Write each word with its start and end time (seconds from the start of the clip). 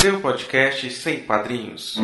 Seu 0.00 0.20
podcast 0.20 0.88
sem 0.92 1.18
padrinhos. 1.24 1.96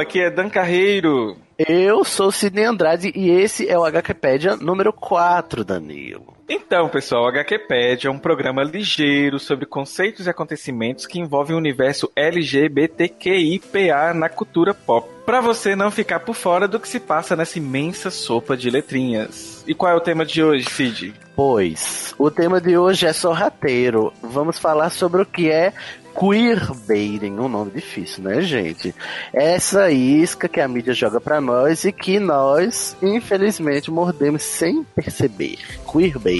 Aqui 0.00 0.20
é 0.20 0.30
Dan 0.30 0.48
Carreiro. 0.48 1.36
Eu 1.58 2.04
sou 2.04 2.32
Sidney 2.32 2.64
Andrade 2.64 3.12
e 3.14 3.30
esse 3.30 3.68
é 3.68 3.78
o 3.78 3.84
HQpedia 3.84 4.56
número 4.56 4.92
4, 4.92 5.64
Danilo. 5.64 6.39
Então, 6.52 6.88
pessoal, 6.88 7.26
o 7.26 7.28
HQPad 7.28 8.06
é 8.06 8.10
um 8.10 8.18
programa 8.18 8.64
ligeiro 8.64 9.38
sobre 9.38 9.64
conceitos 9.66 10.26
e 10.26 10.30
acontecimentos 10.30 11.06
que 11.06 11.20
envolvem 11.20 11.54
o 11.54 11.58
universo 11.60 12.10
LGBTQIPA 12.16 14.12
na 14.12 14.28
cultura 14.28 14.74
pop. 14.74 15.08
Pra 15.24 15.40
você 15.40 15.76
não 15.76 15.92
ficar 15.92 16.18
por 16.18 16.34
fora 16.34 16.66
do 16.66 16.80
que 16.80 16.88
se 16.88 16.98
passa 16.98 17.36
nessa 17.36 17.58
imensa 17.58 18.10
sopa 18.10 18.56
de 18.56 18.68
letrinhas. 18.68 19.62
E 19.64 19.72
qual 19.72 19.92
é 19.92 19.94
o 19.94 20.00
tema 20.00 20.26
de 20.26 20.42
hoje, 20.42 20.68
Cid? 20.68 21.14
Pois, 21.36 22.16
o 22.18 22.32
tema 22.32 22.60
de 22.60 22.76
hoje 22.76 23.06
é 23.06 23.12
sorrateiro. 23.12 24.12
Vamos 24.20 24.58
falar 24.58 24.90
sobre 24.90 25.22
o 25.22 25.26
que 25.26 25.48
é 25.48 25.72
queerbaiting, 26.18 27.38
um 27.38 27.48
nome 27.48 27.70
difícil, 27.70 28.24
né, 28.24 28.40
gente? 28.42 28.94
Essa 29.32 29.90
isca 29.90 30.48
que 30.48 30.60
a 30.60 30.68
mídia 30.68 30.92
joga 30.92 31.20
pra 31.20 31.40
nós 31.40 31.84
e 31.84 31.92
que 31.92 32.18
nós, 32.18 32.96
infelizmente, 33.00 33.90
mordemos 33.90 34.42
sem 34.42 34.84
perceber. 34.84 35.58
Queerbaiting, 35.90 36.39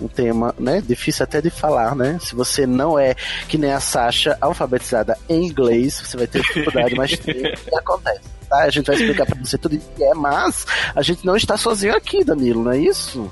um 0.00 0.08
tema, 0.08 0.54
né, 0.58 0.80
difícil 0.80 1.24
até 1.24 1.40
de 1.40 1.50
falar, 1.50 1.94
né? 1.94 2.18
Se 2.20 2.34
você 2.34 2.66
não 2.66 2.98
é 2.98 3.14
que 3.48 3.58
nem 3.58 3.72
a 3.72 3.80
Sasha, 3.80 4.36
alfabetizada 4.40 5.16
em 5.28 5.46
inglês, 5.46 6.02
você 6.04 6.16
vai 6.16 6.26
ter 6.26 6.42
dificuldade, 6.42 6.94
mas 6.94 7.16
tem, 7.20 7.52
acontece. 7.76 8.20
Tá? 8.48 8.64
A 8.64 8.70
gente 8.70 8.86
vai 8.86 8.96
explicar 8.96 9.26
pra 9.26 9.38
você 9.38 9.56
tudo 9.56 9.76
isso 9.76 9.88
que 9.96 10.02
é, 10.02 10.14
mas 10.14 10.66
a 10.94 11.02
gente 11.02 11.24
não 11.24 11.36
está 11.36 11.56
sozinho 11.56 11.94
aqui, 11.94 12.24
Danilo, 12.24 12.64
não 12.64 12.72
é 12.72 12.78
isso? 12.78 13.30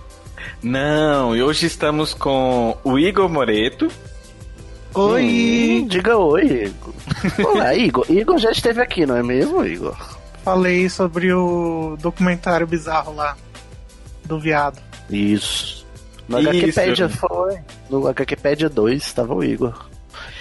Não, 0.62 1.36
e 1.36 1.42
hoje 1.42 1.66
estamos 1.66 2.14
com 2.14 2.77
o 2.84 2.98
Igor 2.98 3.28
Moreto. 3.28 3.88
Oi! 4.94 5.83
Hum, 5.83 5.86
diga 5.86 6.16
oi, 6.16 6.64
Igor. 6.66 6.94
Olá, 7.44 7.74
Igor. 7.74 8.06
Igor 8.08 8.38
já 8.38 8.50
esteve 8.50 8.80
aqui, 8.80 9.06
não 9.06 9.16
é 9.16 9.22
mesmo, 9.22 9.64
Igor? 9.64 9.96
Falei 10.42 10.88
sobre 10.88 11.33
o 11.33 11.96
documentário 12.00 12.67
bizarro 12.67 13.14
lá 13.14 13.36
do 14.24 14.40
viado. 14.40 14.80
Isso. 15.11 15.86
No 16.28 16.39
Isso. 16.40 16.50
HQpedia 16.50 17.08
foi. 17.08 17.58
No 17.89 18.06
HQpedia 18.06 18.68
2 18.68 19.02
estava 19.02 19.34
o 19.34 19.42
Igor. 19.42 19.89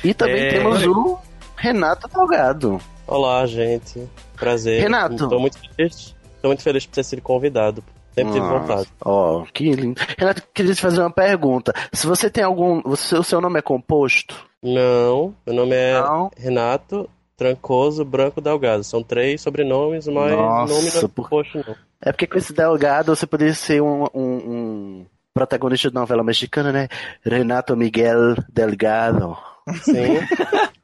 E 0.04 0.14
também 0.14 0.44
É. 0.46 0.50
temos 0.50 0.84
o 0.86 1.18
Renato 1.56 2.08
Delgado. 2.10 2.80
Olá, 3.08 3.46
gente. 3.46 4.08
Prazer. 4.36 4.82
Renato. 4.82 5.24
Estou 5.24 5.40
muito 5.40 5.58
feliz. 5.60 6.16
Estou 6.36 6.50
muito 6.50 6.62
feliz 6.64 6.86
por 6.86 6.94
ter 6.96 7.04
sido 7.04 7.22
convidado. 7.22 7.84
Sempre 8.14 8.34
tive 8.34 8.48
vontade. 8.48 8.88
Ó, 9.06 9.46
que 9.54 9.72
lindo. 9.72 10.02
Renato, 10.18 10.42
queria 10.54 10.74
te 10.74 10.82
fazer 10.82 11.00
uma 11.02 11.12
pergunta. 11.12 11.72
Se 11.94 12.06
você 12.08 12.30
tem 12.30 12.44
algum. 12.44 12.82
você- 12.82 13.16
o 13.16 13.24
seu 13.24 13.40
nome 13.40 13.60
é 13.60 13.62
composto? 13.62 14.36
Não, 14.62 15.34
meu 15.46 15.56
nome 15.56 15.76
é 15.76 16.02
Não. 16.02 16.32
Renato 16.36 17.08
Trancoso 17.38 18.04
Branco 18.04 18.42
Delgado. 18.42 18.84
São 18.84 19.04
três 19.04 19.40
sobrenomes, 19.42 20.08
mas 20.08 20.32
Nossa, 20.36 20.74
nome 20.74 20.90
não 20.90 20.98
é 20.98 21.02
por- 21.08 21.24
composto, 21.30 21.58
não. 21.66 21.76
É 22.02 22.12
porque 22.12 22.26
com 22.28 22.38
esse 22.40 22.52
Delgado 22.54 23.16
você 23.16 23.26
poderia 23.28 23.54
ser 23.54 23.82
um, 23.82 24.06
um- 24.14 24.20
um 24.22 25.06
protagonista 25.38 25.90
de 25.90 25.94
novela 25.96 26.24
mexicana, 26.24 26.72
né? 26.72 26.88
Renato 27.24 27.76
Miguel 27.78 28.36
Delgado. 28.52 29.38
Sim. 29.84 30.18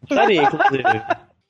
Estaria, 0.03 0.43
inclusive. 0.43 0.83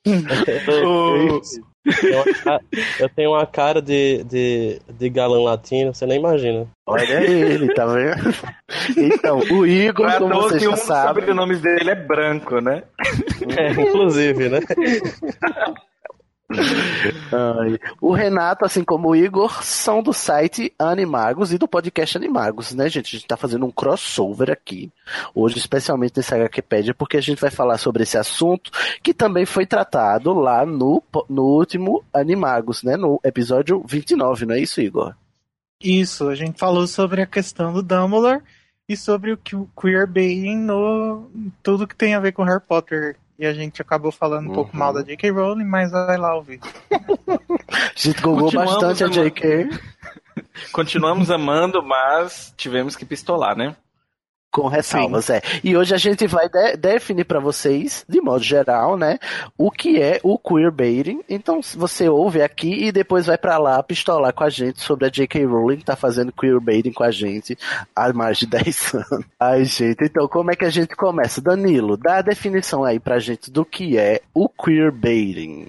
Eu, 1.86 1.92
tenho 2.00 2.16
uma 2.16 2.24
ca- 2.42 2.60
eu 2.98 3.08
tenho 3.10 3.30
uma 3.32 3.46
cara 3.46 3.82
de, 3.82 4.24
de, 4.24 4.80
de 4.98 5.10
galã 5.10 5.38
latino, 5.42 5.92
você 5.94 6.06
nem 6.06 6.18
imagina. 6.18 6.66
Olha 6.86 7.22
ele, 7.22 7.74
tá 7.74 7.84
vendo? 7.84 8.34
Então, 8.96 9.38
o 9.40 9.66
Igor, 9.66 10.08
é 10.10 10.18
como 10.18 10.32
toa 10.32 10.42
você 10.44 10.58
que 10.58 10.64
já 10.64 10.70
um 10.70 10.72
dos 10.72 10.80
sabe. 10.80 11.08
sobrenomes 11.08 11.60
dele 11.60 11.90
é 11.90 11.94
branco, 11.94 12.58
né? 12.60 12.84
É, 13.58 13.72
inclusive, 13.72 14.48
né? 14.48 14.60
O 18.00 18.12
Renato, 18.12 18.64
assim 18.64 18.84
como 18.84 19.08
o 19.08 19.16
Igor, 19.16 19.62
são 19.62 20.02
do 20.02 20.12
site 20.12 20.72
Animagos 20.78 21.52
e 21.52 21.58
do 21.58 21.68
podcast 21.68 22.16
Animagos, 22.16 22.74
né, 22.74 22.88
gente? 22.88 23.06
A 23.06 23.18
gente 23.18 23.26
tá 23.26 23.36
fazendo 23.36 23.66
um 23.66 23.70
crossover 23.70 24.50
aqui, 24.50 24.92
hoje, 25.34 25.58
especialmente 25.58 26.16
nesse 26.16 26.34
HQpedia, 26.34 26.94
porque 26.94 27.16
a 27.16 27.20
gente 27.20 27.40
vai 27.40 27.50
falar 27.50 27.78
sobre 27.78 28.02
esse 28.02 28.16
assunto 28.16 28.70
que 29.02 29.14
também 29.14 29.44
foi 29.44 29.66
tratado 29.66 30.32
lá 30.34 30.64
no, 30.64 31.02
no 31.28 31.42
último 31.42 32.04
Animagos, 32.12 32.82
né? 32.82 32.96
No 32.96 33.20
episódio 33.24 33.82
29, 33.86 34.46
não 34.46 34.54
é 34.54 34.60
isso, 34.60 34.80
Igor? 34.80 35.14
Isso, 35.82 36.28
a 36.28 36.34
gente 36.34 36.58
falou 36.58 36.86
sobre 36.86 37.20
a 37.20 37.26
questão 37.26 37.72
do 37.72 37.82
Dumbledore 37.82 38.42
e 38.88 38.96
sobre 38.96 39.32
o 39.32 39.36
que 39.36 39.56
o 39.56 39.68
queerbaiting 39.80 40.56
no 40.56 41.30
tudo 41.62 41.86
que 41.86 41.96
tem 41.96 42.14
a 42.14 42.20
ver 42.20 42.32
com 42.32 42.44
Harry 42.44 42.62
Potter. 42.66 43.16
E 43.38 43.44
a 43.46 43.52
gente 43.52 43.82
acabou 43.82 44.12
falando 44.12 44.50
um 44.50 44.54
pouco 44.54 44.72
Uhum. 44.72 44.78
mal 44.78 44.92
da 44.92 45.02
J.K. 45.02 45.30
Rowling, 45.30 45.64
mas 45.64 45.90
vai 45.90 46.16
lá 46.16 46.34
ouvir. 46.36 46.60
A 46.90 47.92
gente 47.96 48.20
gogou 48.22 48.44
Continuamos 48.44 48.74
bastante 48.74 49.02
a 49.02 49.06
amando. 49.06 49.30
JK. 49.30 49.80
Continuamos 50.72 51.30
amando, 51.30 51.82
mas 51.82 52.52
tivemos 52.56 52.94
que 52.96 53.04
pistolar, 53.04 53.56
né? 53.56 53.74
Com 54.54 54.68
ressalvas, 54.68 55.28
é. 55.30 55.42
E 55.64 55.76
hoje 55.76 55.92
a 55.92 55.98
gente 55.98 56.28
vai 56.28 56.48
de- 56.48 56.76
definir 56.76 57.24
pra 57.24 57.40
vocês, 57.40 58.04
de 58.08 58.20
modo 58.20 58.44
geral, 58.44 58.96
né, 58.96 59.18
o 59.58 59.68
que 59.68 60.00
é 60.00 60.20
o 60.22 60.38
queerbaiting. 60.38 61.22
Então, 61.28 61.60
você 61.74 62.08
ouve 62.08 62.40
aqui 62.40 62.84
e 62.86 62.92
depois 62.92 63.26
vai 63.26 63.36
pra 63.36 63.58
lá 63.58 63.82
pistolar 63.82 64.32
com 64.32 64.44
a 64.44 64.48
gente 64.50 64.80
sobre 64.80 65.06
a 65.06 65.10
J.K. 65.10 65.44
Rowling 65.44 65.78
que 65.78 65.84
tá 65.84 65.96
fazendo 65.96 66.30
queerbaiting 66.30 66.92
com 66.92 67.02
a 67.02 67.10
gente 67.10 67.58
há 67.96 68.12
mais 68.12 68.38
de 68.38 68.46
10 68.46 68.94
anos. 68.94 69.24
Ai, 69.40 69.64
gente, 69.64 70.04
então 70.04 70.28
como 70.28 70.52
é 70.52 70.54
que 70.54 70.64
a 70.64 70.70
gente 70.70 70.94
começa? 70.94 71.40
Danilo, 71.40 71.96
dá 71.96 72.18
a 72.18 72.22
definição 72.22 72.84
aí 72.84 73.00
pra 73.00 73.18
gente 73.18 73.50
do 73.50 73.64
que 73.64 73.98
é 73.98 74.20
o 74.32 74.48
queerbaiting. 74.48 75.66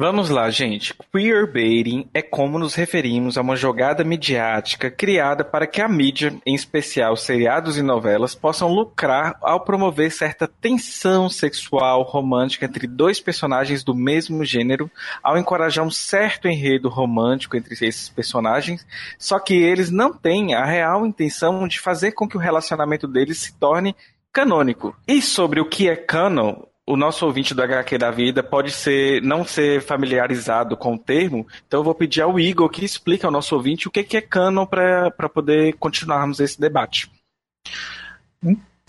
Vamos 0.00 0.30
lá, 0.30 0.48
gente. 0.48 0.94
Queerbaiting 1.12 2.08
é 2.14 2.22
como 2.22 2.58
nos 2.58 2.74
referimos 2.74 3.36
a 3.36 3.42
uma 3.42 3.54
jogada 3.54 4.02
midiática 4.02 4.90
criada 4.90 5.44
para 5.44 5.66
que 5.66 5.82
a 5.82 5.86
mídia, 5.86 6.34
em 6.46 6.54
especial 6.54 7.14
seriados 7.18 7.76
e 7.76 7.82
novelas, 7.82 8.34
possam 8.34 8.72
lucrar 8.72 9.36
ao 9.42 9.60
promover 9.60 10.10
certa 10.10 10.48
tensão 10.48 11.28
sexual 11.28 12.00
romântica 12.02 12.64
entre 12.64 12.86
dois 12.86 13.20
personagens 13.20 13.84
do 13.84 13.94
mesmo 13.94 14.42
gênero, 14.42 14.90
ao 15.22 15.36
encorajar 15.36 15.84
um 15.84 15.90
certo 15.90 16.48
enredo 16.48 16.88
romântico 16.88 17.54
entre 17.54 17.74
esses 17.74 18.08
personagens, 18.08 18.86
só 19.18 19.38
que 19.38 19.52
eles 19.52 19.90
não 19.90 20.14
têm 20.14 20.54
a 20.54 20.64
real 20.64 21.04
intenção 21.04 21.68
de 21.68 21.78
fazer 21.78 22.12
com 22.12 22.26
que 22.26 22.38
o 22.38 22.40
relacionamento 22.40 23.06
deles 23.06 23.36
se 23.36 23.52
torne 23.52 23.94
canônico. 24.32 24.96
E 25.06 25.20
sobre 25.20 25.60
o 25.60 25.68
que 25.68 25.90
é 25.90 25.94
canon, 25.96 26.62
o 26.86 26.96
nosso 26.96 27.24
ouvinte 27.24 27.54
do 27.54 27.62
HQ 27.62 27.98
da 27.98 28.10
vida 28.10 28.42
pode 28.42 28.72
ser 28.72 29.22
não 29.22 29.44
ser 29.44 29.80
familiarizado 29.80 30.76
com 30.76 30.94
o 30.94 30.98
termo, 30.98 31.46
então 31.66 31.80
eu 31.80 31.84
vou 31.84 31.94
pedir 31.94 32.22
ao 32.22 32.38
Igor 32.38 32.68
que 32.68 32.84
explique 32.84 33.24
ao 33.24 33.32
nosso 33.32 33.54
ouvinte 33.54 33.86
o 33.86 33.90
que 33.90 34.02
que 34.02 34.16
é 34.16 34.20
canon 34.20 34.66
para 34.66 35.28
poder 35.28 35.74
continuarmos 35.74 36.40
esse 36.40 36.60
debate. 36.60 37.10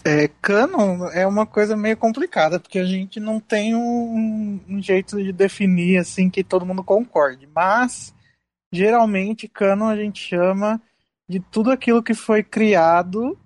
É, 0.03 0.27
canon 0.41 1.07
é 1.09 1.27
uma 1.27 1.45
coisa 1.45 1.77
meio 1.77 1.95
complicada, 1.95 2.59
porque 2.59 2.79
a 2.79 2.85
gente 2.85 3.19
não 3.19 3.39
tem 3.39 3.75
um, 3.75 4.59
um 4.67 4.81
jeito 4.81 5.21
de 5.21 5.31
definir 5.31 5.97
assim 5.97 6.29
que 6.29 6.43
todo 6.43 6.65
mundo 6.65 6.83
concorde. 6.83 7.47
Mas, 7.53 8.13
geralmente, 8.73 9.47
canon 9.47 9.88
a 9.88 9.95
gente 9.95 10.19
chama 10.19 10.81
de 11.29 11.39
tudo 11.39 11.71
aquilo 11.71 12.01
que 12.01 12.15
foi 12.15 12.41
criado 12.43 13.38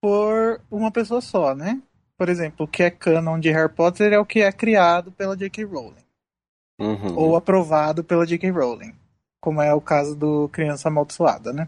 por 0.00 0.60
uma 0.70 0.90
pessoa 0.90 1.20
só, 1.20 1.54
né? 1.54 1.80
Por 2.20 2.28
exemplo, 2.28 2.66
o 2.66 2.68
que 2.68 2.82
é 2.82 2.90
canon 2.90 3.40
de 3.40 3.50
Harry 3.50 3.72
Potter 3.72 4.12
é 4.12 4.18
o 4.18 4.26
que 4.26 4.42
é 4.42 4.52
criado 4.52 5.10
pela 5.10 5.34
J.K. 5.34 5.64
Rowling. 5.64 6.04
Uhum. 6.78 7.16
Ou 7.16 7.34
aprovado 7.34 8.04
pela 8.04 8.26
J.K. 8.26 8.50
Rowling. 8.50 8.92
Como 9.40 9.62
é 9.62 9.72
o 9.72 9.80
caso 9.80 10.14
do 10.14 10.46
Criança 10.50 10.88
Amaldiçoada, 10.90 11.50
né? 11.50 11.66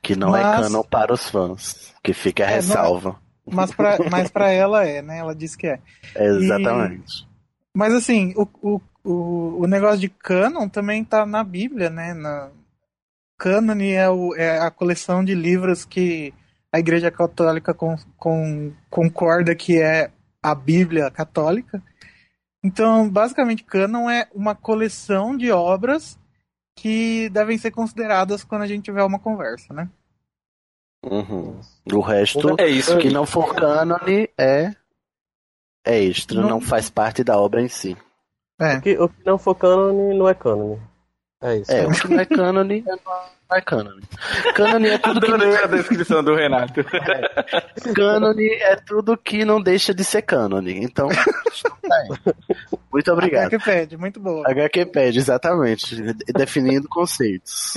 Que 0.00 0.14
não 0.14 0.36
é 0.36 0.44
Mas- 0.44 0.60
canon 0.68 0.84
para 0.84 1.12
os 1.12 1.28
fãs. 1.28 1.92
Que 2.04 2.12
fica 2.12 2.44
a 2.44 2.46
É, 2.46 2.50
não 2.50 2.54
é. 2.54 2.60
ressalva. 2.60 3.16
Mas 3.44 3.72
pra, 3.72 3.98
mas 4.08 4.30
pra 4.30 4.52
ela 4.52 4.86
é, 4.86 5.02
né? 5.02 5.18
Ela 5.18 5.34
disse 5.34 5.58
que 5.58 5.66
é. 5.66 5.80
Exatamente. 6.14 7.26
Mas 7.74 7.92
assim, 7.92 8.32
o, 8.36 8.46
o, 8.62 8.80
o, 9.02 9.62
o 9.62 9.66
negócio 9.66 9.98
de 9.98 10.08
canon 10.08 10.68
também 10.68 11.02
tá 11.02 11.26
na 11.26 11.42
Bíblia, 11.42 11.90
né? 11.90 12.14
Na... 12.14 12.48
Cânone 13.36 13.90
é, 13.90 14.08
o, 14.08 14.36
é 14.36 14.60
a 14.60 14.70
coleção 14.70 15.24
de 15.24 15.34
livros 15.34 15.84
que 15.84 16.32
a 16.72 16.78
Igreja 16.78 17.10
Católica 17.10 17.74
com, 17.74 17.96
com- 18.16 18.72
concorda 18.88 19.54
que 19.54 19.80
é 19.80 20.10
a 20.42 20.54
Bíblia 20.54 21.10
católica. 21.10 21.82
Então, 22.64 23.08
basicamente, 23.08 23.64
canon 23.64 24.08
é 24.10 24.28
uma 24.34 24.54
coleção 24.54 25.36
de 25.36 25.50
obras 25.50 26.18
que 26.76 27.28
devem 27.30 27.58
ser 27.58 27.70
consideradas 27.70 28.44
quando 28.44 28.62
a 28.62 28.66
gente 28.66 28.84
tiver 28.84 29.02
uma 29.02 29.18
conversa, 29.18 29.72
né? 29.74 29.88
Uhum. 31.04 31.58
O 31.92 32.00
resto 32.00 32.56
É 32.60 32.66
isso. 32.68 32.98
que 32.98 33.10
não 33.10 33.24
for 33.26 33.54
cânone 33.54 34.28
é 34.38 34.74
é 35.84 35.98
extra, 35.98 36.40
Não- 36.42 36.48
não 36.50 36.60
faz 36.60 36.90
parte 36.90 37.24
da 37.24 37.38
obra 37.40 37.62
em 37.62 37.68
si. 37.68 37.96
É. 38.60 38.76
O 38.76 38.80
que, 38.82 38.98
o 38.98 39.08
que 39.08 39.24
não 39.24 39.38
for 39.38 39.54
cânone 39.54 40.16
não 40.18 40.28
é 40.28 40.34
cânone. 40.34 40.78
É 41.42 41.56
isso. 41.56 41.72
É, 41.72 41.86
o 41.86 41.90
que 41.90 42.08
não 42.08 42.20
é 42.20 42.26
cânone 42.26 42.84
é 43.56 43.60
cânone. 43.60 44.02
Cânone 44.54 44.88
é 44.88 44.98
tudo 44.98 45.20
que 45.20 45.32
Adorei 45.32 45.56
a 45.56 45.66
descrição 45.66 46.22
do 46.22 46.34
Renato. 46.34 46.84
cânone 47.94 48.48
é 48.48 48.76
tudo 48.76 49.16
que 49.16 49.44
não 49.44 49.60
deixa 49.60 49.92
de 49.92 50.04
ser 50.04 50.22
cânone. 50.22 50.82
Então, 50.82 51.08
tá 51.08 51.24
aí. 51.92 52.34
muito 52.92 53.12
obrigado. 53.12 53.52
Wikipedia, 53.52 53.98
muito 53.98 54.20
boa. 54.20 54.48
HQPad, 54.48 55.16
exatamente, 55.16 56.00
definindo 56.34 56.88
conceitos. 56.88 57.74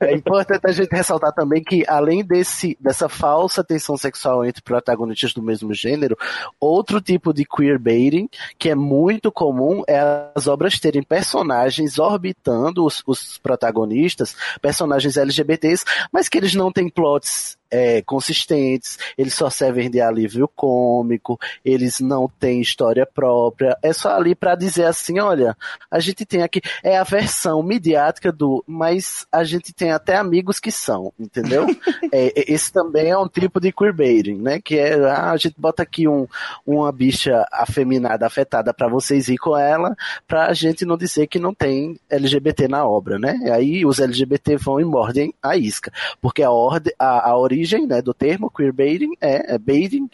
é 0.00 0.12
importante 0.14 0.66
a 0.66 0.72
gente 0.72 0.90
ressaltar 0.90 1.32
também 1.32 1.62
que, 1.62 1.84
além 1.88 2.24
desse, 2.24 2.76
dessa 2.80 3.08
falsa 3.08 3.64
tensão 3.64 3.96
sexual 3.96 4.44
entre 4.44 4.62
protagonistas 4.62 5.32
do 5.32 5.42
mesmo 5.42 5.72
gênero, 5.72 6.16
outro 6.60 7.00
tipo 7.00 7.32
de 7.32 7.44
queerbaiting, 7.44 8.28
que 8.58 8.70
é 8.70 8.74
muito 8.74 9.32
comum, 9.32 9.82
é 9.88 10.30
as 10.34 10.46
obras 10.46 10.78
terem 10.78 11.02
personagens 11.02 11.98
orbitando 11.98 12.84
os, 12.84 13.02
os 13.06 13.38
protagonistas, 13.38 14.36
personagens 14.60 14.73
LGBTs, 15.16 15.84
mas 16.12 16.28
que 16.28 16.38
eles 16.38 16.54
não 16.54 16.72
têm 16.72 16.88
plots 16.88 17.56
é, 17.70 18.02
consistentes, 18.02 18.98
eles 19.16 19.34
só 19.34 19.50
servem 19.50 19.90
de 19.90 20.00
alívio 20.00 20.48
cômico, 20.54 21.38
eles 21.64 22.00
não 22.00 22.28
têm 22.28 22.60
história 22.60 23.06
própria, 23.06 23.76
é 23.82 23.92
só 23.92 24.14
ali 24.14 24.34
pra 24.34 24.54
dizer 24.54 24.84
assim, 24.84 25.20
olha, 25.20 25.56
a 25.90 25.98
gente 25.98 26.24
tem 26.24 26.42
aqui, 26.42 26.60
é 26.82 26.96
a 26.96 27.02
versão 27.04 27.62
midiática 27.62 28.30
do, 28.30 28.62
mas 28.66 29.26
a 29.32 29.42
gente 29.44 29.72
tem 29.72 29.90
até 29.90 30.16
amigos 30.16 30.58
que 30.58 30.70
são, 30.70 31.12
entendeu? 31.18 31.66
É, 32.12 32.26
é, 32.26 32.52
esse 32.52 32.72
também 32.72 33.10
é 33.10 33.18
um 33.18 33.26
tipo 33.26 33.58
de 33.58 33.72
queerbaiting, 33.72 34.36
né, 34.36 34.60
que 34.60 34.78
é, 34.78 34.94
ah, 34.94 35.32
a 35.32 35.36
gente 35.36 35.54
bota 35.58 35.82
aqui 35.82 36.06
um, 36.06 36.26
uma 36.66 36.92
bicha 36.92 37.46
afeminada, 37.50 38.26
afetada 38.26 38.72
pra 38.72 38.88
vocês 38.88 39.28
ir 39.28 39.38
com 39.38 39.56
ela, 39.56 39.96
pra 40.26 40.52
gente 40.52 40.84
não 40.84 40.96
dizer 40.96 41.26
que 41.26 41.38
não 41.38 41.54
tem 41.54 41.98
LGBT 42.10 42.68
na 42.68 42.86
obra, 42.86 43.18
né? 43.18 43.38
E 43.42 43.50
aí 43.50 43.86
os 43.86 43.98
LGBT 43.98 44.56
vão 44.56 44.80
e 44.80 44.84
mordem 44.84 45.34
a 45.42 45.56
isca, 45.56 45.92
porque 46.20 46.42
a, 46.42 46.50
orde, 46.50 46.94
a, 46.98 47.30
a 47.30 47.36
origem 47.36 47.53
né, 47.86 48.02
do 48.02 48.12
termo 48.12 48.50
queerbaiting 48.50 49.12
é, 49.20 49.54
é 49.54 49.58
baiting, 49.58 50.08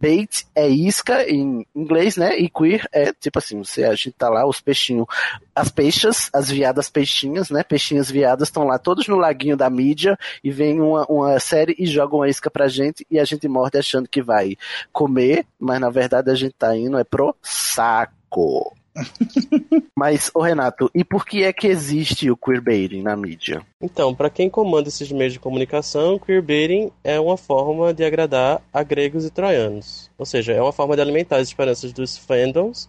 bait 0.00 0.46
é 0.54 0.68
isca 0.68 1.28
em 1.28 1.66
inglês, 1.74 2.16
né? 2.16 2.38
E 2.38 2.48
queer 2.48 2.88
é 2.92 3.12
tipo 3.12 3.38
assim, 3.38 3.58
você, 3.58 3.84
a 3.84 3.94
gente 3.94 4.12
tá 4.12 4.28
lá, 4.28 4.46
os 4.46 4.60
peixinhos, 4.60 5.06
as 5.54 5.70
peixas, 5.70 6.30
as 6.32 6.50
viadas 6.50 6.88
peixinhas, 6.88 7.50
né? 7.50 7.62
Peixinhas 7.62 8.10
viadas 8.10 8.48
estão 8.48 8.64
lá 8.64 8.78
todos 8.78 9.08
no 9.08 9.16
laguinho 9.16 9.56
da 9.56 9.68
mídia 9.68 10.16
e 10.42 10.50
vem 10.50 10.80
uma, 10.80 11.04
uma 11.06 11.38
série 11.40 11.74
e 11.78 11.86
joga 11.86 12.14
uma 12.14 12.28
isca 12.28 12.50
pra 12.50 12.68
gente 12.68 13.04
e 13.10 13.18
a 13.18 13.24
gente 13.24 13.48
morde 13.48 13.78
achando 13.78 14.08
que 14.08 14.22
vai 14.22 14.56
comer, 14.92 15.44
mas 15.58 15.80
na 15.80 15.90
verdade 15.90 16.30
a 16.30 16.34
gente 16.34 16.54
tá 16.54 16.76
indo 16.76 16.98
é 16.98 17.04
pro 17.04 17.34
saco. 17.42 18.77
Mas, 19.96 20.30
ô 20.34 20.40
Renato, 20.40 20.90
e 20.94 21.02
por 21.04 21.24
que 21.26 21.42
é 21.44 21.52
que 21.52 21.66
existe 21.66 22.30
o 22.30 22.36
queerbaiting 22.36 23.02
na 23.02 23.16
mídia? 23.16 23.62
Então, 23.80 24.14
para 24.14 24.30
quem 24.30 24.48
comanda 24.48 24.88
esses 24.88 25.10
meios 25.10 25.32
de 25.32 25.40
comunicação, 25.40 26.18
queerbaiting 26.18 26.90
é 27.02 27.18
uma 27.18 27.36
forma 27.36 27.92
de 27.92 28.04
agradar 28.04 28.62
a 28.72 28.82
gregos 28.82 29.24
e 29.24 29.30
troianos. 29.30 30.10
Ou 30.16 30.24
seja, 30.26 30.52
é 30.52 30.62
uma 30.62 30.72
forma 30.72 30.94
de 30.94 31.02
alimentar 31.02 31.36
as 31.38 31.48
esperanças 31.48 31.92
dos 31.92 32.16
fandoms 32.16 32.88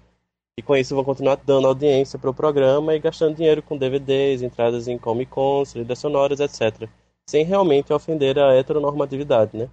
e 0.58 0.62
com 0.62 0.76
isso 0.76 0.94
vão 0.94 1.04
continuar 1.04 1.38
dando 1.46 1.68
audiência 1.68 2.20
para 2.20 2.30
o 2.30 2.34
programa 2.34 2.94
e 2.96 3.00
gastando 3.00 3.36
dinheiro 3.36 3.62
com 3.64 3.78
DVDs, 3.78 4.42
entradas 4.42 4.88
em 4.88 4.98
Comic 4.98 5.32
Cons, 5.32 5.72
trilhas 5.74 5.98
sonoras, 6.00 6.40
etc. 6.40 6.88
Sem 7.30 7.46
realmente 7.46 7.94
ofender 7.94 8.38
a 8.38 8.54
heteronormatividade, 8.56 9.56
né? 9.58 9.70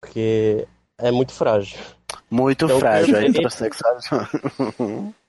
Porque 0.00 0.66
é 0.98 1.10
muito 1.10 1.32
frágil. 1.32 1.78
Muito 2.30 2.64
Então, 2.64 2.78
frágil, 2.78 3.14
a 3.16 3.20
queerbaiting- 3.20 3.38
heterossexualidade. 3.38 5.14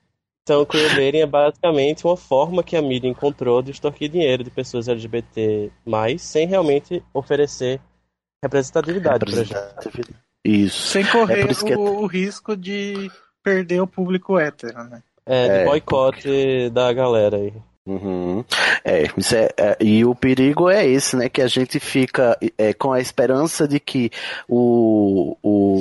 Então, 0.44 0.64
queerbaiting 0.64 1.18
é 1.18 1.26
basicamente 1.26 2.04
uma 2.04 2.16
forma 2.16 2.64
que 2.64 2.76
a 2.76 2.82
mídia 2.82 3.08
encontrou 3.08 3.62
de 3.62 3.70
extorquir 3.70 4.08
dinheiro 4.10 4.42
de 4.42 4.50
pessoas 4.50 4.88
LGBT+, 4.88 5.70
sem 6.18 6.46
realmente 6.48 7.02
oferecer 7.14 7.80
representatividade 8.44 9.24
pra 9.24 9.44
gente. 9.44 10.14
Isso. 10.44 10.88
Sem 10.88 11.04
É 11.04 11.10
correr 11.12 11.54
que 11.54 11.72
é- 11.72 11.76
o, 11.76 12.00
o 12.02 12.06
risco 12.06 12.56
de 12.56 13.08
perder 13.42 13.80
o 13.80 13.86
público 13.86 14.36
hétero, 14.36 14.82
né? 14.84 15.00
É, 15.24 15.46
de 15.48 15.54
É. 15.54 15.64
boicote 15.64 16.70
da 16.70 16.92
galera 16.92 17.36
aí. 17.36 17.52
Uhum. 17.86 18.44
É, 18.84 19.04
isso 19.16 19.36
é, 19.36 19.48
é, 19.56 19.76
e 19.80 20.04
o 20.04 20.14
perigo 20.14 20.68
é 20.68 20.84
esse, 20.84 21.16
né? 21.16 21.28
Que 21.28 21.40
a 21.42 21.46
gente 21.46 21.78
fica 21.78 22.36
é, 22.58 22.72
com 22.74 22.92
a 22.92 23.00
esperança 23.00 23.66
de 23.68 23.78
que 23.78 24.10
o, 24.48 25.36
o, 25.42 25.78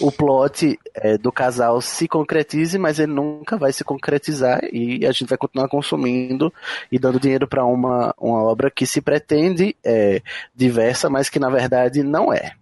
o 0.00 0.10
plot 0.10 0.78
é, 0.94 1.16
do 1.18 1.30
casal 1.30 1.80
se 1.80 2.08
concretize, 2.08 2.78
mas 2.78 2.98
ele 2.98 3.12
nunca 3.12 3.56
vai 3.56 3.72
se 3.72 3.84
concretizar 3.84 4.60
e 4.72 5.06
a 5.06 5.12
gente 5.12 5.28
vai 5.28 5.38
continuar 5.38 5.68
consumindo 5.68 6.52
e 6.90 6.98
dando 6.98 7.20
dinheiro 7.20 7.46
para 7.46 7.64
uma, 7.64 8.14
uma 8.18 8.42
obra 8.42 8.70
que 8.70 8.86
se 8.86 9.00
pretende 9.00 9.76
é, 9.84 10.20
diversa, 10.54 11.08
mas 11.08 11.28
que 11.28 11.38
na 11.38 11.48
verdade 11.50 12.02
não 12.02 12.32
é. 12.32 12.52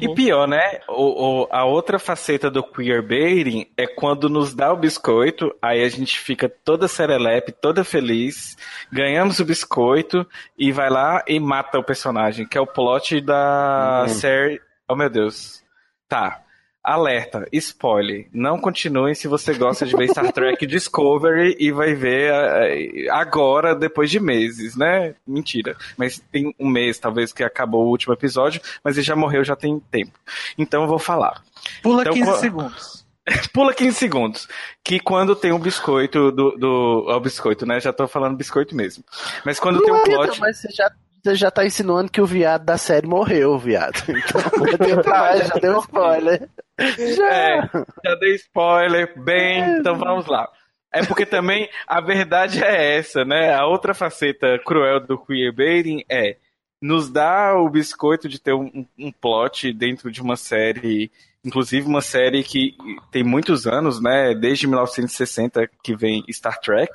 E 0.00 0.06
Uhum. 0.06 0.14
pior, 0.14 0.46
né? 0.46 0.78
O, 0.88 1.42
o- 1.42 1.48
a 1.50 1.64
outra 1.64 1.98
faceta 1.98 2.48
do 2.48 2.62
queerbaiting 2.62 3.66
é 3.76 3.84
quando 3.84 4.28
nos 4.28 4.54
dá 4.54 4.72
o 4.72 4.76
biscoito, 4.76 5.52
aí 5.60 5.82
a 5.82 5.88
gente 5.88 6.20
fica 6.20 6.48
toda 6.48 6.86
serelepe, 6.86 7.50
toda 7.50 7.82
feliz, 7.82 8.56
ganhamos 8.92 9.40
o 9.40 9.44
biscoito 9.44 10.24
e 10.56 10.70
vai 10.70 10.88
lá 10.88 11.24
e 11.26 11.40
mata 11.40 11.80
o 11.80 11.84
personagem, 11.84 12.46
que 12.46 12.56
é 12.56 12.60
o 12.60 12.66
plot 12.66 13.20
da 13.20 14.02
Uhum. 14.02 14.08
série. 14.08 14.60
Oh 14.88 14.94
meu 14.94 15.10
Deus. 15.10 15.65
Tá. 16.08 16.42
Alerta, 16.82 17.48
spoiler. 17.52 18.28
Não 18.32 18.60
continuem 18.60 19.12
se 19.12 19.26
você 19.26 19.52
gosta 19.54 19.84
de 19.84 19.96
ver 19.96 20.08
Star 20.08 20.30
Trek 20.32 20.64
Discovery 20.66 21.56
e 21.58 21.72
vai 21.72 21.94
ver 21.94 22.32
eh, 22.32 23.08
agora, 23.10 23.74
depois 23.74 24.08
de 24.08 24.20
meses, 24.20 24.76
né? 24.76 25.16
Mentira. 25.26 25.76
Mas 25.96 26.22
tem 26.30 26.54
um 26.60 26.68
mês, 26.68 26.96
talvez, 26.96 27.32
que 27.32 27.42
acabou 27.42 27.84
o 27.86 27.88
último 27.90 28.12
episódio, 28.14 28.60
mas 28.84 28.96
ele 28.96 29.04
já 29.04 29.16
morreu 29.16 29.42
já 29.42 29.56
tem 29.56 29.80
tempo. 29.90 30.12
Então 30.56 30.82
eu 30.82 30.88
vou 30.88 31.00
falar. 31.00 31.42
Pula 31.82 32.02
Então, 32.02 32.12
15 32.14 32.24
qual- 32.26 32.38
segundos. 32.38 33.06
Pula 33.52 33.74
15 33.74 33.96
segundos. 33.96 34.48
Que 34.84 35.00
quando 35.00 35.34
tem 35.34 35.50
um 35.50 35.58
biscoito 35.58 36.30
do. 36.30 36.52
do 36.56 37.04
ó, 37.08 37.16
o 37.16 37.20
biscoito, 37.20 37.66
né? 37.66 37.80
Já 37.80 37.92
tô 37.92 38.06
falando 38.06 38.36
biscoito 38.36 38.76
mesmo. 38.76 39.02
Mas 39.44 39.58
quando 39.58 39.82
tem 39.82 39.92
um 39.92 40.04
plot. 40.04 40.38
Mas 40.38 40.58
você 40.58 40.68
já, 40.70 40.88
já 41.34 41.50
tá 41.50 41.64
insinuando 41.66 42.10
que 42.10 42.20
o 42.20 42.26
viado 42.26 42.64
da 42.64 42.78
série 42.78 43.06
morreu, 43.06 43.58
viado. 43.58 43.96
Então, 44.08 44.66
já 44.70 44.76
deu, 44.76 45.02
pra- 45.02 45.36
já 45.36 45.54
deu 45.54 45.78
spoiler. 45.80 46.48
É, 46.78 47.60
já 48.04 48.14
spoiler, 48.36 49.18
bem, 49.22 49.78
então 49.78 49.96
vamos 49.96 50.26
lá. 50.26 50.48
É 50.92 51.04
porque 51.04 51.26
também 51.26 51.68
a 51.86 52.00
verdade 52.00 52.62
é 52.62 52.96
essa, 52.98 53.24
né? 53.24 53.52
A 53.54 53.66
outra 53.66 53.92
faceta 53.94 54.58
cruel 54.64 55.00
do 55.00 55.18
queerbaiting 55.18 56.04
é 56.08 56.36
nos 56.80 57.10
dá 57.10 57.54
o 57.56 57.68
biscoito 57.68 58.28
de 58.28 58.38
ter 58.40 58.52
um, 58.54 58.86
um 58.98 59.10
plot 59.10 59.72
dentro 59.72 60.10
de 60.10 60.20
uma 60.22 60.36
série, 60.36 61.10
inclusive 61.46 61.86
uma 61.86 62.00
série 62.02 62.42
que 62.42 62.76
tem 63.10 63.22
muitos 63.22 63.66
anos, 63.66 64.02
né? 64.02 64.34
Desde 64.34 64.66
1960 64.66 65.70
que 65.82 65.94
vem 65.94 66.24
Star 66.30 66.58
Trek. 66.60 66.92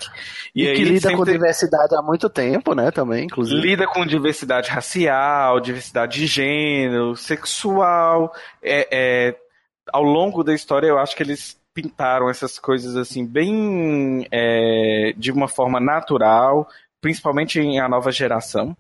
E, 0.54 0.68
aí 0.68 0.76
que 0.76 0.84
lida 0.84 1.10
com 1.12 1.18
sempre- 1.20 1.32
diversidade 1.32 1.96
há 1.96 2.02
muito 2.02 2.30
tempo, 2.30 2.76
né? 2.76 2.92
Também, 2.92 3.26
inclusive. 3.26 3.62
lida 3.62 3.88
com 3.88 4.06
diversidade 4.06 4.70
racial, 4.70 5.60
diversidade 5.62 6.20
de 6.20 6.28
gênero, 6.28 7.16
sexual. 7.16 8.34
É, 8.62 8.88
é, 8.92 9.36
ao 9.92 10.04
longo 10.04 10.44
da 10.44 10.54
história, 10.54 10.88
eu 10.88 11.00
acho 11.00 11.16
que 11.16 11.24
eles 11.24 11.58
pintaram 11.74 12.30
essas 12.30 12.60
coisas 12.60 12.98
assim 12.98 13.26
bem 13.26 14.28
é, 14.30 15.14
de 15.16 15.32
uma 15.32 15.48
forma 15.48 15.80
natural, 15.80 16.68
principalmente 17.00 17.60
em 17.60 17.80
a 17.80 17.88
nova 17.88 18.12
geração. 18.12 18.76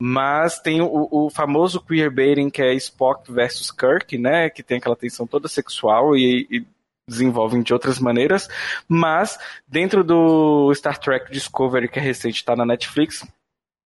Mas 0.00 0.60
tem 0.60 0.80
o, 0.82 1.08
o 1.10 1.30
famoso 1.30 1.80
queerbaiting 1.80 2.50
que 2.50 2.62
é 2.62 2.74
Spock 2.74 3.32
versus 3.32 3.70
Kirk, 3.70 4.18
né? 4.18 4.50
Que 4.50 4.62
tem 4.62 4.78
aquela 4.78 4.96
tensão 4.96 5.26
toda 5.26 5.48
sexual 5.48 6.16
e, 6.16 6.46
e 6.50 6.66
desenvolvem 7.08 7.62
de 7.62 7.72
outras 7.72 7.98
maneiras. 7.98 8.48
Mas 8.88 9.38
dentro 9.66 10.04
do 10.04 10.72
Star 10.74 10.98
Trek 10.98 11.30
Discovery, 11.30 11.88
que 11.88 11.98
é 11.98 12.02
recente, 12.02 12.36
está 12.36 12.54
na 12.54 12.66
Netflix, 12.66 13.26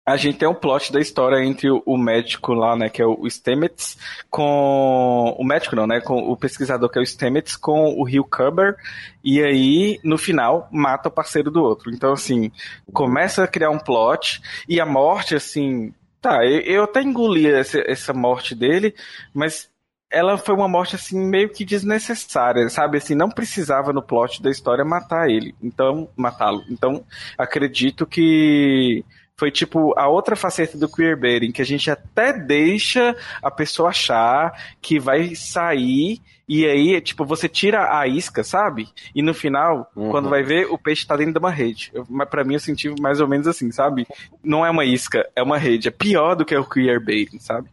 a 0.09 0.17
gente 0.17 0.39
tem 0.39 0.49
um 0.49 0.55
plot 0.55 0.91
da 0.91 1.01
história 1.01 1.45
entre 1.45 1.69
o, 1.71 1.97
médico 1.99 2.55
lá, 2.55 2.75
né, 2.75 2.89
que 2.89 3.03
é 3.03 3.07
o 3.07 3.29
Stamets, 3.29 3.99
com 4.31 5.37
o 5.39 5.45
médico 5.45 5.77
não, 5.77 5.87
né, 5.87 6.01
com 6.01 6.17
o 6.17 6.35
pesquisador 6.35 6.89
que 6.89 6.99
é 6.99 7.03
o 7.03 7.07
Stamets, 7.07 7.57
com 7.57 7.91
o 7.91 8.05
Rio 8.05 8.25
Cubber, 8.25 8.75
e 9.23 9.43
aí 9.43 10.01
no 10.03 10.17
final 10.17 10.67
mata 10.73 11.11
o 11.11 11.13
parceiro 11.13 11.51
do 11.51 11.63
outro. 11.63 11.93
Então 11.93 12.15
assim, 12.15 12.51
começa 12.91 13.45
a 13.45 13.47
criar 13.47 13.69
um 13.69 13.79
plot 13.79 14.41
e 14.67 14.81
a 14.81 14.87
morte 14.87 15.35
assim, 15.35 15.93
tá, 16.21 16.45
eu, 16.45 16.61
eu 16.61 16.85
até 16.85 17.03
engoli 17.03 17.47
essa, 17.47 17.83
essa 17.87 18.13
morte 18.13 18.55
dele, 18.55 18.95
mas 19.35 19.71
ela 20.11 20.39
foi 20.39 20.55
uma 20.55 20.69
morte 20.69 20.97
assim 20.97 21.19
meio 21.19 21.51
que 21.51 21.65
desnecessária, 21.65 22.69
sabe? 22.69 22.99
Assim, 22.99 23.15
não 23.15 23.29
precisava 23.29 23.93
no 23.93 24.03
plot 24.03 24.43
da 24.43 24.51
história 24.51 24.85
matar 24.85 25.29
ele, 25.29 25.55
então 25.63 26.09
matá-lo. 26.17 26.65
Então, 26.71 27.05
acredito 27.37 28.07
que 28.07 29.05
foi 29.39 29.51
tipo 29.53 29.97
a 29.97 30.09
outra 30.09 30.35
faceta 30.35 30.77
do 30.77 30.89
queerbaiting, 30.89 31.53
que 31.53 31.63
a 31.63 31.65
gente 31.65 31.91
até 31.91 32.33
deixa 32.33 33.17
a 33.41 33.51
pessoa 33.51 33.91
achar 33.91 34.53
que 34.83 34.99
vai 34.99 35.35
sair 35.35 36.21
e 36.49 36.65
aí, 36.65 36.99
tipo, 37.03 37.27
você 37.27 37.47
tira 37.47 37.99
a 37.99 38.07
isca, 38.07 38.43
sabe? 38.43 38.89
E 39.15 39.21
no 39.21 39.35
final, 39.35 39.91
uhum. 39.95 40.11
quando 40.11 40.31
vai 40.31 40.43
ver, 40.43 40.65
o 40.71 40.79
peixe 40.79 41.07
tá 41.07 41.15
dentro 41.15 41.35
de 41.35 41.39
uma 41.39 41.51
rede. 41.51 41.93
Mas 42.09 42.29
pra 42.29 42.43
mim 42.43 42.55
eu 42.55 42.61
senti 42.61 42.89
mais 43.01 43.21
ou 43.21 43.29
menos 43.29 43.47
assim, 43.47 43.71
sabe? 43.71 44.07
Não 44.43 44.65
é 44.65 44.71
uma 44.71 44.85
isca, 44.85 45.29
é 45.37 45.43
uma 45.43 45.59
rede. 45.59 45.89
É 45.89 45.91
pior 45.91 46.35
do 46.35 46.47
que 46.47 46.57
o 46.57 46.65
queerbaiting, 46.65 47.39
sabe? 47.39 47.69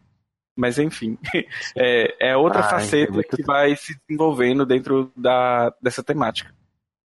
Mas 0.58 0.78
enfim, 0.78 1.18
é, 1.76 2.32
é 2.32 2.38
outra 2.38 2.60
ah, 2.60 2.70
faceta 2.70 3.24
que 3.24 3.42
vai 3.44 3.76
se 3.78 3.98
desenvolvendo 4.08 4.66
dentro 4.66 5.10
da, 5.16 5.74
dessa 5.82 6.04
temática. 6.04 6.54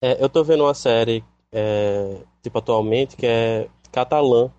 É, 0.02 0.22
eu 0.22 0.28
tô 0.28 0.42
vendo 0.42 0.64
uma 0.64 0.74
série, 0.74 1.24
é, 1.52 2.18
tipo, 2.42 2.58
atualmente, 2.58 3.16
que 3.16 3.26
é 3.26 3.68
catalã 3.92 4.50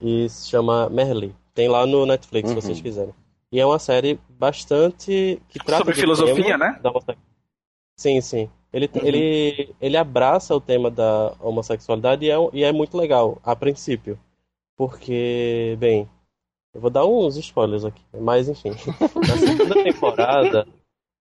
e 0.00 0.28
se 0.28 0.48
chama 0.48 0.90
Merli. 0.90 1.34
Tem 1.54 1.68
lá 1.68 1.86
no 1.86 2.04
Netflix, 2.04 2.50
uhum. 2.50 2.60
se 2.60 2.66
vocês 2.66 2.80
quiserem. 2.80 3.14
E 3.52 3.60
é 3.60 3.66
uma 3.66 3.78
série 3.78 4.18
bastante 4.28 5.40
que 5.48 5.58
trata 5.58 5.84
sobre 5.84 5.94
filosofia, 5.94 6.56
né? 6.56 6.78
Da 6.82 6.92
sim, 7.96 8.20
sim. 8.20 8.50
Ele, 8.72 8.88
uhum. 8.94 9.06
ele, 9.06 9.74
ele 9.80 9.96
abraça 9.96 10.54
o 10.54 10.60
tema 10.60 10.90
da 10.90 11.34
homossexualidade 11.40 12.24
e 12.24 12.30
é, 12.30 12.36
e 12.52 12.62
é 12.62 12.72
muito 12.72 12.96
legal, 12.96 13.38
a 13.42 13.56
princípio. 13.56 14.18
Porque, 14.76 15.76
bem, 15.78 16.08
eu 16.72 16.80
vou 16.80 16.90
dar 16.90 17.04
uns 17.04 17.36
spoilers 17.36 17.84
aqui, 17.84 18.02
mas 18.14 18.48
enfim. 18.48 18.70
Na 19.28 19.36
segunda 19.36 19.82
temporada, 19.82 20.68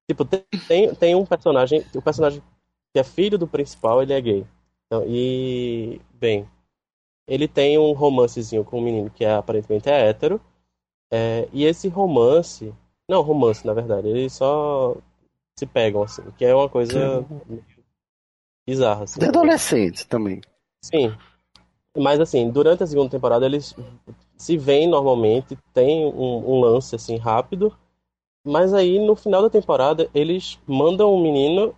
tipo, 0.08 0.24
tem, 0.24 0.94
tem 0.94 1.16
um 1.16 1.26
personagem, 1.26 1.84
o 1.96 2.02
personagem 2.02 2.42
que 2.94 3.00
é 3.00 3.04
filho 3.04 3.38
do 3.38 3.48
principal, 3.48 4.02
ele 4.02 4.14
é 4.14 4.22
gay. 4.22 4.46
Então, 4.86 5.04
e, 5.08 6.00
bem, 6.14 6.48
ele 7.29 7.48
tem 7.48 7.77
um 7.77 7.93
romancezinho 7.93 8.65
com 8.65 8.79
um 8.79 8.83
menino 8.83 9.09
que 9.12 9.24
é, 9.24 9.36
aparentemente 9.36 9.88
é 9.88 10.09
hétero. 10.09 10.41
É, 11.12 11.48
e 11.53 11.63
esse 11.63 11.88
romance. 11.88 12.74
Não, 13.07 13.21
romance, 13.21 13.65
na 13.65 13.74
verdade. 13.74 14.07
Eles 14.07 14.33
só 14.33 14.95
se 15.57 15.65
pegam, 15.67 16.01
assim. 16.01 16.24
Que 16.38 16.45
é 16.45 16.55
uma 16.55 16.67
coisa 16.67 17.24
bizarra. 18.67 19.03
Assim, 19.03 19.19
de 19.19 19.27
adolescente 19.27 20.07
também. 20.07 20.41
Sim. 20.81 21.15
Mas, 21.95 22.19
assim, 22.19 22.50
durante 22.50 22.83
a 22.83 22.88
segunda 22.88 23.12
temporada 23.12 23.45
eles 23.45 23.75
se 24.36 24.57
veem 24.57 24.88
normalmente, 24.88 25.57
tem 25.74 26.05
um, 26.05 26.50
um 26.50 26.59
lance, 26.62 26.95
assim, 26.95 27.17
rápido. 27.17 27.75
Mas 28.43 28.74
aí, 28.74 28.98
no 28.98 29.15
final 29.15 29.43
da 29.43 29.50
temporada, 29.50 30.09
eles 30.15 30.57
mandam 30.65 31.13
um 31.13 31.21
menino, 31.21 31.75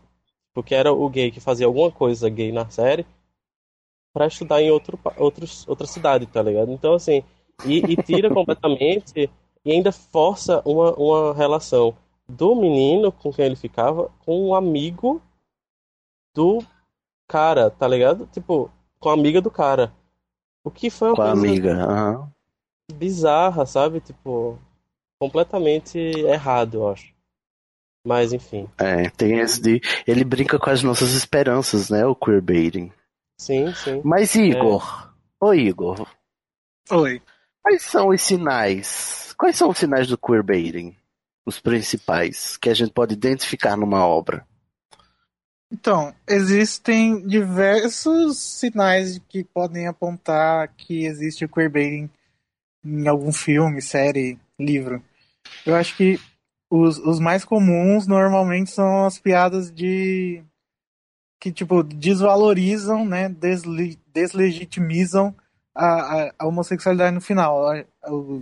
porque 0.54 0.76
era 0.76 0.94
o 0.94 1.10
gay 1.10 1.30
que 1.30 1.42
fazia 1.42 1.66
alguma 1.66 1.92
coisa 1.92 2.30
gay 2.30 2.52
na 2.52 2.70
série, 2.70 3.06
para 4.14 4.28
estudar 4.28 4.62
em 4.62 4.72
outro, 4.72 5.00
outros, 5.18 5.68
outra 5.68 5.88
cidade, 5.88 6.26
tá 6.26 6.42
ligado? 6.42 6.72
Então, 6.72 6.94
assim, 6.94 7.24
e, 7.66 7.78
e 7.78 7.96
tira 7.96 8.30
completamente 8.34 9.30
e 9.64 9.72
ainda 9.72 9.92
força 9.92 10.62
uma, 10.66 10.94
uma 10.94 11.34
relação 11.34 11.96
do 12.28 12.56
menino 12.56 13.12
com 13.12 13.32
quem 13.32 13.46
ele 13.46 13.56
ficava 13.56 14.10
com 14.26 14.50
um 14.50 14.56
amigo 14.56 15.22
do 16.34 16.64
cara, 17.28 17.70
tá 17.70 17.88
ligado? 17.88 18.28
Tipo, 18.28 18.72
com 19.00 19.10
a 19.10 19.14
amiga 19.14 19.42
do 19.42 19.52
cara. 19.52 19.94
O 20.64 20.72
que 20.72 20.90
foi 20.90 21.10
uma 21.10 21.16
com 21.16 21.24
coisa 21.24 21.38
amiga, 21.38 21.88
uhum. 21.88 22.28
bizarra, 22.94 23.66
sabe? 23.66 24.00
Tipo, 24.00 24.60
completamente 25.20 25.98
errado, 25.98 26.76
eu 26.76 26.90
acho. 26.90 27.14
Mas 28.06 28.34
enfim. 28.34 28.68
É, 28.78 29.10
tem 29.12 29.40
esse 29.40 29.62
de. 29.62 29.82
Ele 30.08 30.24
brinca 30.24 30.58
com 30.58 30.70
as 30.70 30.82
nossas 30.82 31.14
esperanças, 31.14 31.90
né? 31.90 32.06
O 32.06 32.16
queerbaiting. 32.16 32.92
Sim, 33.42 33.74
sim. 33.74 34.02
Mas 34.06 34.36
Igor, 34.36 35.12
é. 35.42 35.46
oi 35.46 35.62
Igor. 35.62 36.08
Oi. 36.92 37.20
Quais 37.64 37.82
são 37.82 38.10
os 38.10 38.22
sinais? 38.22 39.34
Quais 39.36 39.56
são 39.56 39.72
os 39.72 39.80
sinais 39.80 40.08
do 40.08 40.16
queerbaiting? 40.16 40.96
Os 41.44 41.60
principais 41.60 42.56
que 42.56 42.70
a 42.70 42.74
gente 42.76 42.94
pode 42.94 43.16
identificar 43.16 43.76
numa 43.76 44.06
obra? 44.06 44.46
Então, 45.72 46.14
existem 46.28 47.26
diversos 47.26 48.38
sinais 48.38 49.20
que 49.28 49.44
podem 49.44 49.88
apontar 49.88 50.68
que 50.78 51.04
existe 51.06 51.44
o 51.44 51.50
queerbaiting 51.50 52.12
em 52.86 53.08
algum 53.08 53.34
filme, 53.34 53.82
série, 53.82 54.38
livro. 54.60 55.04
Eu 55.66 55.76
acho 55.76 55.98
que 55.98 56.20
os, 56.70 57.00
os 57.00 57.20
mais 57.20 57.44
comuns 57.44 58.06
normalmente 58.06 58.70
são 58.70 59.08
as 59.08 59.18
piadas 59.18 59.72
de 59.72 60.44
que 61.42 61.52
tipo 61.52 61.82
desvalorizam, 61.82 63.04
né, 63.04 63.28
desle 63.28 64.00
deslegitimizam 64.14 65.36
a, 65.74 65.86
a, 65.86 66.34
a, 66.38 66.48
homossexualidade 66.48 67.16
no 67.16 67.20
final. 67.20 67.64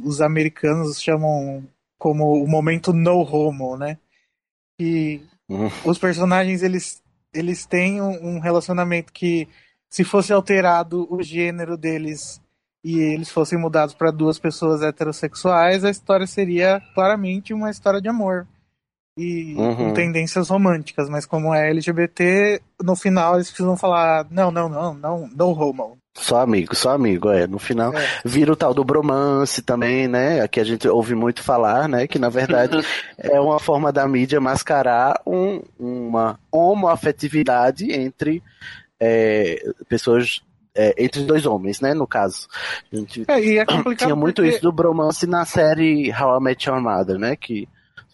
Os 0.03 0.19
americanos 0.19 1.01
chamam 1.01 1.65
como 1.97 2.43
o 2.43 2.47
momento 2.47 2.91
no 2.91 3.21
homo, 3.21 3.77
né? 3.77 3.97
E 4.77 5.21
uhum. 5.47 5.69
os 5.85 5.97
personagens 5.97 6.61
eles 6.61 7.01
eles 7.33 7.65
têm 7.65 8.01
um, 8.01 8.35
um 8.35 8.39
relacionamento 8.39 9.13
que 9.13 9.47
se 9.89 10.03
fosse 10.03 10.33
alterado 10.33 11.07
o 11.09 11.23
gênero 11.23 11.77
deles 11.77 12.41
e 12.83 12.99
eles 12.99 13.29
fossem 13.29 13.57
mudados 13.57 13.95
para 13.95 14.11
duas 14.11 14.37
pessoas 14.39 14.81
heterossexuais, 14.81 15.85
a 15.85 15.89
história 15.89 16.27
seria 16.27 16.81
claramente 16.93 17.53
uma 17.53 17.69
história 17.69 18.01
de 18.01 18.09
amor 18.09 18.47
e 19.19 19.53
uhum. 19.57 19.75
com 19.75 19.93
tendências 19.93 20.47
românticas, 20.47 21.09
mas 21.09 21.25
como 21.25 21.53
é 21.53 21.69
LGBT, 21.69 22.61
no 22.81 22.95
final 22.95 23.35
eles 23.35 23.49
precisam 23.49 23.75
falar 23.75 24.25
não, 24.31 24.49
não, 24.49 24.69
não, 24.69 24.93
não, 24.93 25.27
no 25.27 25.49
homo. 25.49 25.97
Só 26.15 26.39
amigo, 26.39 26.73
só 26.73 26.91
amigo, 26.91 27.29
é. 27.29 27.45
No 27.45 27.59
final 27.59 27.93
é. 27.93 28.07
vira 28.23 28.53
o 28.53 28.55
tal 28.55 28.73
do 28.73 28.83
bromance 28.83 29.61
também, 29.61 30.07
né? 30.07 30.41
Aqui 30.41 30.59
a 30.59 30.63
gente 30.63 30.87
ouve 30.87 31.15
muito 31.15 31.43
falar, 31.43 31.89
né? 31.89 32.07
Que 32.07 32.17
na 32.17 32.29
verdade 32.29 32.77
é 33.17 33.39
uma 33.39 33.59
forma 33.59 33.91
da 33.91 34.07
mídia 34.07 34.39
mascarar 34.39 35.21
um, 35.25 35.61
uma 35.77 36.39
homoafetividade 36.49 37.91
entre 37.91 38.41
é, 38.99 39.61
pessoas 39.89 40.41
é, 40.75 40.95
entre 40.97 41.23
dois 41.23 41.45
homens, 41.45 41.81
né? 41.81 41.93
No 41.93 42.07
caso. 42.07 42.47
A 42.91 42.95
gente 42.95 43.25
é, 43.27 43.43
e 43.43 43.57
é 43.57 43.65
complicado 43.65 44.07
tinha 44.07 44.15
muito 44.15 44.41
porque... 44.41 44.49
isso 44.49 44.61
do 44.61 44.71
bromance 44.71 45.27
na 45.27 45.43
série 45.43 46.09
How 46.09 46.37
I 46.37 46.43
Met 46.43 46.69
Your 46.69 46.81
Mother, 46.81 47.17
né? 47.17 47.35
Que 47.35 47.67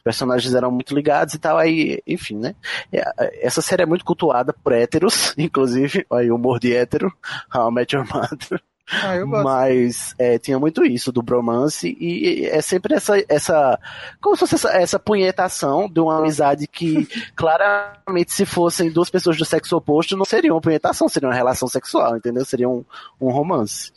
personagens 0.06 0.54
eram 0.54 0.70
muito 0.70 0.94
ligados 0.94 1.34
e 1.34 1.40
tal, 1.40 1.58
aí, 1.58 2.00
enfim, 2.06 2.38
né? 2.38 2.56
É, 2.94 3.46
essa 3.46 3.60
série 3.60 3.82
é 3.82 3.86
muito 3.88 4.06
cultuada 4.06 4.54
por 4.54 4.72
héteros, 4.72 5.34
inclusive, 5.36 6.06
aí 6.12 6.30
o 6.30 6.36
humor 6.36 6.60
de 6.60 6.76
hétero, 6.76 7.12
How 7.54 7.72
I 7.72 7.74
Met 7.74 7.96
Your 7.96 8.06
Mother. 8.08 8.62
Ah, 8.88 9.26
Mas 9.26 10.14
é, 10.20 10.38
tinha 10.38 10.60
muito 10.60 10.86
isso 10.86 11.12
do 11.12 11.24
bromance 11.24 11.98
e 12.00 12.46
é 12.46 12.62
sempre 12.62 12.94
essa, 12.94 13.16
essa 13.28 13.80
como 14.22 14.36
se 14.36 14.42
fosse 14.42 14.54
essa, 14.54 14.70
essa 14.78 15.00
punhetação 15.00 15.90
de 15.90 16.00
uma 16.00 16.20
amizade 16.20 16.68
que 16.68 17.08
claramente 17.36 18.32
se 18.32 18.46
fossem 18.46 18.92
duas 18.92 19.10
pessoas 19.10 19.38
do 19.38 19.44
sexo 19.44 19.76
oposto 19.76 20.16
não 20.16 20.24
seria 20.24 20.54
uma 20.54 20.62
punhetação, 20.62 21.10
seria 21.10 21.28
uma 21.28 21.34
relação 21.34 21.68
sexual, 21.68 22.16
entendeu? 22.16 22.46
Seria 22.46 22.70
um, 22.70 22.86
um 23.20 23.32
romance. 23.32 23.92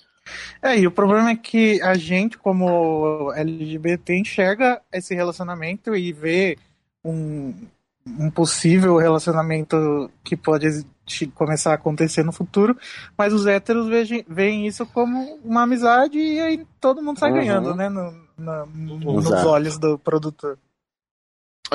É, 0.62 0.78
e 0.78 0.86
o 0.86 0.90
problema 0.90 1.30
é 1.30 1.36
que 1.36 1.80
a 1.82 1.94
gente, 1.94 2.38
como 2.38 3.32
LGBT, 3.34 4.16
enxerga 4.16 4.80
esse 4.92 5.14
relacionamento 5.14 5.94
e 5.94 6.12
vê 6.12 6.58
um, 7.04 7.54
um 8.06 8.30
possível 8.30 8.96
relacionamento 8.96 10.10
que 10.24 10.36
pode 10.36 10.84
começar 11.34 11.72
a 11.72 11.74
acontecer 11.74 12.22
no 12.22 12.32
futuro, 12.32 12.76
mas 13.16 13.32
os 13.32 13.46
héteros 13.46 13.88
veem 14.28 14.66
isso 14.66 14.84
como 14.86 15.38
uma 15.44 15.62
amizade 15.62 16.18
e 16.18 16.40
aí 16.40 16.66
todo 16.80 17.02
mundo 17.02 17.18
sai 17.18 17.30
uhum. 17.30 17.36
ganhando, 17.36 17.74
né? 17.74 17.88
No, 17.88 18.12
no, 18.36 18.66
nos 19.14 19.30
olhos 19.44 19.78
do 19.78 19.98
produtor. 19.98 20.58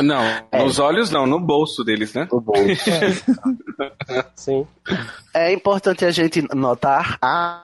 Não, 0.02 0.24
É. 0.52 0.64
nos 0.64 0.80
olhos 0.80 1.12
não, 1.12 1.26
no 1.28 1.40
bolso 1.40 1.84
deles, 1.84 2.14
né? 2.14 2.28
O 2.32 2.40
bolso. 2.40 2.62
Sim. 4.36 4.66
É 5.34 5.52
importante 5.54 6.06
a 6.06 6.12
gente 6.12 6.42
notar, 6.54 7.18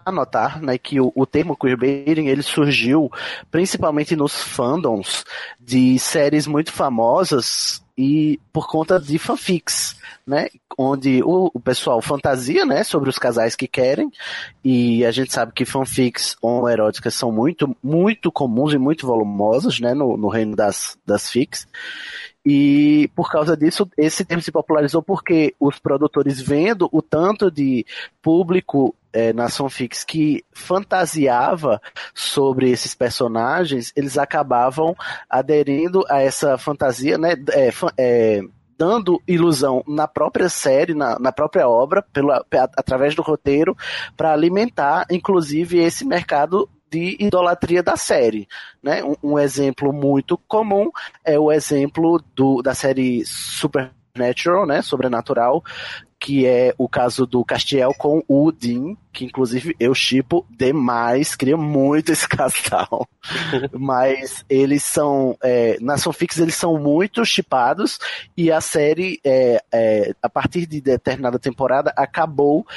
anotar, 0.05 0.61
né, 0.61 0.77
que 0.77 0.99
o, 0.99 1.11
o 1.15 1.25
termo 1.25 1.55
queerbaiting 1.55 2.27
ele 2.27 2.43
surgiu 2.43 3.11
principalmente 3.51 4.15
nos 4.15 4.41
fandoms 4.41 5.23
de 5.59 5.97
séries 5.99 6.47
muito 6.47 6.71
famosas 6.71 7.81
e 8.01 8.39
por 8.53 8.65
conta 8.65 8.97
de 8.97 9.19
fanfics, 9.19 9.97
né, 10.25 10.47
onde 10.77 11.21
o, 11.21 11.51
o 11.53 11.59
pessoal 11.59 12.01
fantasia, 12.01 12.65
né, 12.65 12.81
sobre 12.81 13.09
os 13.09 13.19
casais 13.19 13.57
que 13.57 13.67
querem 13.67 14.09
e 14.63 15.03
a 15.03 15.11
gente 15.11 15.33
sabe 15.33 15.51
que 15.51 15.65
fanfics 15.65 16.37
homoeróticas 16.41 17.13
são 17.13 17.29
muito, 17.29 17.75
muito 17.83 18.31
comuns 18.31 18.73
e 18.73 18.77
muito 18.77 19.05
volumosas, 19.05 19.81
né, 19.81 19.93
no, 19.93 20.15
no 20.15 20.29
reino 20.29 20.55
das, 20.55 20.97
das 21.05 21.29
fics. 21.29 21.67
E 22.51 23.07
por 23.15 23.29
causa 23.29 23.55
disso, 23.55 23.87
esse 23.95 24.25
termo 24.25 24.41
se 24.41 24.51
popularizou 24.51 25.03
porque 25.03 25.53
os 25.59 25.77
produtores, 25.77 26.41
vendo 26.41 26.89
o 26.91 26.99
tanto 26.99 27.51
de 27.51 27.85
público 28.23 28.95
é, 29.13 29.31
nas 29.31 29.55
que 30.03 30.43
fantasiava 30.51 31.79
sobre 32.11 32.71
esses 32.71 32.95
personagens, 32.95 33.93
eles 33.95 34.17
acabavam 34.17 34.95
aderindo 35.29 36.03
a 36.09 36.23
essa 36.23 36.57
fantasia, 36.57 37.19
né? 37.19 37.35
é, 37.51 37.69
é, 37.95 38.41
dando 38.75 39.21
ilusão 39.27 39.83
na 39.87 40.07
própria 40.07 40.49
série, 40.49 40.95
na, 40.95 41.19
na 41.19 41.31
própria 41.31 41.69
obra, 41.69 42.03
pela, 42.11 42.43
através 42.75 43.13
do 43.13 43.21
roteiro, 43.21 43.77
para 44.17 44.33
alimentar, 44.33 45.05
inclusive, 45.11 45.77
esse 45.77 46.03
mercado 46.03 46.67
de 46.89 47.17
idolatria 47.19 47.83
da 47.83 47.95
série. 47.95 48.47
Né? 48.81 49.03
Um, 49.03 49.15
um 49.23 49.39
exemplo 49.39 49.93
muito 49.93 50.37
comum 50.47 50.89
é 51.23 51.37
o 51.39 51.51
exemplo 51.51 52.23
do, 52.35 52.61
da 52.61 52.73
série 52.73 53.23
Supernatural, 53.25 54.65
né? 54.65 54.81
Sobrenatural, 54.81 55.63
que 56.19 56.45
é 56.45 56.73
o 56.77 56.89
caso 56.89 57.25
do 57.25 57.45
Castiel 57.45 57.93
com 57.97 58.21
o 58.27 58.51
Dean, 58.51 58.97
que 59.13 59.23
inclusive 59.23 59.73
eu 59.79 59.95
chipo 59.95 60.45
demais, 60.49 61.33
queria 61.33 61.55
muito 61.55 62.11
esse 62.11 62.27
casal. 62.27 63.07
Mas 63.71 64.43
eles 64.49 64.83
são, 64.83 65.37
é, 65.41 65.77
nas 65.79 66.05
eles 66.37 66.55
são 66.55 66.77
muito 66.77 67.23
chipados 67.23 67.99
e 68.35 68.51
a 68.51 68.59
série, 68.59 69.19
é, 69.23 69.63
é, 69.71 70.13
a 70.21 70.29
partir 70.29 70.65
de 70.65 70.81
determinada 70.81 71.39
temporada, 71.39 71.93
acabou 71.95 72.67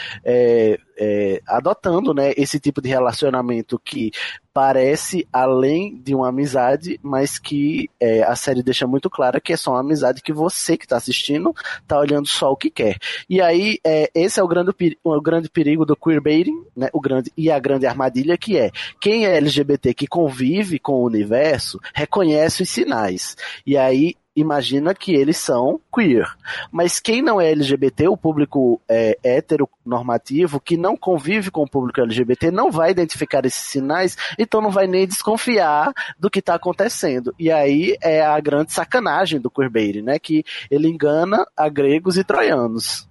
é, 1.05 1.43
adotando 1.49 2.15
né, 2.15 2.33
esse 2.37 2.61
tipo 2.61 2.81
de 2.81 2.89
relacionamento 2.89 3.77
que 3.77 4.13
parece 4.55 5.27
além 5.33 6.01
de 6.01 6.15
uma 6.15 6.29
amizade, 6.29 7.01
mas 7.03 7.39
que 7.41 7.91
é, 7.99 8.23
a 8.23 8.37
série 8.37 8.63
deixa 8.63 8.87
muito 8.87 9.11
clara 9.11 9.41
que 9.41 9.53
é 9.53 9.57
só 9.57 9.73
uma 9.73 9.81
amizade 9.81 10.23
que 10.23 10.33
você 10.33 10.77
que 10.77 10.85
está 10.85 10.97
assistindo 10.97 11.55
tá 11.89 11.99
olhando 11.99 12.29
só 12.29 12.53
o 12.53 12.57
que 12.57 12.71
quer. 12.71 12.99
E 13.29 13.41
aí, 13.41 13.79
é, 13.85 14.11
esse 14.15 14.39
é 14.39 14.43
o 14.43 14.49
grande, 14.49 14.73
o 15.03 15.21
grande 15.21 15.49
perigo 15.49 15.85
do 15.85 15.97
queerbaiting, 15.97 16.65
né, 16.77 16.89
o 16.93 17.01
grande, 17.01 17.33
e 17.37 17.51
a 17.51 17.59
grande 17.59 17.87
armadilha 17.87 18.39
que 18.39 18.57
é, 18.57 18.71
quem 19.01 19.27
é 19.27 19.37
LGBT 19.39 19.95
que 19.95 20.07
convive 20.07 20.79
com 20.79 20.93
o 20.93 21.07
universo, 21.07 21.81
reconhece 21.95 22.63
os 22.63 22.69
sinais. 22.69 23.37
E 23.67 23.77
aí, 23.77 24.15
imagina 24.35 24.95
que 24.95 25.15
eles 25.15 25.37
são 25.37 25.81
queer. 25.95 26.27
Mas 26.71 26.99
quem 26.99 27.21
não 27.23 27.41
é 27.41 27.51
LGBT, 27.53 28.09
o 28.09 28.17
público 28.17 28.81
é, 28.89 29.19
heteronormativo, 29.23 30.61
que 30.61 30.77
não 30.77 30.97
convive 30.97 31.51
com 31.51 31.63
o 31.63 31.69
público 31.69 32.01
LGBT, 32.01 32.51
não 32.51 32.71
vai 32.71 32.91
identificar 32.91 33.45
esses 33.45 33.61
sinais, 33.63 34.17
então 34.39 34.61
não 34.61 34.71
vai 34.71 34.87
nem 34.87 35.07
desconfiar 35.07 35.93
do 36.19 36.31
que 36.31 36.39
está 36.39 36.55
acontecendo. 36.55 37.35
E 37.39 37.51
aí 37.51 37.97
é 38.03 38.23
a 38.23 38.39
grande 38.41 38.73
sacanagem 38.73 39.41
do 39.41 39.51
queerbaiting, 39.51 40.03
né? 40.03 40.19
Que 40.19 40.45
ele 40.71 40.89
engana 40.89 41.47
a 41.57 41.69
gregos 41.69 42.17
e 42.17 42.25
troianos. 42.25 43.09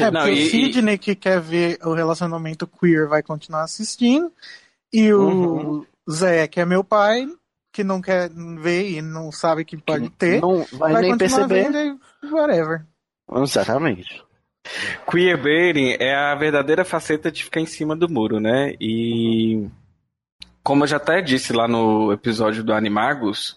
É, 0.00 0.10
Não, 0.10 0.22
porque 0.22 0.40
e- 0.40 0.46
o 0.46 0.50
Sidney 0.50 0.98
que 0.98 1.14
quer 1.14 1.40
ver 1.40 1.78
o 1.84 1.94
relacionamento 1.94 2.66
queer 2.66 3.06
vai 3.08 3.22
continuar 3.22 3.62
assistindo. 3.62 4.32
E 4.92 5.12
o 5.12 5.20
Uhum. 5.22 5.86
Zé, 6.10 6.48
que 6.48 6.60
é 6.60 6.64
meu 6.64 6.82
pai, 6.82 7.28
que 7.72 7.84
não 7.84 8.00
quer 8.00 8.30
ver 8.30 8.90
e 8.90 9.02
não 9.02 9.30
sabe 9.30 9.64
que 9.64 9.76
pode 9.76 10.10
ter, 10.10 10.40
Não 10.40 10.64
vai, 10.72 10.92
vai 10.92 11.02
nem 11.02 11.18
perceber. 11.18 11.70
vendo 11.70 11.78
e 11.78 12.26
whatever. 12.30 12.84
Exatamente. 13.36 14.22
Queerbaiting 15.10 15.96
é 15.98 16.14
a 16.14 16.34
verdadeira 16.34 16.84
faceta 16.84 17.30
de 17.30 17.44
ficar 17.44 17.60
em 17.60 17.66
cima 17.66 17.96
do 17.96 18.08
muro, 18.08 18.40
né? 18.40 18.74
E 18.80 19.66
como 20.62 20.84
eu 20.84 20.88
já 20.88 20.96
até 20.98 21.22
disse 21.22 21.52
lá 21.52 21.66
no 21.66 22.12
episódio 22.12 22.62
do 22.62 22.74
Animagos, 22.74 23.56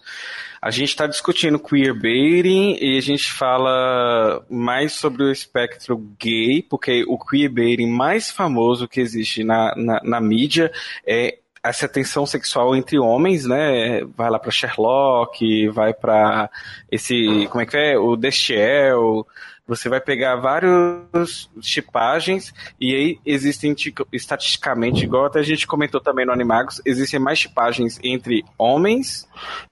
a 0.60 0.70
gente 0.70 0.88
está 0.90 1.06
discutindo 1.06 1.58
queerbaiting 1.58 2.78
e 2.80 2.96
a 2.96 3.00
gente 3.02 3.30
fala 3.32 4.46
mais 4.48 4.92
sobre 4.92 5.24
o 5.24 5.30
espectro 5.32 5.98
gay, 6.18 6.62
porque 6.62 7.04
o 7.06 7.18
queerbaiting 7.18 7.88
mais 7.90 8.30
famoso 8.30 8.88
que 8.88 9.00
existe 9.00 9.42
na, 9.44 9.74
na, 9.76 10.00
na 10.02 10.20
mídia 10.20 10.72
é 11.06 11.38
essa 11.64 11.86
tensão 11.88 12.26
sexual 12.26 12.74
entre 12.74 12.98
homens, 12.98 13.44
né? 13.44 14.02
Vai 14.16 14.28
lá 14.30 14.38
para 14.38 14.50
Sherlock, 14.50 15.68
vai 15.68 15.94
para 15.94 16.50
esse, 16.90 17.46
como 17.50 17.62
é 17.62 17.66
que 17.66 17.76
é? 17.76 17.96
O 17.96 18.16
Destiel, 18.16 19.24
você 19.66 19.88
vai 19.88 20.00
pegar 20.00 20.34
vários 20.36 21.48
chipagens 21.60 22.52
e 22.80 22.94
aí 22.94 23.18
existem 23.24 23.76
estatisticamente, 24.12 25.04
igual 25.04 25.26
até 25.26 25.38
a 25.38 25.44
gente 25.44 25.66
comentou 25.66 26.00
também 26.00 26.26
no 26.26 26.32
Animagos, 26.32 26.82
existem 26.84 27.20
mais 27.20 27.38
chipagens 27.38 28.00
entre 28.02 28.44
homens, 28.58 29.28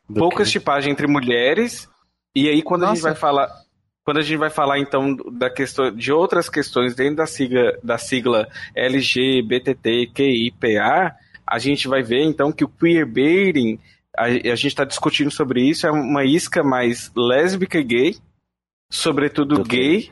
Do 0.08 0.20
poucas 0.20 0.46
que- 0.46 0.52
chipagens 0.52 0.92
entre 0.92 1.08
mulheres, 1.08 1.88
e 2.36 2.48
aí 2.48 2.62
quando 2.62 2.84
a 2.84 2.86
gente 2.88 2.98
Nossa. 2.98 3.08
vai 3.10 3.16
falar 3.16 3.48
quando 4.04 4.18
a 4.18 4.22
gente 4.22 4.38
vai 4.38 4.48
falar 4.50 4.78
então 4.78 5.14
da 5.32 5.50
questão 5.50 5.90
de 5.94 6.10
outras 6.12 6.48
questões 6.48 6.94
dentro 6.94 7.16
da 7.16 7.26
sigla 7.26 7.76
da 7.82 7.98
sigla 7.98 8.48
LGBTQIPA, 9.70 11.14
a 11.50 11.58
gente 11.58 11.88
vai 11.88 12.02
ver 12.02 12.22
então 12.22 12.52
que 12.52 12.64
o 12.64 12.68
queerbaiting 12.68 13.78
a, 14.16 14.26
a 14.26 14.54
gente 14.54 14.68
está 14.68 14.84
discutindo 14.84 15.30
sobre 15.30 15.62
isso 15.62 15.86
é 15.86 15.90
uma 15.90 16.24
isca 16.24 16.62
mais 16.62 17.10
lésbica 17.16 17.78
e 17.78 17.84
gay, 17.84 18.16
sobretudo 18.90 19.62
gay. 19.64 20.10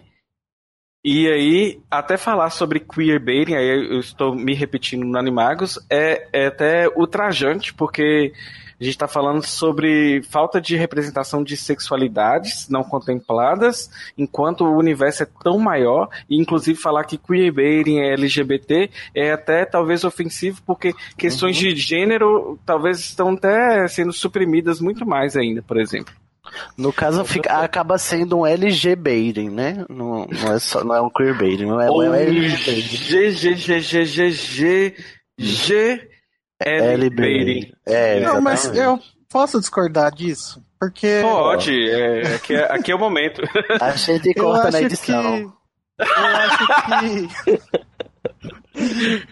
E 1.10 1.26
aí, 1.26 1.80
até 1.90 2.18
falar 2.18 2.50
sobre 2.50 2.80
queerbaiting, 2.80 3.54
aí 3.54 3.66
eu 3.66 3.98
estou 3.98 4.34
me 4.34 4.52
repetindo 4.52 5.06
no 5.06 5.18
Animagos, 5.18 5.78
é, 5.88 6.28
é 6.34 6.46
até 6.48 6.86
ultrajante, 6.86 7.72
porque 7.72 8.30
a 8.78 8.84
gente 8.84 8.92
está 8.92 9.08
falando 9.08 9.42
sobre 9.42 10.20
falta 10.24 10.60
de 10.60 10.76
representação 10.76 11.42
de 11.42 11.56
sexualidades 11.56 12.68
não 12.68 12.84
contempladas, 12.84 13.90
enquanto 14.18 14.66
o 14.66 14.76
universo 14.76 15.22
é 15.22 15.28
tão 15.42 15.58
maior, 15.58 16.10
e 16.28 16.38
inclusive 16.38 16.78
falar 16.78 17.04
que 17.04 17.16
queerbaiting 17.16 18.00
é 18.00 18.12
LGBT 18.12 18.90
é 19.14 19.32
até 19.32 19.64
talvez 19.64 20.04
ofensivo, 20.04 20.60
porque 20.66 20.92
questões 21.16 21.56
de 21.56 21.74
gênero 21.74 22.58
talvez 22.66 22.98
estão 22.98 23.30
até 23.30 23.88
sendo 23.88 24.12
suprimidas 24.12 24.78
muito 24.78 25.06
mais 25.06 25.38
ainda, 25.38 25.62
por 25.62 25.80
exemplo. 25.80 26.12
No 26.76 26.92
caso, 26.92 27.24
fica, 27.24 27.60
acaba 27.60 27.98
sendo 27.98 28.38
um 28.38 28.46
LG-baiting, 28.46 29.50
né? 29.50 29.84
Não, 29.88 30.26
não 30.26 30.52
é 30.52 30.58
só, 30.58 30.84
não 30.84 30.94
é 30.94 31.00
um 31.00 31.10
queerbaiting, 31.10 31.66
não 31.66 31.80
é, 31.80 31.86
é 31.86 31.90
um 31.90 32.14
LG-baiting. 32.14 32.96
G, 32.96 33.30
G, 33.32 33.54
G, 33.54 33.80
G, 33.80 34.04
G, 34.04 34.30
G, 34.30 34.94
G, 35.38 36.08
L, 36.60 37.10
baiting. 37.10 37.72
É, 37.86 38.20
Não, 38.20 38.40
mas 38.40 38.64
eu 38.76 38.98
posso 39.28 39.60
discordar 39.60 40.12
disso? 40.12 40.62
Porque 40.78 41.20
Pode, 41.22 41.90
é, 41.90 42.34
aqui, 42.36 42.54
é, 42.54 42.72
aqui 42.72 42.92
é 42.92 42.94
o 42.94 42.98
momento. 42.98 43.42
A 43.80 43.90
gente 43.92 44.32
corta 44.34 44.70
na 44.70 44.82
edição. 44.82 45.38
que. 45.38 45.58
Eu 45.98 46.06
acho 46.36 47.38
que. 47.44 47.60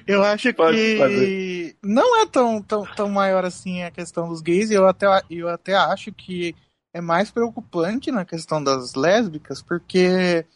Eu 0.07 0.23
acho 0.25 0.53
Pode 0.55 0.77
que 0.77 1.77
não 1.83 2.21
é 2.21 2.27
tão, 2.27 2.61
tão, 2.61 2.85
tão 2.85 3.09
maior 3.09 3.45
assim 3.45 3.85
a 3.85 3.91
questão 3.93 4.29
dos 4.29 4.41
gays, 4.41 4.71
e 4.71 4.75
eu 4.75 4.89
até, 4.89 5.07
eu 5.31 5.49
até 5.49 5.75
acho 5.75 6.13
que 6.13 6.53
é 6.97 7.01
mais 7.01 7.31
preocupante 7.31 8.11
na 8.11 8.25
questão 8.25 8.63
das 8.63 8.95
lésbicas, 8.95 9.61
porque 9.61 10.47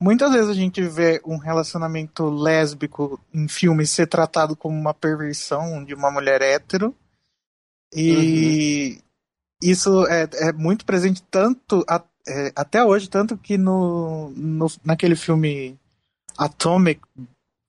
muitas 0.00 0.30
vezes 0.32 0.50
a 0.50 0.54
gente 0.54 0.82
vê 0.82 1.22
um 1.24 1.38
relacionamento 1.38 2.28
lésbico 2.28 3.18
em 3.32 3.48
filmes 3.48 3.90
ser 3.90 4.06
tratado 4.06 4.54
como 4.54 4.78
uma 4.78 4.92
perversão 4.92 5.82
de 5.82 5.94
uma 5.94 6.10
mulher 6.10 6.42
hétero, 6.42 6.94
e 7.94 8.98
isso 9.62 10.06
é, 10.06 10.28
é 10.48 10.52
muito 10.52 10.84
presente 10.84 11.22
tanto 11.30 11.82
a- 11.88 12.04
é, 12.28 12.52
até 12.54 12.84
hoje, 12.84 13.08
tanto 13.08 13.36
que 13.38 13.56
no, 13.56 14.30
no, 14.30 14.66
naquele 14.84 15.16
filme 15.16 15.78
Atomic, 16.36 17.00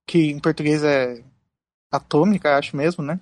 que 0.08 0.32
em 0.32 0.40
português 0.40 0.84
é 0.84 1.24
Atômica, 1.92 2.58
acho 2.58 2.76
mesmo, 2.76 3.04
né? 3.04 3.20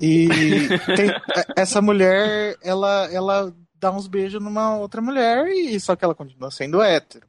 E 0.00 0.28
tem- 0.96 1.14
essa 1.56 1.80
mulher, 1.82 2.56
ela, 2.62 3.08
ela 3.12 3.54
dá 3.78 3.90
uns 3.90 4.06
beijos 4.06 4.42
numa 4.42 4.76
outra 4.76 5.00
mulher, 5.00 5.46
e 5.48 5.78
só 5.80 5.94
que 5.96 6.04
ela 6.04 6.14
continua 6.14 6.50
sendo 6.50 6.82
hétero. 6.82 7.26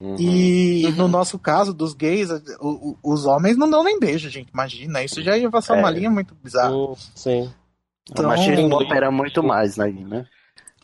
Uhum. 0.00 0.16
E 0.18 0.90
no 0.96 1.06
nosso 1.06 1.38
caso, 1.38 1.72
dos 1.72 1.94
gays, 1.94 2.28
o- 2.60 2.98
o- 3.02 3.12
os 3.12 3.24
homens 3.24 3.56
não 3.56 3.70
dão 3.70 3.84
nem 3.84 4.00
beijo, 4.00 4.28
gente. 4.28 4.50
Imagina, 4.52 5.04
isso 5.04 5.22
já 5.22 5.38
ia 5.38 5.48
passar 5.48 5.76
uma 5.78 5.90
É. 5.90 5.92
linha 5.92 6.10
muito 6.10 6.34
bizarra. 6.34 6.74
Hum, 6.74 6.94
sim. 7.14 7.52
o 8.18 8.22
machismo 8.24 8.66
Então, 8.66 8.78
opera 8.80 9.12
muito 9.12 9.44
mais 9.44 9.78
aí, 9.78 9.92
né? 10.04 10.26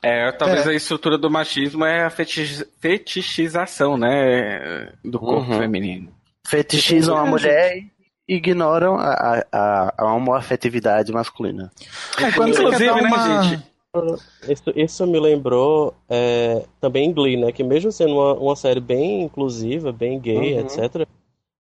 É, 0.01 0.31
talvez 0.31 0.65
É. 0.69 0.71
a 0.71 0.75
estrutura 0.75 1.19
do 1.19 1.29
machismo 1.29 1.85
é 1.85 2.05
a 2.05 2.11
feti- 2.11 2.65
fetichização, 2.81 3.97
né? 3.99 4.93
Do 5.05 5.19
corpo 5.19 5.51
Uhum. 5.51 5.59
feminino. 5.59 6.13
Fetichizam 6.47 7.19
a 7.19 7.27
É, 7.27 7.29
mulher 7.29 7.77
e 7.77 7.91
ignoram 8.29 8.97
a, 8.97 9.43
a, 9.51 9.95
a, 9.97 10.14
homoafetividade 10.14 11.11
masculina. 11.12 11.73
É, 12.19 12.31
quando 12.33 12.55
você 12.55 12.62
Inclusive, 12.62 12.93
quer 12.93 12.95
dar 12.95 13.03
né, 13.03 13.09
uma... 13.09 13.43
gente? 13.43 13.69
Isso, 14.47 14.62
isso 14.77 15.07
me 15.07 15.19
lembrou 15.19 15.95
é, 16.09 16.64
também 16.79 17.12
Glee, 17.12 17.38
né? 17.38 17.51
Que 17.51 17.64
mesmo 17.64 17.91
sendo 17.91 18.12
uma, 18.14 18.35
uma 18.35 18.57
série 18.57 18.81
bem 18.81 19.23
inclusiva, 19.23 19.91
bem 19.91 20.21
gay, 20.21 20.55
Uhum. 20.55 20.61
etc., 20.61 21.09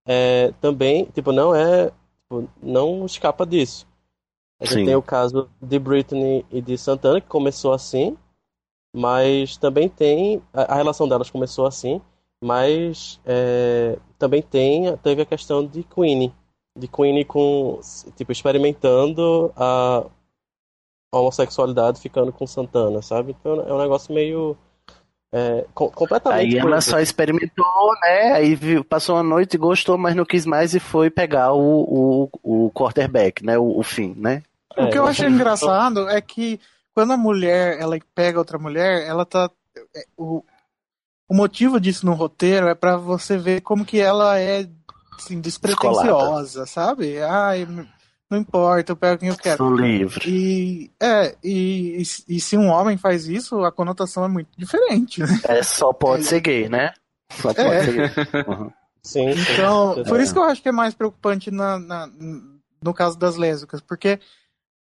é, 0.06 0.52
também, 0.60 1.06
tipo, 1.06 1.32
não 1.32 1.54
é. 1.54 1.90
tipo, 2.22 2.48
não 2.62 3.04
escapa 3.04 3.46
disso. 3.46 3.86
A 4.60 4.64
gente 4.64 4.80
Sim. 4.80 4.84
tem 4.86 4.94
o 4.94 5.02
caso 5.02 5.48
de 5.60 5.78
Britney 5.78 6.44
e 6.50 6.60
de 6.60 6.76
Santana, 6.76 7.20
que 7.20 7.28
começou 7.28 7.72
assim, 7.72 8.16
mas 8.94 9.56
também 9.56 9.88
tem. 9.88 10.42
A, 10.52 10.74
a 10.74 10.76
relação 10.76 11.08
delas 11.08 11.30
começou 11.30 11.66
assim, 11.66 12.00
mas 12.42 13.20
é, 13.24 13.98
também 14.18 14.42
tem, 14.42 14.96
teve 14.98 15.22
a 15.22 15.26
questão 15.26 15.64
de 15.64 15.82
Queenie. 15.82 16.32
De 16.76 16.88
Queenie 16.88 17.24
com, 17.24 17.80
tipo, 18.16 18.32
experimentando 18.32 19.52
a 19.56 20.06
homossexualidade 21.12 22.00
ficando 22.00 22.32
com 22.32 22.46
Santana, 22.46 23.02
sabe? 23.02 23.34
Então 23.38 23.60
é 23.60 23.72
um 23.72 23.78
negócio 23.78 24.12
meio. 24.14 24.56
é, 25.32 25.66
com- 25.74 25.90
completamente. 25.90 26.56
Aí 26.56 26.58
ela 26.58 26.80
só 26.80 27.00
experimentou, 27.00 27.66
né? 28.02 28.32
Aí 28.34 28.54
viu- 28.54 28.84
passou 28.84 29.16
uma 29.16 29.22
noite, 29.22 29.58
gostou, 29.58 29.98
mas 29.98 30.14
não 30.14 30.24
quis 30.24 30.46
mais 30.46 30.74
e 30.74 30.80
foi 30.80 31.10
pegar 31.10 31.52
o, 31.52 32.28
o, 32.42 32.66
o 32.66 32.70
quarterback, 32.72 33.44
né? 33.44 33.58
O, 33.58 33.78
o 33.78 33.82
fim, 33.82 34.14
né? 34.16 34.42
O 34.76 34.86
que 34.88 34.98
eu 34.98 35.04
É, 35.04 35.10
achei 35.10 35.28
engraçado 35.28 36.08
é 36.08 36.20
que 36.20 36.60
quando 36.94 37.12
a 37.12 37.16
mulher 37.16 37.78
ela 37.80 37.98
pega 38.14 38.38
outra 38.38 38.58
mulher, 38.58 39.06
ela 39.06 39.24
tá. 39.26 39.50
é, 39.94 40.04
O, 40.16 40.42
o 41.28 41.34
motivo 41.34 41.80
disso 41.80 42.06
no 42.06 42.14
roteiro 42.14 42.68
é 42.68 42.74
pra 42.74 42.96
você 42.96 43.36
ver 43.38 43.62
como 43.62 43.84
que 43.84 44.00
ela 44.00 44.38
é 44.38 44.68
assim, 45.18 45.40
despretensiosa, 45.40 46.66
sabe? 46.66 47.20
Ai, 47.22 47.66
não 48.30 48.38
importa, 48.38 48.92
eu 48.92 48.96
pego 48.96 49.18
quem 49.20 49.28
eu 49.28 49.36
quero. 49.36 49.56
Sou 49.58 49.74
livre. 49.74 50.20
E 50.28 50.90
é, 51.00 51.34
e, 51.42 52.02
e, 52.28 52.36
e 52.36 52.40
se 52.40 52.56
um 52.56 52.68
homem 52.68 52.96
faz 52.96 53.26
isso, 53.26 53.64
a 53.64 53.72
conotação 53.72 54.24
é 54.24 54.28
muito 54.28 54.48
diferente, 54.56 55.20
né? 55.22 55.40
É, 55.44 55.62
só 55.62 55.92
pode 55.92 56.24
ser 56.24 56.40
gay, 56.40 56.68
né? 56.68 56.92
Só 57.32 57.52
pode 57.54 57.60
É. 57.68 57.84
ser 57.84 57.92
gay. 57.94 58.42
Uhum. 58.46 58.70
Sim, 59.02 59.32
sim. 59.34 59.52
Então, 59.54 60.02
por 60.06 60.20
É. 60.20 60.22
isso 60.22 60.32
que 60.32 60.38
eu 60.38 60.42
acho 60.44 60.62
que 60.62 60.68
é 60.68 60.72
mais 60.72 60.92
preocupante 60.94 61.50
na, 61.50 61.78
na- 61.78 62.08
no 62.82 62.92
caso 62.92 63.18
das 63.18 63.36
lésbicas, 63.36 63.80
porque 63.80 64.18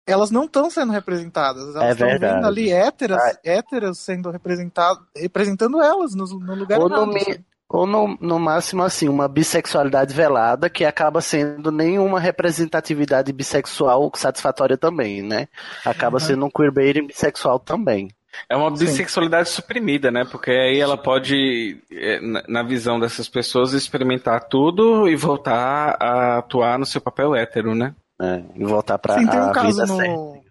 elas 0.07 0.31
não 0.31 0.45
estão 0.45 0.69
sendo 0.69 0.91
representadas. 0.93 1.75
É 1.75 1.79
Elas 1.79 1.91
estão 1.91 2.07
verdade. 2.07 2.35
vendo 2.35 2.47
ali 2.47 2.71
héteras, 2.71 3.21
Ah. 3.21 3.39
héteras 3.43 3.97
sendo 3.99 4.29
representadas, 4.31 5.03
representando 5.15 5.81
elas 5.81 6.13
no, 6.15 6.25
no 6.39 6.55
lugar 6.55 6.79
Ou 6.79 6.89
no, 6.89 6.95
errado. 6.95 7.13
mi- 7.13 7.19
sabe? 7.23 7.45
Ou 7.67 7.87
no, 7.87 8.17
no 8.21 8.39
máximo, 8.39 8.83
assim, 8.83 9.09
uma 9.09 9.27
bissexualidade 9.27 10.13
velada 10.13 10.69
que 10.69 10.85
acaba 10.85 11.19
sendo 11.21 11.71
nenhuma 11.71 12.19
representatividade 12.19 13.33
bissexual 13.33 14.11
satisfatória 14.15 14.77
também, 14.77 15.21
né? 15.21 15.47
Acaba 15.83 16.19
sendo 16.19 16.45
um 16.45 16.49
queerbaiting 16.49 17.07
bissexual 17.07 17.59
também. 17.59 18.09
É 18.49 18.55
uma 18.55 18.75
Sim. 18.75 18.85
bissexualidade 18.85 19.49
suprimida, 19.49 20.11
né? 20.11 20.25
Porque 20.25 20.51
aí 20.51 20.79
ela 20.79 20.97
pode, 20.97 21.81
é, 21.91 22.19
na- 22.47 22.63
visão 22.63 22.99
dessas 22.99 23.29
pessoas, 23.29 23.73
experimentar 23.73 24.47
tudo 24.49 25.07
e 25.07 25.15
voltar 25.15 25.97
a 26.01 26.37
atuar 26.39 26.77
no 26.77 26.85
seu 26.85 26.99
papel 26.99 27.33
hétero, 27.33 27.73
né? 27.73 27.95
né? 28.19 28.45
E 28.55 28.63
voltar 28.65 28.97
pra 28.97 29.17
Sim, 29.17 29.27
tem 29.27 29.39
um 29.39 29.49
a 29.49 29.51
caso 29.53 29.67
vida 29.67 29.85
no. 29.85 29.95
certa. 29.95 30.45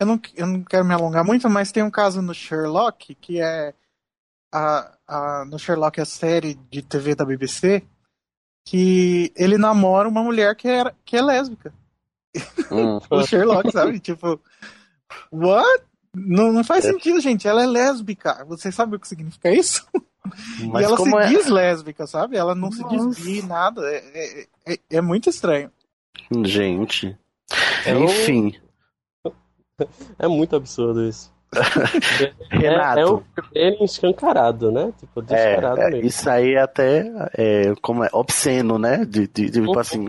Eu 0.00 0.06
não, 0.06 0.20
eu 0.34 0.46
não 0.46 0.62
quero 0.62 0.84
me 0.84 0.94
alongar 0.94 1.24
muito, 1.24 1.48
mas 1.50 1.70
tem 1.72 1.82
um 1.82 1.90
caso 1.90 2.20
no 2.22 2.34
Sherlock, 2.34 3.14
que 3.14 3.40
é. 3.40 3.74
A, 4.56 4.96
a, 5.08 5.44
no 5.46 5.58
Sherlock, 5.58 6.00
a 6.00 6.04
série 6.04 6.54
de 6.70 6.80
TV 6.80 7.14
da 7.16 7.24
BBC, 7.24 7.82
que 8.64 9.32
ele 9.36 9.58
namora 9.58 10.08
uma 10.08 10.22
mulher 10.22 10.54
que, 10.54 10.68
era, 10.68 10.94
que 11.04 11.16
é 11.16 11.22
lésbica. 11.22 11.74
Hum. 12.70 12.98
O 13.10 13.26
Sherlock, 13.26 13.70
sabe? 13.72 13.98
Tipo, 13.98 14.40
what? 15.32 15.84
Não, 16.14 16.52
não 16.52 16.62
faz 16.62 16.84
É. 16.84 16.92
sentido, 16.92 17.20
gente. 17.20 17.48
Ela 17.48 17.64
é 17.64 17.66
lésbica. 17.66 18.44
Você 18.46 18.70
sabe 18.70 18.94
o 18.96 19.00
que 19.00 19.08
significa 19.08 19.50
isso? 19.50 19.84
Mas 20.70 20.82
e 20.82 20.84
ela 20.84 20.96
como 20.96 21.10
se 21.20 21.24
é... 21.24 21.26
diz 21.28 21.46
lésbica, 21.48 22.06
sabe? 22.06 22.36
Ela 22.36 22.54
não 22.54 22.70
se 22.70 22.80
Nossa. 22.80 22.96
diz 22.96 23.24
bi, 23.24 23.42
nada. 23.42 23.82
É, 23.90 23.96
é, 23.96 24.46
é, 24.74 24.78
é 24.90 25.00
muito 25.00 25.28
estranho. 25.28 25.70
Gente. 26.44 27.18
É 27.84 27.96
um- 27.96 28.04
Enfim. 28.04 28.52
É 30.20 30.28
muito 30.28 30.54
absurdo 30.54 31.04
isso. 31.04 31.33
Renato. 32.50 33.24
É, 33.54 33.68
é 33.68 33.76
o 33.80 33.84
escancarado, 33.84 34.70
né? 34.72 34.92
Tipo, 34.98 35.22
descarado 35.22 35.80
É, 35.80 35.84
é, 35.86 35.90
mesmo. 35.90 36.06
isso 36.06 36.28
aí 36.30 36.54
é 36.54 36.60
até 36.60 37.10
é, 37.36 37.74
como 37.80 38.04
é, 38.04 38.08
obsceno, 38.12 38.78
né? 38.78 39.04
De, 39.04 39.26
de, 39.26 39.50
de, 39.50 39.60
tipo 39.60 39.78
assim, 39.78 40.06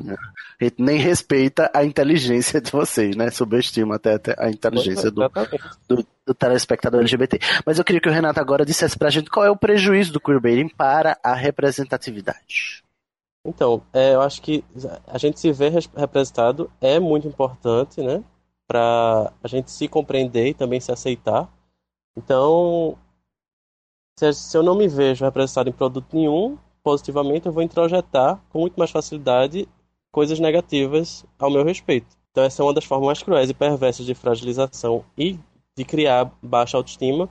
a 0.60 0.64
gente 0.64 0.76
nem 0.82 0.98
respeita 0.98 1.70
a 1.74 1.84
inteligência 1.84 2.60
de 2.62 2.72
vocês, 2.72 3.16
né? 3.16 3.30
Subestima 3.32 3.96
até, 3.96 4.14
até 4.16 4.36
a 4.38 4.50
inteligência 4.50 5.12
do, 5.12 5.30
do, 5.88 6.06
do 6.26 6.34
telespectador 6.34 7.02
LGBT. 7.02 7.40
Mas 7.66 7.78
eu 7.78 7.84
queria 7.86 8.02
que 8.02 8.10
o 8.10 8.12
Renato 8.14 8.40
agora 8.40 8.66
dissesse 8.66 8.98
pra 8.98 9.10
gente 9.10 9.30
qual 9.30 9.46
é 9.46 9.50
o 9.50 9.58
prejuízo 9.58 10.14
do 10.14 10.20
queerbaiting 10.20 10.70
para 10.70 11.18
a 11.24 11.34
representatividade. 11.34 12.84
Então, 13.48 13.84
é, 13.94 14.16
eu 14.16 14.22
acho 14.22 14.42
que 14.42 14.64
a 15.08 15.20
gente 15.20 15.40
se 15.40 15.52
ver 15.52 15.70
res- 15.72 15.90
representado 15.96 16.72
é 16.82 17.00
muito 17.00 17.28
importante, 17.28 18.02
né? 18.02 18.24
Pra 18.68 19.32
a 19.44 19.48
gente 19.48 19.70
se 19.72 19.88
compreender 19.88 20.48
e 20.48 20.54
também 20.54 20.80
se 20.80 20.92
aceitar. 20.92 21.50
Então, 22.18 22.98
se, 24.18 24.34
se 24.34 24.58
eu 24.58 24.64
não 24.64 24.76
me 24.76 24.88
vejo 24.88 25.26
representado 25.26 25.70
em 25.70 25.74
produto 25.74 26.16
nenhum, 26.16 26.58
positivamente, 26.84 27.48
eu 27.48 27.52
vou 27.52 27.64
introjetar 27.64 28.42
com 28.50 28.60
muito 28.60 28.76
mais 28.76 28.92
facilidade 28.92 29.68
coisas 30.12 30.40
negativas 30.40 31.26
ao 31.38 31.52
meu 31.52 31.64
respeito. 31.64 32.16
Então, 32.32 32.44
essa 32.44 32.62
é 32.62 32.66
uma 32.66 32.74
das 32.74 32.86
formas 32.86 33.08
mais 33.08 33.24
cruéis 33.24 33.50
e 33.50 33.54
perversas 33.54 34.06
de 34.06 34.16
fragilização 34.16 35.06
e 35.18 35.38
de 35.76 35.84
criar 35.84 36.32
baixa 36.42 36.78
autoestima, 36.78 37.30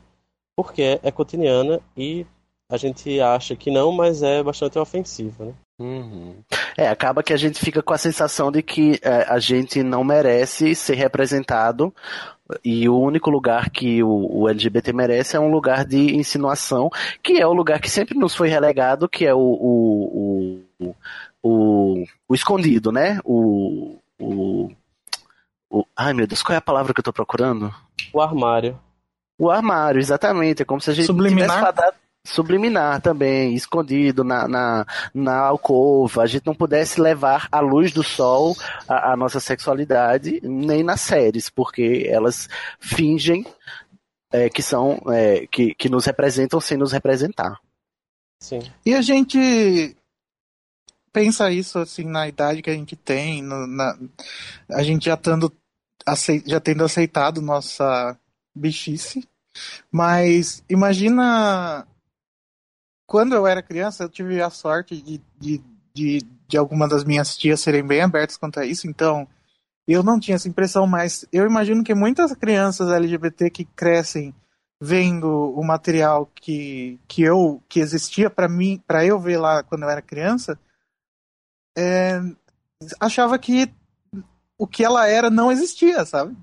porque 0.57 1.01
é 1.03 1.11
cotidiana 1.11 1.81
e 1.97 2.27
a 2.69 2.77
gente 2.77 3.21
acha 3.21 3.57
que 3.57 3.71
não, 3.71 3.93
mas 3.93 4.23
é 4.23 4.43
bastante 4.43 4.79
ofensiva, 4.79 5.47
né? 5.47 5.55
É, 6.77 6.89
acaba 6.89 7.23
que 7.23 7.33
a 7.33 7.37
gente 7.37 7.59
fica 7.59 7.83
com 7.83 7.93
a 7.93 7.99
sensação 7.99 8.53
de 8.53 8.63
que 8.63 8.99
é, 9.03 9.27
a 9.29 9.39
gente 9.39 9.83
não 9.83 10.05
merece 10.05 10.75
ser 10.75 10.95
representado 10.95 11.93
e 12.65 12.89
o 12.89 12.99
único 12.99 13.31
lugar 13.31 13.71
que 13.71 14.03
o, 14.03 14.43
o 14.43 14.49
LGBT 14.49 14.93
merece 14.93 15.37
é 15.37 15.41
um 15.41 15.51
lugar 15.51 15.85
de 15.85 16.15
insinuação, 16.15 16.91
que 17.23 17.41
é 17.41 17.47
o 17.47 17.53
lugar 17.53 17.81
que 17.81 17.91
sempre 17.91 18.19
nos 18.19 18.35
foi 18.35 18.49
relegado, 18.49 19.09
que 19.09 19.25
é 19.27 19.35
o, 19.35 19.39
o, 19.39 20.63
o, 20.79 20.95
o, 21.43 22.05
o 22.29 22.35
escondido, 22.35 22.93
né? 22.93 23.19
O, 23.25 23.97
o, 24.21 24.71
o. 25.71 25.85
Ai 25.97 26.13
meu 26.13 26.27
Deus, 26.27 26.43
qual 26.43 26.55
é 26.55 26.59
a 26.59 26.63
palavra 26.63 26.93
que 26.93 27.01
eu 27.01 27.05
tô 27.05 27.13
procurando? 27.13 27.75
O 28.13 28.21
armário. 28.21 28.79
O 29.39 29.51
armário, 29.51 29.99
exatamente. 29.99 30.63
É 30.63 30.65
como 30.65 30.81
se 30.81 30.91
a 30.91 30.95
gente 30.95 31.07
Subliminar? 31.07 31.49
tivesse 31.49 31.65
fadado 31.65 31.97
subliminar 32.27 33.01
também, 33.03 33.55
escondido 33.55 34.25
na, 34.25 34.49
na, 34.49 34.87
na 35.13 35.39
alcova, 35.41 36.23
a 36.23 36.27
gente 36.27 36.47
não 36.47 36.55
pudesse 36.55 37.01
levar 37.01 37.49
à 37.53 37.61
luz 37.61 37.93
do 37.93 38.03
sol 38.03 38.57
a, 38.89 39.13
a 39.13 39.17
nossa 39.17 39.39
sexualidade, 39.41 40.41
nem 40.43 40.83
nas 40.83 41.03
séries, 41.03 41.51
porque 41.51 42.07
elas 42.09 42.49
fingem 42.81 43.47
é, 44.33 44.49
que 44.49 44.63
são 44.63 45.01
é, 45.09 45.47
que, 45.47 45.75
que 45.75 45.89
nos 45.89 46.07
representam 46.07 46.61
sem 46.61 46.79
nos 46.79 46.93
representar. 46.93 47.61
Sim. 48.41 48.61
E 48.85 48.95
a 48.95 49.03
gente 49.03 49.95
pensa 51.13 51.51
isso 51.51 51.79
assim 51.79 52.05
na 52.05 52.27
idade 52.27 52.63
que 52.63 52.71
a 52.71 52.75
gente 52.75 52.97
tem, 52.97 53.43
no- 53.43 53.67
na, 53.67 53.97
a 54.73 54.83
gente 54.83 55.05
já 55.05 55.17
tendo, 55.17 55.53
acei- 56.07 56.43
já 56.47 56.59
tendo 56.59 56.83
aceitado 56.85 57.41
nossa 57.43 58.19
bichice, 58.57 59.29
mas 59.93 60.65
imagina 60.69 61.87
quando 63.07 63.35
eu 63.35 63.47
era 63.47 63.63
criança, 63.63 64.05
eu 64.05 64.09
tive 64.09 64.41
a 64.41 64.51
sorte 64.51 65.01
de, 65.01 65.21
de, 65.39 65.63
de, 65.95 66.19
de 66.49 66.57
algumas 66.57 66.91
das 66.91 67.05
minhas 67.05 67.37
tias 67.37 67.61
serem 67.61 67.87
bem 67.87 68.01
abertas 68.01 68.37
quanto 68.37 68.61
a 68.61 68.67
isso, 68.67 68.89
então 68.89 69.29
eu 69.87 70.03
não 70.03 70.19
tinha 70.19 70.37
essa 70.37 70.49
impressão, 70.49 70.87
mas 70.87 71.27
eu 71.33 71.47
imagino 71.47 71.85
que 71.85 71.95
muitas 71.95 72.33
crianças 72.33 72.91
LGBT 72.91 73.51
que 73.51 73.65
crescem 73.65 74.35
vendo 74.81 75.29
o 75.29 75.65
material 75.65 76.27
que, 76.35 76.99
que 77.07 77.23
eu 77.23 77.63
que 77.69 77.81
existia 77.81 78.29
para 78.29 78.49
mim, 78.49 78.83
para 78.87 79.05
eu 79.05 79.19
ver 79.19 79.39
lá 79.39 79.63
quando 79.63 79.83
eu 79.83 79.91
era 79.91 80.03
criança, 80.03 80.59
é, 81.77 82.21
achava 83.01 83.39
que 83.39 83.73
o 84.59 84.67
que 84.67 84.85
ela 84.85 85.07
era 85.07 85.31
não 85.31 85.51
existia, 85.51 86.05
sabe? 86.05 86.37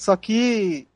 Só 0.00 0.16
que 0.16 0.88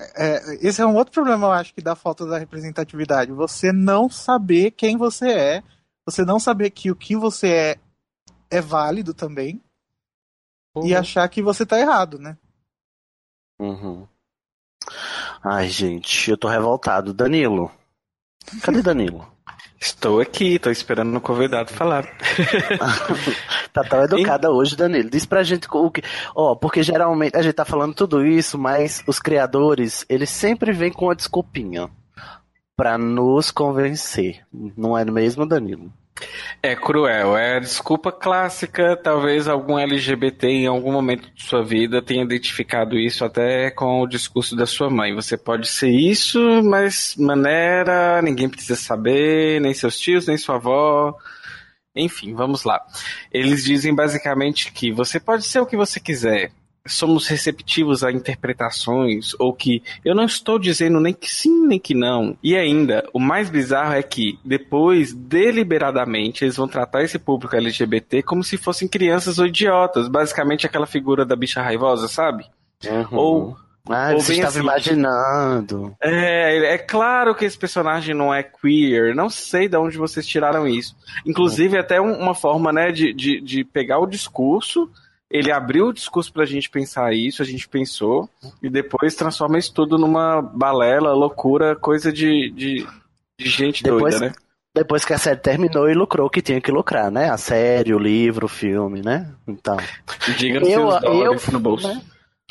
é, 0.00 0.66
esse 0.66 0.80
é 0.80 0.86
um 0.86 0.94
outro 0.94 1.12
problema, 1.12 1.46
eu 1.46 1.52
acho, 1.52 1.74
que 1.74 1.80
da 1.82 1.94
falta 1.96 2.26
da 2.26 2.38
representatividade. 2.38 3.32
Você 3.32 3.72
não 3.72 4.08
saber 4.08 4.70
quem 4.72 4.96
você 4.96 5.30
é, 5.30 5.62
você 6.06 6.24
não 6.24 6.38
saber 6.38 6.70
que 6.70 6.90
o 6.90 6.96
que 6.96 7.16
você 7.16 7.48
é 7.48 7.78
é 8.50 8.60
válido 8.62 9.12
também, 9.12 9.62
e 10.82 10.94
Uhum. 10.94 10.98
achar 10.98 11.28
que 11.28 11.42
você 11.42 11.66
tá 11.66 11.78
errado, 11.78 12.18
né? 12.18 12.36
Uhum. 13.58 14.06
Ai, 15.42 15.68
gente, 15.68 16.30
eu 16.30 16.38
tô 16.38 16.48
revoltado. 16.48 17.12
Danilo. 17.12 17.70
Cadê 18.62 18.80
Danilo? 18.82 19.30
Estou 19.80 20.20
aqui, 20.20 20.58
tô 20.58 20.70
esperando 20.70 21.16
o 21.16 21.20
convidado 21.20 21.72
falar. 21.72 22.04
tá 23.72 23.84
tão 23.84 24.02
educada 24.02 24.50
hoje, 24.50 24.76
Danilo. 24.76 25.08
Diz 25.08 25.24
pra 25.24 25.44
gente 25.44 25.68
o 25.70 25.90
que. 25.90 26.02
Ó, 26.34 26.56
porque 26.56 26.82
geralmente 26.82 27.36
a 27.36 27.42
gente 27.42 27.54
tá 27.54 27.64
falando 27.64 27.94
tudo 27.94 28.26
isso, 28.26 28.58
mas 28.58 29.04
os 29.06 29.20
criadores, 29.20 30.04
eles 30.08 30.30
sempre 30.30 30.72
vêm 30.72 30.92
com 30.92 31.06
uma 31.06 31.14
desculpinha 31.14 31.88
pra 32.76 32.98
nos 32.98 33.52
convencer. 33.52 34.42
Não 34.52 34.98
é 34.98 35.04
mesmo, 35.04 35.46
Danilo? 35.46 35.92
É 36.62 36.74
cruel, 36.74 37.36
é 37.36 37.56
a 37.56 37.60
desculpa 37.60 38.10
clássica. 38.10 38.96
Talvez 38.96 39.46
algum 39.46 39.78
LGBT 39.78 40.48
em 40.48 40.66
algum 40.66 40.92
momento 40.92 41.30
de 41.32 41.42
sua 41.42 41.64
vida 41.64 42.02
tenha 42.02 42.24
identificado 42.24 42.98
isso 42.98 43.24
até 43.24 43.70
com 43.70 44.02
o 44.02 44.06
discurso 44.06 44.56
da 44.56 44.66
sua 44.66 44.90
mãe. 44.90 45.14
Você 45.14 45.36
pode 45.36 45.68
ser 45.68 45.90
isso, 45.90 46.40
mas 46.64 47.14
maneira, 47.16 48.20
ninguém 48.22 48.48
precisa 48.48 48.76
saber, 48.76 49.60
nem 49.60 49.72
seus 49.72 49.98
tios, 49.98 50.26
nem 50.26 50.36
sua 50.36 50.56
avó. 50.56 51.16
Enfim, 51.94 52.34
vamos 52.34 52.64
lá. 52.64 52.80
Eles 53.32 53.64
dizem 53.64 53.94
basicamente 53.94 54.72
que 54.72 54.92
você 54.92 55.18
pode 55.18 55.44
ser 55.44 55.60
o 55.60 55.66
que 55.66 55.76
você 55.76 55.98
quiser, 55.98 56.52
somos 56.88 57.26
receptivos 57.26 58.02
a 58.02 58.10
interpretações, 58.12 59.32
ou 59.38 59.52
que 59.52 59.82
eu 60.04 60.14
não 60.14 60.24
estou 60.24 60.58
dizendo 60.58 61.00
nem 61.00 61.12
que 61.14 61.30
sim, 61.30 61.66
nem 61.66 61.78
que 61.78 61.94
não. 61.94 62.36
E 62.42 62.56
ainda, 62.56 63.06
o 63.12 63.18
mais 63.20 63.48
bizarro 63.50 63.94
é 63.94 64.02
que 64.02 64.38
depois, 64.44 65.12
deliberadamente, 65.14 66.44
eles 66.44 66.56
vão 66.56 66.68
tratar 66.68 67.02
esse 67.02 67.18
público 67.18 67.54
LGBT 67.56 68.22
como 68.22 68.42
se 68.42 68.56
fossem 68.56 68.88
crianças 68.88 69.38
ou 69.38 69.46
idiotas. 69.46 70.08
Basicamente 70.08 70.66
aquela 70.66 70.86
figura 70.86 71.24
da 71.24 71.36
bicha 71.36 71.62
raivosa, 71.62 72.08
sabe? 72.08 72.44
Uhum. 72.86 73.06
Ou 73.18 73.56
ah, 73.90 74.10
Ou 74.12 74.20
você 74.20 74.32
estava 74.34 74.48
assim. 74.48 74.60
imaginando. 74.60 75.96
É, 76.02 76.74
é 76.74 76.78
claro 76.78 77.34
que 77.34 77.44
esse 77.46 77.56
personagem 77.56 78.14
não 78.14 78.34
é 78.34 78.42
queer. 78.42 79.14
Não 79.14 79.30
sei 79.30 79.66
de 79.66 79.76
onde 79.78 79.96
vocês 79.96 80.26
tiraram 80.26 80.66
isso. 80.68 80.94
Inclusive, 81.24 81.78
até 81.78 81.98
um- 82.00 82.18
uma 82.18 82.34
forma, 82.34 82.70
né, 82.70 82.92
de, 82.92 83.14
de, 83.14 83.40
de 83.40 83.64
pegar 83.64 83.98
o 83.98 84.06
discurso. 84.06 84.90
Ele 85.30 85.52
abriu 85.52 85.88
o 85.88 85.92
discurso 85.92 86.32
pra 86.32 86.46
gente 86.46 86.70
pensar 86.70 87.12
isso, 87.12 87.42
a 87.42 87.44
gente 87.44 87.68
pensou, 87.68 88.28
e 88.62 88.70
depois 88.70 89.14
transforma 89.14 89.58
isso 89.58 89.72
tudo 89.74 89.98
numa 89.98 90.40
balela, 90.40 91.12
loucura, 91.12 91.76
coisa 91.76 92.10
de, 92.10 92.50
de, 92.50 92.86
de 93.38 93.48
gente 93.48 93.82
Depois- 93.82 94.14
doida, 94.18 94.26
né? 94.30 94.34
Depois 94.74 95.04
que 95.04 95.12
a 95.12 95.18
série 95.18 95.40
terminou 95.40 95.88
e 95.90 95.94
lucrou 95.94 96.26
o 96.28 96.30
que 96.30 96.40
tinha 96.40 96.60
que 96.60 96.70
lucrar, 96.70 97.10
né? 97.10 97.28
A 97.30 97.36
série, 97.36 97.92
o 97.92 97.98
livro, 97.98 98.46
o 98.46 98.48
filme, 98.48 99.02
né? 99.02 99.32
Então. 99.46 99.76
Diga-se 100.38 100.70
os 100.78 101.00
dólares 101.00 101.46
eu- 101.46 101.52
no 101.52 101.58
bolso. 101.58 101.88
né? 101.88 102.00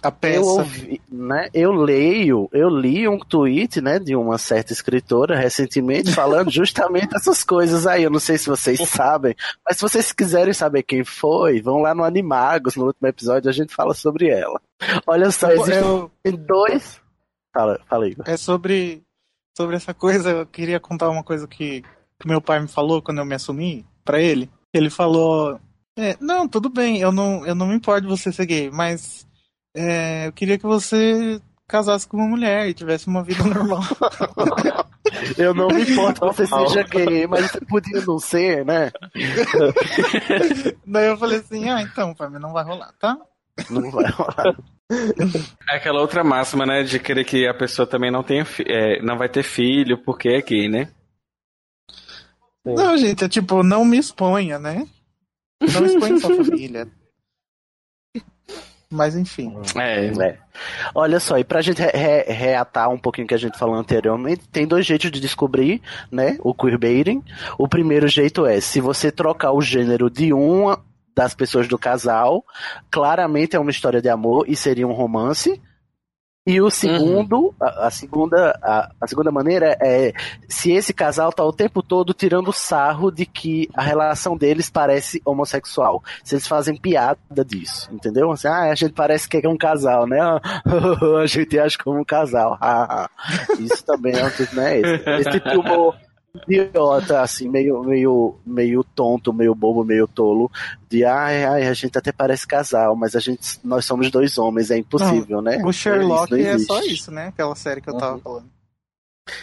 A 0.03 0.09
Eu 0.09 0.11
peça. 0.11 0.41
ouvi, 0.45 1.01
né? 1.11 1.49
Eu 1.53 1.71
leio, 1.71 2.47
eu 2.53 2.69
li 2.69 3.07
um 3.07 3.17
tweet, 3.17 3.81
né, 3.81 3.97
de 3.97 4.15
uma 4.15 4.37
certa 4.37 4.71
escritora 4.71 5.35
recentemente 5.35 6.11
falando 6.13 6.51
justamente 6.53 7.15
essas 7.15 7.43
coisas 7.43 7.87
aí. 7.87 8.03
Eu 8.03 8.11
não 8.11 8.19
sei 8.19 8.37
se 8.37 8.47
vocês 8.47 8.79
sabem, 8.87 9.35
mas 9.65 9.77
se 9.77 9.81
vocês 9.81 10.11
quiserem 10.11 10.53
saber 10.53 10.83
quem 10.83 11.03
foi, 11.03 11.61
vão 11.61 11.79
lá 11.81 11.95
no 11.95 12.03
Animagos, 12.03 12.75
no 12.75 12.85
último 12.85 13.07
episódio 13.07 13.49
a 13.49 13.53
gente 13.53 13.73
fala 13.73 13.93
sobre 13.95 14.29
ela. 14.29 14.61
Olha 15.07 15.31
só, 15.31 15.49
Eu- 15.49 15.61
existem 15.61 15.83
eu- 16.25 16.37
dois. 16.37 17.01
Fala, 17.51 17.79
fala 17.89 18.07
Igor. 18.07 18.23
É 18.29 18.37
sobre, 18.37 19.01
sobre 19.57 19.75
essa 19.77 19.95
coisa, 19.95 20.29
eu 20.29 20.45
queria 20.45 20.79
contar 20.79 21.09
uma 21.09 21.23
coisa 21.23 21.47
que, 21.47 21.81
que 22.19 22.27
meu 22.27 22.39
pai 22.39 22.59
me 22.59 22.67
falou 22.67 23.01
quando 23.01 23.17
eu 23.17 23.25
me 23.25 23.33
assumi 23.33 23.83
pra 24.05 24.21
ele. 24.21 24.47
Ele 24.71 24.91
falou: 24.91 25.59
é, 25.97 26.15
Não, 26.21 26.47
tudo 26.47 26.69
bem, 26.69 26.99
eu 26.99 27.11
não, 27.11 27.43
eu 27.47 27.55
não 27.55 27.65
me 27.65 27.73
importo 27.75 28.01
de 28.03 28.07
você 28.07 28.31
ser 28.31 28.45
gay, 28.45 28.69
mas 28.69 29.25
é, 29.79 30.27
eu 30.27 30.33
queria 30.33 30.57
que 30.57 30.65
você 30.65 31.39
casasse 31.67 32.07
com 32.07 32.17
uma 32.17 32.27
mulher 32.27 32.67
e 32.67 32.73
tivesse 32.73 33.07
uma 33.07 33.23
vida 33.23 33.43
normal. 33.43 33.81
Eu 35.37 35.53
não 35.53 35.67
me 35.67 35.81
importo 35.81 36.19
que 36.19 36.27
você 36.27 36.45
seja 36.45 36.83
gay, 36.83 37.25
mas 37.27 37.49
você 37.49 37.61
podia 37.61 38.01
não 38.05 38.19
ser, 38.19 38.65
né? 38.65 38.91
Daí 40.85 41.07
eu 41.07 41.17
falei 41.17 41.39
assim: 41.39 41.69
Ah, 41.69 41.81
então, 41.81 42.13
pai, 42.13 42.27
mas 42.29 42.41
não 42.41 42.51
vai 42.51 42.63
rolar, 42.63 42.93
tá? 42.99 43.17
Não 43.69 43.89
vai 43.89 44.09
rolar. 44.11 44.55
É 45.71 45.77
aquela 45.77 46.01
outra 46.01 46.23
máxima, 46.23 46.65
né, 46.65 46.83
de 46.83 46.99
querer 46.99 47.23
que 47.23 47.47
a 47.47 47.53
pessoa 47.53 47.87
também 47.87 48.11
não 48.11 48.21
tenha, 48.21 48.45
é, 48.65 49.01
não 49.01 49.17
vai 49.17 49.29
ter 49.29 49.43
filho 49.43 49.97
porque 50.03 50.29
é 50.29 50.41
gay, 50.41 50.67
né? 50.67 50.91
Não, 52.65 52.97
gente, 52.97 53.23
é 53.23 53.29
tipo, 53.29 53.63
não 53.63 53.85
me 53.85 53.97
exponha, 53.97 54.59
né? 54.59 54.85
Não 55.61 55.85
exponha 55.85 56.19
sua 56.19 56.35
família. 56.43 56.87
Mas 58.89 59.15
enfim. 59.15 59.53
É, 59.75 60.05
É. 60.07 60.37
Olha 60.95 61.19
só, 61.19 61.37
e 61.37 61.43
pra 61.43 61.61
gente 61.61 61.81
re- 61.81 61.91
re- 61.93 62.23
reatar 62.31 62.89
um 62.89 62.97
pouquinho 62.97 63.25
o 63.25 63.27
que 63.27 63.33
a 63.33 63.37
gente 63.39 63.57
falou 63.57 63.75
anteriormente, 63.75 64.47
tem 64.49 64.65
dois 64.65 64.85
jeitos 64.85 65.11
de 65.11 65.19
descobrir, 65.19 65.81
né, 66.11 66.37
o 66.39 66.53
queerbaiting. 66.53 67.21
O 67.57 67.67
primeiro 67.67 68.07
jeito 68.07 68.45
é, 68.45 68.59
se 68.61 68.79
você 68.79 69.11
trocar 69.11 69.51
o 69.51 69.61
gênero 69.61 70.09
de 70.09 70.31
uma 70.31 70.79
das 71.15 71.33
pessoas 71.33 71.67
do 71.67 71.77
casal, 71.77 72.45
claramente 72.89 73.55
é 73.55 73.59
uma 73.59 73.71
história 73.71 74.01
de 74.01 74.07
amor 74.09 74.45
e 74.47 74.55
seria 74.55 74.87
um 74.87 74.93
romance. 74.93 75.61
E 76.47 76.61
o 76.61 76.69
segundo, 76.69 77.53
a, 77.59 77.87
a 77.87 77.91
segunda, 77.91 78.57
a, 78.63 78.89
a 79.01 79.05
segunda 79.05 79.29
maneira 79.29 79.77
é 79.81 80.13
se 80.47 80.71
esse 80.71 80.93
casal 80.93 81.29
tá 81.33 81.43
o 81.43 81.51
tempo 81.51 81.83
todo 81.83 82.13
tirando 82.13 82.53
sarro 82.53 83.11
de 83.11 83.25
que 83.25 83.69
a 83.73 83.81
relação 83.81 84.37
deles 84.37 84.69
parece 84.69 85.21
homossexual. 85.25 86.01
Se 86.23 86.35
eles 86.35 86.47
fazem 86.47 86.77
piada 86.77 87.43
disso, 87.45 87.89
entendeu? 87.91 88.31
Assim, 88.31 88.47
ah, 88.47 88.71
a 88.71 88.75
gente 88.75 88.93
parece 88.93 89.27
que 89.27 89.45
é 89.45 89.49
um 89.49 89.57
casal, 89.57 90.07
né? 90.07 90.19
a 91.21 91.25
gente 91.25 91.59
acha 91.59 91.77
como 91.77 91.99
um 91.99 92.05
casal. 92.05 92.57
Isso 93.59 93.85
também 93.85 94.17
é 94.17 94.23
um 94.23 94.29
tipo, 94.29 94.55
né? 94.55 94.79
Esse, 94.79 95.09
esse 95.09 95.31
tipo 95.31 95.49
de 95.49 95.57
humor 95.57 96.06
idiota, 96.47 97.21
assim, 97.21 97.49
meio, 97.49 97.81
meio, 97.83 98.35
meio 98.45 98.83
tonto, 98.83 99.31
meio 99.33 99.53
bobo, 99.55 99.83
meio 99.83 100.07
tolo, 100.07 100.51
de 100.89 101.03
ai, 101.03 101.43
ai, 101.45 101.67
a 101.67 101.73
gente 101.73 101.97
até 101.97 102.11
parece 102.11 102.45
casal, 102.47 102.95
mas 102.95 103.15
a 103.15 103.19
gente, 103.19 103.59
nós 103.63 103.85
somos 103.85 104.09
dois 104.11 104.37
homens, 104.37 104.71
é 104.71 104.77
impossível, 104.77 105.41
né? 105.41 105.61
O 105.63 105.71
Sherlock 105.71 106.31
não 106.31 106.37
é 106.39 106.57
só 106.59 106.79
isso, 106.81 107.11
né? 107.11 107.27
Aquela 107.27 107.55
série 107.55 107.81
que 107.81 107.89
eu 107.89 107.97
tava 107.97 108.15
Uhum. 108.15 108.21
falando. 108.21 108.57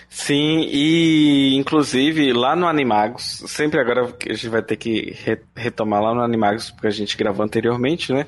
Sim, 0.09 0.61
e 0.71 1.55
inclusive 1.57 2.33
lá 2.33 2.57
no 2.57 2.67
Animagos, 2.67 3.43
sempre 3.47 3.79
agora 3.81 4.11
que 4.13 4.31
a 4.31 4.35
gente 4.35 4.49
vai 4.49 4.63
ter 4.63 4.77
que 4.77 5.11
re- 5.23 5.43
retomar 5.55 6.01
lá 6.03 6.15
no 6.15 6.23
Animagos, 6.23 6.71
porque 6.71 6.87
a 6.87 6.91
gente 6.91 7.17
gravou 7.17 7.45
anteriormente, 7.45 8.11
né? 8.13 8.27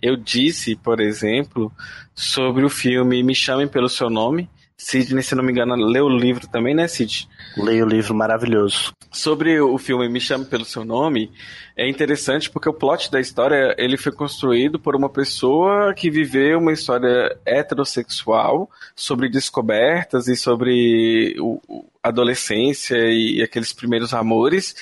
Eu 0.00 0.16
disse, 0.16 0.76
por 0.76 1.00
exemplo, 1.00 1.72
sobre 2.14 2.64
o 2.64 2.68
filme 2.70 3.22
Me 3.24 3.34
Chamem 3.34 3.66
Pelo 3.66 3.88
Seu 3.88 4.08
Nome. 4.08 4.48
Sidney, 4.86 5.22
se 5.22 5.34
não 5.34 5.42
me 5.42 5.50
engano, 5.50 5.74
leu 5.76 6.04
o 6.04 6.08
livro 6.18 6.46
também, 6.46 6.74
né, 6.74 6.86
Sid? 6.86 7.26
Leia 7.56 7.84
o 7.84 7.88
livro 7.88 8.14
maravilhoso. 8.14 8.92
Sobre 9.10 9.58
o 9.58 9.78
filme 9.78 10.08
Me 10.10 10.20
Chame 10.20 10.44
Pelo 10.44 10.64
Seu 10.64 10.84
Nome, 10.84 11.30
é 11.74 11.88
interessante 11.88 12.50
porque 12.50 12.68
o 12.68 12.74
plot 12.74 13.10
da 13.10 13.18
história 13.18 13.74
ele 13.78 13.96
foi 13.96 14.12
construído 14.12 14.78
por 14.78 14.94
uma 14.94 15.08
pessoa 15.08 15.94
que 15.94 16.10
viveu 16.10 16.58
uma 16.58 16.72
história 16.72 17.34
heterossexual 17.46 18.68
sobre 18.94 19.30
descobertas 19.30 20.28
e 20.28 20.36
sobre 20.36 21.34
o, 21.40 21.60
adolescência 22.02 22.98
e 23.10 23.42
aqueles 23.42 23.72
primeiros 23.72 24.12
amores. 24.12 24.74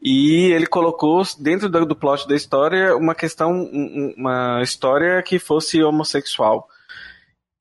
E 0.00 0.52
ele 0.52 0.66
colocou 0.66 1.22
dentro 1.38 1.68
do, 1.68 1.84
do 1.84 1.96
plot 1.96 2.28
da 2.28 2.36
história 2.36 2.96
uma 2.96 3.14
questão, 3.16 3.50
um- 3.50 3.64
um- 3.72 4.14
uma 4.16 4.62
história 4.62 5.20
que 5.22 5.38
fosse 5.40 5.82
homossexual. 5.82 6.68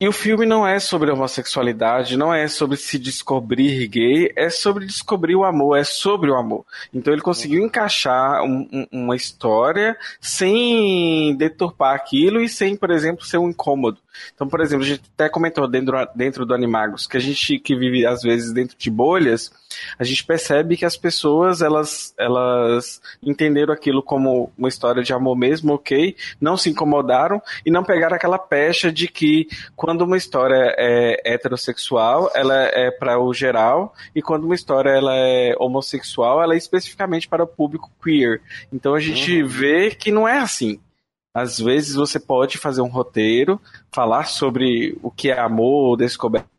E 0.01 0.07
o 0.07 0.13
filme 0.13 0.45
não 0.45 0.65
é 0.65 0.79
sobre 0.79 1.12
homossexualidade, 1.12 2.15
não 2.15 2.33
é 2.33 2.47
sobre 2.47 2.77
se 2.77 2.97
descobrir 2.97 3.85
gay, 3.88 4.31
é 4.33 4.49
sobre 4.49 4.85
descobrir 4.85 5.35
o 5.35 5.43
amor, 5.43 5.77
é 5.77 5.83
sobre 5.83 6.31
o 6.31 6.35
amor. 6.38 6.65
Então 6.93 7.12
ele 7.12 7.21
conseguiu 7.21 7.62
encaixar 7.65 8.41
um- 8.43 8.65
um- 8.71 8.88
uma 8.93 9.15
história 9.17 9.97
sem 10.21 11.35
deturpar 11.35 11.95
aquilo 11.95 12.39
e 12.39 12.47
sem, 12.47 12.77
por 12.77 12.91
exemplo, 12.91 13.25
ser 13.25 13.39
um 13.39 13.49
incômodo. 13.49 13.97
Então, 14.33 14.47
por 14.47 14.61
exemplo, 14.61 14.85
a 14.85 14.87
gente 14.87 15.03
até 15.13 15.29
comentou 15.29 15.67
dentro, 15.67 15.95
dentro 16.15 16.45
do 16.45 16.53
Animagos 16.53 17.07
que 17.07 17.17
a 17.17 17.19
gente 17.19 17.59
que 17.59 17.75
vive 17.75 18.05
às 18.05 18.21
vezes 18.21 18.51
dentro 18.51 18.77
de 18.77 18.89
bolhas, 18.89 19.51
a 19.97 20.03
gente 20.03 20.23
percebe 20.23 20.77
que 20.77 20.85
as 20.85 20.97
pessoas 20.97 21.61
elas, 21.61 22.13
elas 22.17 23.01
entenderam 23.21 23.73
aquilo 23.73 24.01
como 24.01 24.51
uma 24.57 24.67
história 24.67 25.03
de 25.03 25.13
amor 25.13 25.35
mesmo, 25.35 25.73
ok, 25.73 26.15
não 26.39 26.57
se 26.57 26.69
incomodaram 26.69 27.41
e 27.65 27.71
não 27.71 27.83
pegaram 27.83 28.15
aquela 28.15 28.37
pecha 28.37 28.91
de 28.91 29.07
que 29.07 29.47
quando 29.75 30.01
uma 30.01 30.17
história 30.17 30.75
é 30.77 31.33
heterossexual, 31.33 32.31
ela 32.33 32.55
é 32.55 32.91
para 32.91 33.19
o 33.19 33.33
geral, 33.33 33.93
e 34.15 34.21
quando 34.21 34.45
uma 34.45 34.55
história 34.55 34.89
ela 34.89 35.15
é 35.15 35.53
homossexual, 35.57 36.41
ela 36.41 36.53
é 36.53 36.57
especificamente 36.57 37.27
para 37.27 37.43
o 37.43 37.47
público 37.47 37.91
queer. 38.03 38.41
Então 38.71 38.93
a 38.95 38.99
gente 38.99 39.43
vê 39.43 39.91
que 39.91 40.11
não 40.11 40.27
é 40.27 40.39
assim. 40.39 40.79
Às 41.33 41.59
vezes 41.59 41.95
você 41.95 42.19
pode 42.19 42.57
fazer 42.57 42.81
um 42.81 42.87
roteiro, 42.87 43.61
falar 43.91 44.25
sobre 44.25 44.97
o 45.03 45.11
que 45.11 45.29
é 45.29 45.39
amor 45.39 45.97
descoberta, 45.97 46.49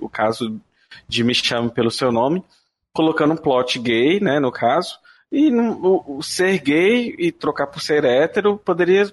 o 0.00 0.08
caso 0.08 0.60
de 1.08 1.24
Me 1.24 1.34
Chame 1.34 1.70
Pelo 1.70 1.90
Seu 1.90 2.12
Nome, 2.12 2.44
colocando 2.92 3.32
um 3.32 3.36
plot 3.36 3.78
gay, 3.78 4.20
né, 4.20 4.38
no 4.38 4.52
caso, 4.52 4.98
e 5.30 5.50
o, 5.50 6.18
o 6.18 6.22
ser 6.22 6.58
gay 6.58 7.14
e 7.18 7.32
trocar 7.32 7.66
por 7.66 7.80
ser 7.80 8.04
hétero 8.04 8.58
poderia 8.58 9.10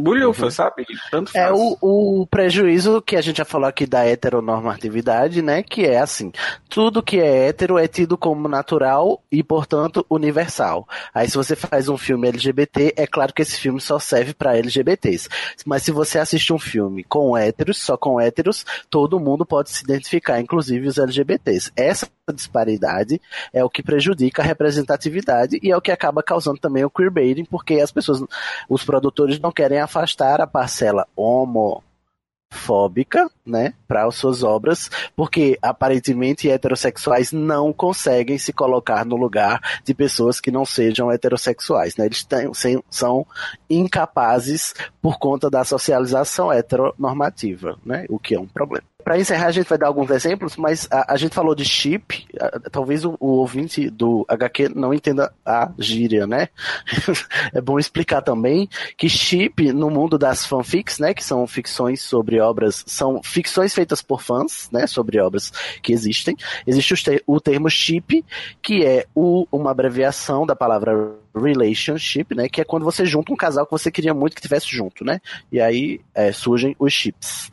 bulhufa, 0.00 0.50
sabe? 0.50 0.86
Tanto 1.10 1.30
É 1.34 1.48
faz. 1.48 1.58
o, 1.58 2.20
o 2.22 2.26
prejuízo 2.26 3.00
que 3.02 3.16
a 3.16 3.20
gente 3.20 3.38
já 3.38 3.44
falou 3.44 3.68
aqui 3.68 3.86
da 3.86 4.04
heteronormatividade, 4.06 5.42
né? 5.42 5.62
Que 5.62 5.86
é 5.86 5.98
assim: 6.00 6.32
tudo 6.68 7.02
que 7.02 7.18
é 7.18 7.48
hétero 7.48 7.78
é 7.78 7.86
tido 7.88 8.16
como 8.16 8.48
natural 8.48 9.22
e, 9.30 9.42
portanto, 9.42 10.04
universal. 10.08 10.86
Aí, 11.14 11.28
se 11.28 11.36
você 11.36 11.56
faz 11.56 11.88
um 11.88 11.96
filme 11.96 12.28
LGBT, 12.28 12.94
é 12.96 13.06
claro 13.06 13.32
que 13.32 13.42
esse 13.42 13.58
filme 13.58 13.80
só 13.80 13.98
serve 13.98 14.34
para 14.34 14.56
LGBTs. 14.56 15.28
Mas 15.66 15.82
se 15.82 15.92
você 15.92 16.18
assiste 16.18 16.52
um 16.52 16.58
filme 16.58 17.04
com 17.04 17.36
héteros, 17.36 17.78
só 17.78 17.96
com 17.96 18.20
héteros, 18.20 18.64
todo 18.88 19.20
mundo 19.20 19.44
pode 19.44 19.70
se 19.70 19.84
identificar, 19.84 20.40
inclusive 20.40 20.86
os 20.88 20.98
LGBTs. 20.98 21.72
Essa 21.76 22.08
disparidade 22.32 23.20
é 23.52 23.64
o 23.64 23.70
que 23.70 23.82
prejudica 23.82 24.42
a 24.42 24.44
representatividade 24.44 25.58
e 25.62 25.70
é 25.70 25.76
o 25.76 25.80
que 25.80 25.90
acaba 25.90 26.22
causando 26.22 26.58
também 26.58 26.84
o 26.84 26.90
queerbaiting, 26.90 27.44
porque 27.44 27.80
as 27.80 27.92
pessoas, 27.92 28.22
os 28.68 28.84
produtores 28.84 29.40
não 29.40 29.52
querem 29.52 29.78
afastar 29.78 30.40
a 30.40 30.46
parcela 30.46 31.06
homofóbica, 31.16 33.30
né, 33.44 33.74
para 33.86 34.06
as 34.06 34.14
suas 34.14 34.42
obras, 34.42 34.90
porque 35.16 35.58
aparentemente 35.60 36.50
heterossexuais 36.50 37.32
não 37.32 37.72
conseguem 37.72 38.38
se 38.38 38.52
colocar 38.52 39.04
no 39.04 39.16
lugar 39.16 39.60
de 39.84 39.94
pessoas 39.94 40.40
que 40.40 40.50
não 40.50 40.64
sejam 40.64 41.10
heterossexuais, 41.10 41.96
né? 41.96 42.06
Eles 42.06 42.24
têm, 42.24 42.50
são 42.88 43.26
incapazes 43.68 44.74
por 45.02 45.18
conta 45.18 45.50
da 45.50 45.64
socialização 45.64 46.52
heteronormativa, 46.52 47.76
né? 47.84 48.06
O 48.08 48.18
que 48.18 48.34
é 48.34 48.40
um 48.40 48.46
problema. 48.46 48.84
Para 49.10 49.18
encerrar, 49.18 49.46
a 49.48 49.50
gente 49.50 49.68
vai 49.68 49.76
dar 49.76 49.88
alguns 49.88 50.08
exemplos, 50.08 50.56
mas 50.56 50.86
a, 50.88 51.14
a 51.14 51.16
gente 51.16 51.34
falou 51.34 51.52
de 51.52 51.64
chip, 51.64 52.28
a- 52.40 52.60
talvez 52.70 53.04
o, 53.04 53.16
o 53.18 53.26
ouvinte 53.38 53.90
do 53.90 54.24
HQ 54.28 54.68
não 54.68 54.94
entenda 54.94 55.32
a 55.44 55.68
gíria, 55.76 56.28
né? 56.28 56.48
é 57.52 57.60
bom 57.60 57.76
explicar 57.76 58.22
também 58.22 58.68
que 58.96 59.08
chip 59.08 59.72
no 59.72 59.90
mundo 59.90 60.16
das 60.16 60.46
fanfics, 60.46 61.00
né, 61.00 61.12
que 61.12 61.24
são 61.24 61.44
ficções 61.44 62.00
sobre 62.02 62.38
obras, 62.38 62.84
são 62.86 63.20
ficções 63.20 63.74
feitas 63.74 64.00
por 64.00 64.22
fãs, 64.22 64.68
né, 64.70 64.86
sobre 64.86 65.18
obras 65.18 65.50
que 65.82 65.92
existem. 65.92 66.36
Existe 66.64 66.94
o, 66.94 66.96
te- 66.96 67.24
o 67.26 67.40
termo 67.40 67.68
chip, 67.68 68.24
que 68.62 68.84
é 68.86 69.06
o- 69.12 69.44
uma 69.50 69.72
abreviação 69.72 70.46
da 70.46 70.54
palavra 70.54 71.10
relationship, 71.34 72.34
né, 72.34 72.48
que 72.48 72.60
é 72.60 72.64
quando 72.64 72.84
você 72.84 73.04
junta 73.04 73.32
um 73.32 73.36
casal 73.36 73.64
que 73.64 73.72
você 73.72 73.90
queria 73.90 74.12
muito 74.12 74.34
que 74.34 74.42
tivesse 74.42 74.66
junto, 74.68 75.04
né? 75.04 75.20
E 75.50 75.60
aí 75.60 76.00
é, 76.14 76.32
surgem 76.32 76.74
os 76.78 76.92
chips. 76.92 77.50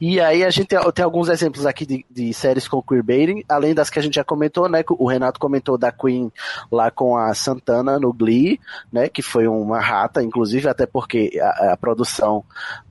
E 0.00 0.20
aí 0.20 0.44
a 0.44 0.50
gente 0.50 0.68
tem, 0.68 0.78
tem 0.92 1.04
alguns 1.04 1.28
exemplos 1.28 1.66
aqui 1.66 1.84
de, 1.84 2.06
de 2.10 2.32
séries 2.32 2.68
com 2.68 2.82
queerbaiting, 2.82 3.42
além 3.48 3.74
das 3.74 3.90
que 3.90 3.98
a 3.98 4.02
gente 4.02 4.14
já 4.14 4.24
comentou, 4.24 4.68
né? 4.68 4.84
O 4.88 5.08
Renato 5.08 5.40
comentou 5.40 5.76
da 5.76 5.90
Queen 5.90 6.30
lá 6.70 6.90
com 6.90 7.16
a 7.16 7.34
Santana 7.34 7.98
no 7.98 8.12
Glee, 8.12 8.60
né? 8.92 9.08
Que 9.08 9.22
foi 9.22 9.46
uma 9.46 9.80
rata, 9.80 10.22
inclusive, 10.22 10.68
até 10.68 10.86
porque 10.86 11.38
a, 11.40 11.72
a 11.72 11.76
produção 11.76 12.44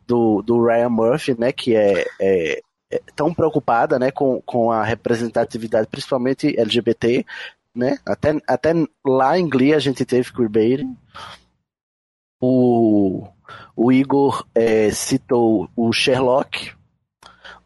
do, 0.08 0.41
do 0.41 0.63
Ryan 0.65 0.89
Murphy, 0.89 1.36
né? 1.39 1.52
Que 1.52 1.76
é, 1.76 2.06
é- 2.19 2.62
é 2.91 3.02
tão 3.15 3.34
preocupada, 3.34 3.98
né? 3.98 4.12
Com, 4.12 4.41
com 4.45 4.71
a 4.71 4.84
representatividade, 4.84 5.88
principalmente 5.88 6.54
LGBT, 6.60 7.26
né? 7.75 7.99
Até, 8.05 8.39
até 8.47 8.73
lá 9.05 9.38
em 9.38 9.47
Glee 9.47 9.73
a 9.73 9.79
gente 9.79 10.05
teve 10.05 10.31
queerbaiting. 10.31 10.95
O, 12.41 13.27
o 13.75 13.91
Igor 13.91 14.45
é, 14.53 14.89
citou 14.91 15.69
o 15.75 15.91
Sherlock, 15.91 16.73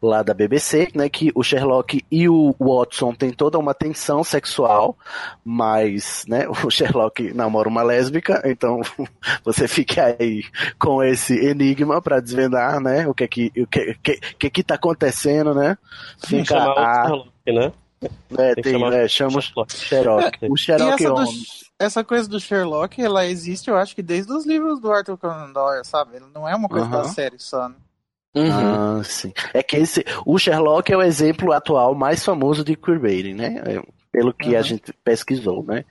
lá 0.02 0.22
da 0.22 0.32
BBC, 0.32 0.88
né, 0.94 1.08
que 1.08 1.30
o 1.34 1.42
Sherlock 1.42 2.02
e 2.10 2.28
o 2.28 2.54
Watson 2.58 3.12
têm 3.12 3.30
toda 3.30 3.58
uma 3.58 3.74
tensão 3.74 4.24
sexual, 4.24 4.96
mas, 5.44 6.24
né, 6.26 6.46
o 6.64 6.70
Sherlock 6.70 7.34
namora 7.34 7.68
uma 7.68 7.82
lésbica, 7.82 8.42
então 8.46 8.80
você 9.44 9.68
fica 9.68 10.16
aí 10.18 10.44
com 10.78 11.02
esse 11.02 11.34
enigma 11.34 12.00
para 12.00 12.20
desvendar, 12.20 12.80
né, 12.80 13.06
o 13.06 13.14
que 13.14 13.24
é 13.24 13.28
que 13.28 13.52
o 13.56 13.66
que, 13.66 13.94
que, 14.02 14.20
que, 14.38 14.50
que 14.50 14.62
tá 14.62 14.76
acontecendo, 14.76 15.54
né? 15.54 15.76
Fica 16.24 16.44
chamar 16.44 16.74
o 16.74 16.78
a, 16.78 17.04
Sherlock, 17.04 17.30
né? 17.52 17.72
É, 18.02 18.54
Tem 18.54 18.62
tem, 18.62 18.72
chamar 18.72 18.92
é, 18.94 19.04
o 19.04 19.08
chama 19.08 19.38
o 19.38 19.66
Sherlock. 19.68 20.38
O 20.48 20.56
Sherlock 20.56 20.94
essa, 21.02 21.08
do- 21.08 21.14
Holmes. 21.16 21.64
essa 21.78 22.04
coisa 22.04 22.28
do 22.28 22.40
Sherlock, 22.40 23.00
ela 23.02 23.26
existe, 23.26 23.68
eu 23.68 23.76
acho 23.76 23.94
que 23.94 24.02
desde 24.02 24.32
os 24.32 24.46
livros 24.46 24.80
do 24.80 24.90
Arthur 24.90 25.18
Conan 25.18 25.52
Doyle, 25.52 25.84
sabe? 25.84 26.16
Ele 26.16 26.26
não 26.34 26.48
é 26.48 26.54
uma 26.54 26.68
coisa 26.68 26.88
da 26.88 26.98
Aham. 27.00 27.08
série 27.08 27.38
só, 27.38 27.68
né? 27.68 27.74
Ah, 28.36 29.00
sim. 29.04 29.32
É 29.52 29.62
que 29.62 29.76
esse, 29.76 30.04
o 30.24 30.38
Sherlock 30.38 30.90
é 30.92 30.96
o 30.96 31.02
exemplo 31.02 31.52
atual 31.52 31.94
mais 31.94 32.24
famoso 32.24 32.62
de 32.64 32.76
queerbaiting, 32.76 33.34
né? 33.34 33.60
Pelo 34.12 34.34
que 34.34 34.56
a 34.56 34.58
Uhum. 34.58 34.64
gente 34.64 34.92
pesquisou, 35.04 35.62
né? 35.64 35.84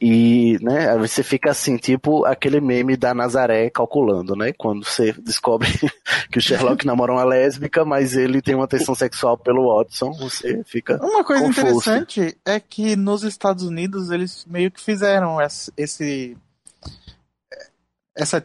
E, 0.00 0.58
né, 0.62 0.90
aí 0.92 0.98
você 0.98 1.22
fica 1.22 1.50
assim, 1.50 1.76
tipo 1.76 2.24
aquele 2.24 2.58
meme 2.58 2.96
da 2.96 3.12
Nazaré 3.12 3.68
calculando, 3.68 4.34
né? 4.34 4.52
Quando 4.54 4.82
você 4.84 5.12
descobre 5.12 5.68
que 6.32 6.38
o 6.38 6.40
Sherlock 6.40 6.86
namora 6.86 7.12
uma 7.12 7.22
lésbica, 7.24 7.84
mas 7.84 8.16
ele 8.16 8.40
tem 8.40 8.54
uma 8.54 8.66
tensão 8.66 8.94
sexual 8.94 9.36
pelo 9.36 9.76
Watson, 9.76 10.10
você 10.12 10.64
fica. 10.64 10.96
Uma 11.04 11.22
coisa 11.22 11.44
Confuso. 11.44 11.68
interessante 11.68 12.38
é 12.46 12.58
que 12.58 12.96
nos 12.96 13.24
Estados 13.24 13.64
Unidos 13.64 14.10
eles 14.10 14.46
meio 14.46 14.70
que 14.70 14.80
fizeram 14.80 15.36
esse, 15.76 16.38
essa 18.16 18.42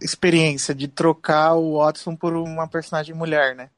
experiência 0.00 0.74
de 0.74 0.86
trocar 0.86 1.54
o 1.54 1.78
Watson 1.78 2.14
por 2.14 2.34
uma 2.36 2.68
personagem 2.68 3.14
mulher, 3.14 3.54
né? 3.56 3.70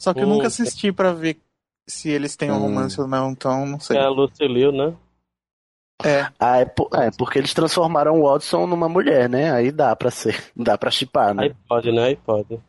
Só 0.00 0.12
que 0.12 0.20
eu 0.20 0.26
Hum. 0.26 0.30
nunca 0.30 0.48
assisti 0.48 0.92
pra 0.92 1.12
ver 1.12 1.38
se 1.86 2.10
eles 2.10 2.36
têm 2.36 2.50
um 2.50 2.56
Hum. 2.56 2.60
romance 2.62 3.00
ou 3.00 3.06
não, 3.06 3.30
então 3.30 3.64
não 3.66 3.78
sei. 3.80 3.96
É 3.96 4.00
a 4.00 4.08
Lucy 4.08 4.46
Liu, 4.46 4.72
né? 4.72 4.94
É, 6.04 6.26
Ah, 6.38 6.58
é, 6.58 6.64
po- 6.66 6.90
é, 6.94 7.10
porque 7.16 7.38
eles 7.38 7.54
transformaram 7.54 8.20
o 8.20 8.24
Watson 8.30 8.66
numa 8.66 8.88
mulher, 8.88 9.28
né? 9.30 9.50
Aí 9.50 9.72
dá 9.72 9.96
pra 9.96 10.10
ser, 10.10 10.36
dá 10.54 10.76
pra 10.76 10.90
chipar, 10.90 11.32
né? 11.34 11.44
Aí 11.44 11.54
pode, 11.68 11.90
né? 11.92 12.04
Aí 12.04 12.16
pode. 12.16 12.60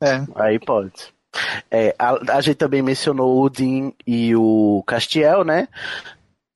é. 0.00 0.24
Aí 0.36 0.58
pode. 0.60 1.12
É, 1.68 1.92
a, 1.98 2.36
a 2.36 2.40
gente 2.40 2.54
também 2.54 2.80
mencionou 2.80 3.42
o 3.42 3.50
Dean 3.50 3.90
e 4.06 4.36
o 4.36 4.84
Castiel, 4.86 5.42
né? 5.42 5.66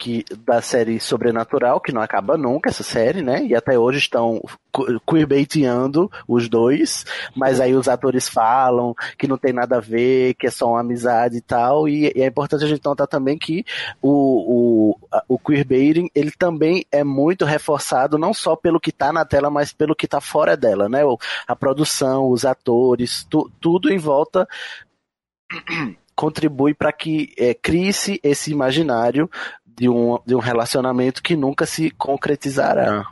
Que, 0.01 0.25
da 0.47 0.63
série 0.63 1.01
Sobrenatural, 1.01 1.81
que 1.81 1.91
não 1.91 2.01
acaba 2.01 2.39
nunca 2.39 2.71
essa 2.71 2.85
série, 2.85 3.21
né? 3.21 3.45
E 3.45 3.53
até 3.55 3.77
hoje 3.77 3.99
estão 3.99 4.41
que- 4.73 4.97
queerbaiteando 5.05 6.09
os 6.29 6.49
dois, 6.49 7.05
mas 7.35 7.61
aí 7.61 7.75
os 7.75 7.89
atores 7.89 8.29
falam 8.29 8.95
que 9.19 9.27
não 9.27 9.37
tem 9.37 9.53
nada 9.53 9.79
a 9.79 9.81
ver, 9.81 10.35
que 10.35 10.47
é 10.47 10.51
só 10.53 10.69
uma 10.71 10.81
amizade 10.81 11.39
e 11.39 11.41
tal. 11.41 11.89
E, 11.89 12.13
e 12.15 12.23
é 12.23 12.27
importante 12.27 12.65
a 12.65 12.69
gente 12.69 12.85
notar 12.85 13.09
também 13.09 13.37
que 13.37 13.65
o, 14.01 14.93
o, 14.95 14.99
o 15.29 15.37
queerbaiting, 15.39 16.09
ele 16.15 16.31
também 16.31 16.87
é 16.93 17.03
muito 17.03 17.45
reforçado, 17.45 18.17
não 18.17 18.33
só 18.33 18.55
pelo 18.55 18.79
que 18.79 18.93
tá 18.93 19.13
na 19.13 19.25
tela, 19.25 19.51
mas 19.51 19.73
pelo 19.73 19.97
que 19.97 20.07
tá 20.07 20.21
fora 20.21 20.57
dela, 20.57 20.89
né? 20.89 21.01
A 21.47 21.57
produção, 21.57 22.31
os 22.31 22.45
atores, 22.45 23.27
tu- 23.29 23.51
tudo 23.61 23.93
em 23.93 23.99
volta 23.99 24.47
contribui 26.15 26.75
para 26.75 26.93
que 26.93 27.33
é, 27.37 27.55
crie-se 27.55 28.21
esse 28.23 28.51
imaginário 28.51 29.31
de 29.79 29.89
um, 29.89 30.19
de 30.27 30.35
um 30.35 30.41
relacionamento 30.41 31.23
que 31.23 31.37
nunca 31.37 31.67
se 31.67 31.91
concretizará. 31.91 33.07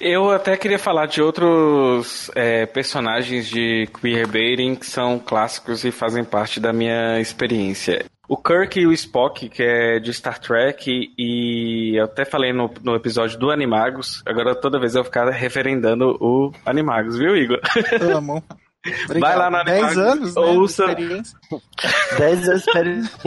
Eu 0.00 0.30
até 0.30 0.56
queria 0.56 0.78
falar 0.78 1.06
de 1.06 1.22
outros 1.22 2.30
é, 2.34 2.66
personagens 2.66 3.48
de 3.48 3.88
queerbaiting 4.00 4.74
que 4.74 4.86
são 4.86 5.18
clássicos 5.18 5.84
e 5.84 5.92
fazem 5.92 6.24
parte 6.24 6.58
da 6.58 6.72
minha 6.72 7.20
experiência. 7.20 8.04
O 8.26 8.36
Kirk 8.36 8.80
e 8.80 8.86
o 8.86 8.92
Spock, 8.92 9.48
que 9.50 9.62
é 9.62 10.00
de 10.00 10.12
Star 10.12 10.40
Trek, 10.40 11.12
e 11.16 11.92
eu 11.94 12.04
até 12.04 12.24
falei 12.24 12.52
no, 12.52 12.72
no 12.82 12.96
episódio 12.96 13.38
do 13.38 13.50
Animagos, 13.50 14.22
agora 14.24 14.54
toda 14.54 14.80
vez 14.80 14.94
eu 14.94 15.02
vou 15.02 15.04
ficar 15.04 15.28
referendando 15.28 16.16
o 16.20 16.50
Animagos, 16.64 17.18
viu, 17.18 17.36
Igor? 17.36 17.60
Amo. 18.00 18.42
Vai 19.18 19.36
lá 19.36 19.50
na 19.50 19.62
10 19.62 19.82
Animagos, 19.84 19.98
anos, 20.12 20.34
né, 20.34 20.42
de 20.42 20.48
ouça. 20.58 20.84
experiência. 20.84 21.38
Dez 22.18 22.48
anos 22.48 22.66
experiência. 22.66 23.18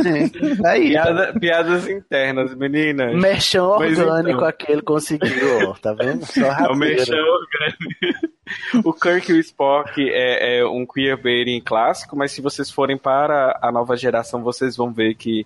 Aí, 0.65 0.89
Piada- 0.89 1.33
piadas 1.39 1.87
internas, 1.87 2.55
meninas. 2.55 3.15
Mas 3.15 3.97
orgânico 3.97 4.37
então. 4.37 4.47
aquele 4.47 4.81
conseguiu, 4.81 5.69
ó, 5.69 5.73
tá 5.73 5.93
vendo? 5.93 6.25
Só 6.25 6.45
É 6.45 6.67
o 6.71 6.75
merchan 6.75 7.15
orgânico. 7.15 8.37
O 8.85 8.93
Kirk 8.93 9.31
e 9.31 9.35
o 9.35 9.39
Spock 9.39 9.99
é, 10.09 10.59
é 10.59 10.65
um 10.65 10.85
queerbaiting 10.85 11.61
clássico, 11.61 12.15
mas 12.15 12.31
se 12.31 12.41
vocês 12.41 12.71
forem 12.71 12.97
para 12.97 13.57
a 13.61 13.71
nova 13.71 13.97
geração, 13.97 14.41
vocês 14.43 14.77
vão 14.77 14.93
ver 14.93 15.15
que 15.15 15.45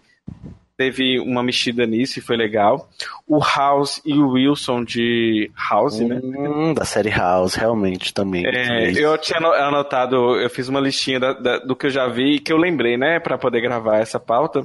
teve 0.81 1.19
uma 1.19 1.43
mexida 1.43 1.85
nisso 1.85 2.17
e 2.17 2.21
foi 2.23 2.35
legal. 2.35 2.89
O 3.27 3.37
House 3.39 4.01
e 4.03 4.13
o 4.13 4.29
Wilson 4.31 4.83
de 4.83 5.51
House, 5.69 5.99
né? 5.99 6.19
Hum, 6.23 6.73
da 6.73 6.83
série 6.85 7.11
House, 7.11 7.53
realmente, 7.53 8.11
também. 8.11 8.43
É, 8.47 8.91
eu 8.91 9.15
tinha 9.19 9.37
ano- 9.37 9.53
anotado, 9.53 10.15
eu 10.39 10.49
fiz 10.49 10.67
uma 10.67 10.79
listinha 10.79 11.19
da- 11.19 11.33
da- 11.33 11.59
do 11.59 11.75
que 11.75 11.85
eu 11.85 11.89
já 11.91 12.07
vi 12.07 12.35
e 12.35 12.39
que 12.39 12.51
eu 12.51 12.57
lembrei, 12.57 12.97
né, 12.97 13.19
para 13.19 13.37
poder 13.37 13.61
gravar 13.61 13.99
essa 13.99 14.19
pauta. 14.19 14.61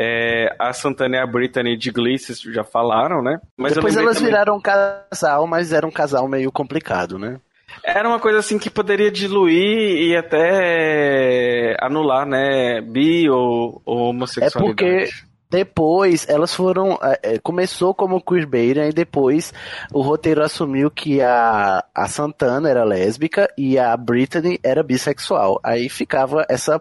É, 0.00 0.56
a 0.58 0.72
Santana 0.72 1.16
e 1.16 1.20
a 1.20 1.26
Brittany 1.26 1.76
de 1.76 1.90
Glee, 1.90 2.18
vocês 2.18 2.40
já 2.40 2.64
falaram, 2.64 3.22
né? 3.22 3.38
Mas 3.58 3.74
Depois 3.74 3.94
elas 3.94 4.16
também- 4.16 4.30
viraram 4.30 4.56
um 4.56 4.60
casal, 4.60 5.46
mas 5.46 5.70
era 5.70 5.86
um 5.86 5.90
casal 5.90 6.26
meio 6.26 6.50
complicado, 6.50 7.18
né? 7.18 7.38
Era 7.84 8.08
uma 8.08 8.18
coisa 8.20 8.38
assim 8.38 8.58
que 8.58 8.68
poderia 8.70 9.10
diluir 9.10 10.02
e 10.08 10.16
até 10.16 11.76
anular, 11.80 12.26
né, 12.26 12.80
bi 12.80 13.28
ou, 13.30 13.80
ou 13.84 13.98
É 14.06 14.10
homossexualidade. 14.10 14.76
porque 14.76 15.08
Depois, 15.52 16.26
elas 16.30 16.54
foram. 16.54 16.98
é, 17.02 17.34
é, 17.34 17.38
começou 17.38 17.92
como 17.92 18.22
queerbaiting, 18.22 18.88
e 18.88 18.92
depois 18.92 19.52
o 19.92 20.00
roteiro 20.00 20.42
assumiu 20.42 20.90
que 20.90 21.20
a, 21.20 21.84
a 21.94 22.08
Santana 22.08 22.70
era 22.70 22.82
lésbica 22.84 23.52
e 23.58 23.78
a 23.78 23.94
Brittany 23.94 24.58
era 24.62 24.82
bissexual. 24.82 25.60
Aí 25.62 25.90
ficava 25.90 26.46
essa 26.48 26.80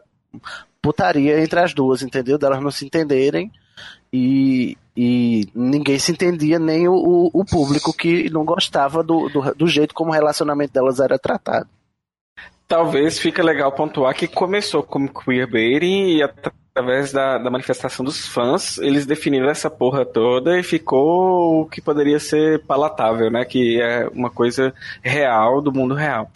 putaria 0.82 1.44
entre 1.44 1.60
as 1.60 1.74
duas, 1.74 2.02
entendeu? 2.02 2.38
Delas 2.38 2.64
não 2.64 2.72
se 2.72 2.86
entenderem 2.86 3.52
e, 4.12 4.78
e 4.96 5.50
ninguém 5.54 6.00
se 6.00 6.14
entendia, 6.14 6.58
nem 6.58 6.88
o, 6.88 7.30
o, 7.34 7.44
público 7.44 7.92
que 7.92 8.30
não 8.30 8.46
gostava 8.46 9.04
do, 9.04 9.28
do, 9.28 9.54
do 9.54 9.68
jeito 9.68 9.94
como 9.94 10.12
o 10.12 10.14
relacionamento 10.14 10.72
delas 10.72 11.02
era 11.02 11.20
tratado. 11.20 11.68
Talvez 12.70 13.20
fica 13.20 13.44
legal 13.44 13.74
pontuar 13.74 14.16
que 14.16 14.30
começou 14.30 14.82
como 14.82 15.14
queerbaiting 15.14 16.16
e 16.16 16.24
através 16.74 17.12
da, 17.12 17.38
da 17.38 17.50
manifestação 17.52 18.04
dos 18.06 18.28
fãs, 18.28 18.78
eles 18.78 19.06
definiram 19.06 19.50
essa 19.50 19.70
porra 19.70 20.06
toda 20.06 20.58
e 20.58 20.64
ficou 20.64 21.62
o 21.62 21.66
que 21.66 21.82
poderia 21.82 22.20
ser 22.20 22.66
palatável, 22.66 23.30
né? 23.30 23.44
Que 23.46 23.82
é 23.82 24.08
uma 24.14 24.30
coisa 24.30 24.74
real 25.04 25.62
do 25.62 25.72
mundo 25.72 25.94
real. 25.94 26.30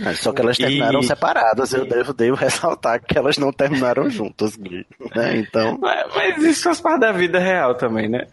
É, 0.00 0.12
Só 0.14 0.32
que 0.32 0.40
elas 0.40 0.56
terminaram 0.58 0.98
E- 1.00 1.04
separadas, 1.04 1.72
eu 1.72 1.86
devo, 1.86 2.12
devo 2.12 2.36
ressaltar 2.36 3.00
que 3.00 3.16
elas 3.16 3.38
não 3.38 3.52
terminaram 3.52 4.10
juntas, 4.10 4.56
Gui, 4.56 4.84
né? 5.14 5.36
Então, 5.36 5.78
Mas, 5.82 6.06
mas 6.14 6.42
isso 6.42 6.64
faz 6.64 6.80
parte 6.80 7.00
da 7.00 7.12
vida 7.12 7.38
real 7.38 7.76
também, 7.76 8.08
né? 8.08 8.26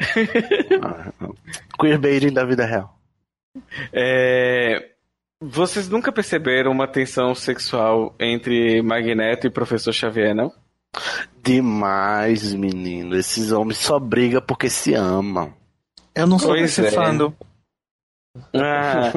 queerbaiting 1.79 2.33
da 2.33 2.43
vida 2.45 2.65
real. 2.65 2.97
É, 3.93 4.89
Vocês 5.39 5.89
nunca 5.89 6.11
perceberam 6.11 6.71
uma 6.71 6.87
tensão 6.87 7.33
sexual 7.35 8.15
entre 8.19 8.81
Magneto 8.81 9.47
e 9.47 9.49
Professor 9.51 9.91
Xavier, 9.93 10.33
não? 10.35 10.51
Demais, 11.43 12.53
menino. 12.53 13.15
Esses 13.15 13.51
homens 13.51 13.77
só 13.77 13.99
brigam 13.99 14.41
porque 14.41 14.69
se 14.69 14.93
amam. 14.93 15.53
Eu 16.13 16.27
não 16.27 16.37
sou 16.37 16.53
desse 16.53 16.85
é. 16.85 16.91
fã 16.91 17.33
Ah, 18.53 19.11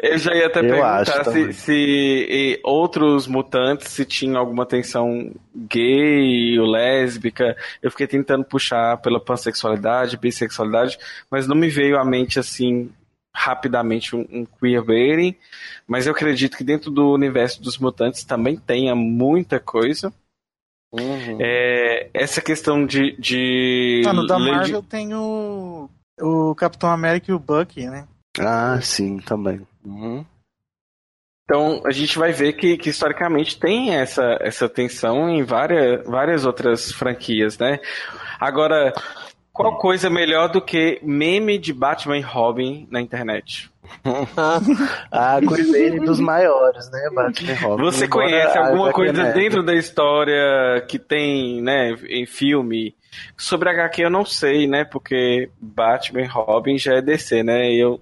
eu 0.00 0.18
já 0.18 0.34
ia 0.34 0.46
até 0.46 0.60
Eu 0.66 0.68
perguntar 0.68 1.24
se, 1.24 1.52
se 1.52 1.72
e, 1.72 2.60
outros 2.64 3.26
mutantes 3.26 3.88
se 3.88 4.04
tinham 4.04 4.36
alguma 4.36 4.66
tensão 4.66 5.32
gay 5.54 6.58
ou 6.58 6.66
lésbica. 6.66 7.56
Eu 7.80 7.90
fiquei 7.90 8.06
tentando 8.06 8.44
puxar 8.44 8.98
pela 8.98 9.20
pansexualidade, 9.20 10.16
bissexualidade, 10.16 10.98
mas 11.30 11.46
não 11.46 11.56
me 11.56 11.68
veio 11.68 11.98
à 11.98 12.04
mente 12.04 12.38
assim 12.38 12.90
rapidamente 13.34 14.14
um, 14.14 14.26
um 14.30 14.44
queerbaiting. 14.44 15.36
Mas 15.86 16.06
eu 16.06 16.12
acredito 16.12 16.56
que 16.56 16.64
dentro 16.64 16.90
do 16.90 17.12
universo 17.12 17.62
dos 17.62 17.78
mutantes 17.78 18.24
também 18.24 18.56
tenha 18.56 18.94
muita 18.94 19.58
coisa. 19.58 20.12
É, 21.40 22.10
essa 22.12 22.40
questão 22.42 22.84
de, 22.86 23.16
de 23.18 24.02
Ah, 24.06 24.12
no 24.12 24.26
da 24.26 24.36
Lady- 24.36 24.50
Marvel 24.50 24.82
tem 24.82 25.14
o, 25.14 25.88
o 26.20 26.54
Capitão 26.54 26.90
América 26.90 27.30
e 27.30 27.34
o 27.34 27.38
Bucky, 27.38 27.86
né? 27.86 28.06
Ah, 28.38 28.78
sim, 28.82 29.18
também. 29.18 29.66
Uhum. 29.84 30.24
Então, 31.44 31.82
a 31.84 31.90
gente 31.90 32.18
vai 32.18 32.32
ver 32.32 32.52
que, 32.54 32.76
que 32.78 32.90
historicamente 32.90 33.58
tem 33.58 33.94
essa, 33.94 34.38
essa 34.40 34.68
tensão 34.68 35.28
em 35.28 35.42
várias, 35.42 36.06
várias 36.06 36.44
outras 36.46 36.92
franquias, 36.92 37.58
né? 37.58 37.80
Agora, 38.38 38.92
qual 39.52 39.76
coisa 39.78 40.08
melhor 40.08 40.48
do 40.50 40.62
que 40.62 40.98
meme 41.02 41.58
de 41.58 41.72
Batman 41.72 42.16
e 42.18 42.22
Robin 42.22 42.86
na 42.90 43.00
internet? 43.00 43.70
A 45.10 45.40
queerbaiting 45.40 46.04
dos 46.04 46.20
maiores, 46.20 46.90
né? 46.90 47.10
Batman 47.14 47.50
e 47.50 47.54
Robin. 47.54 47.84
Você 47.84 48.04
Embora 48.04 48.24
conhece 48.28 48.58
alguma 48.58 48.92
coisa 48.92 49.22
Nerd- 49.22 49.34
dentro 49.34 49.62
da 49.62 49.74
história 49.74 50.80
que 50.88 50.98
tem, 50.98 51.60
né, 51.60 51.92
em 52.08 52.24
filme? 52.26 52.94
Sobre 53.36 53.68
HQ 53.70 54.02
eu 54.02 54.10
não 54.10 54.24
sei, 54.24 54.66
né? 54.66 54.84
Porque 54.84 55.50
Batman 55.60 56.22
e 56.22 56.26
Robin 56.26 56.78
já 56.78 56.94
é 56.94 57.02
DC, 57.02 57.42
né? 57.42 57.72
Eu, 57.72 58.00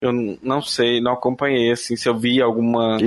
eu 0.00 0.12
não 0.42 0.60
sei, 0.60 1.00
não 1.00 1.12
acompanhei, 1.12 1.72
assim, 1.72 1.96
se 1.96 2.08
eu 2.08 2.16
vi 2.16 2.40
alguma 2.40 2.98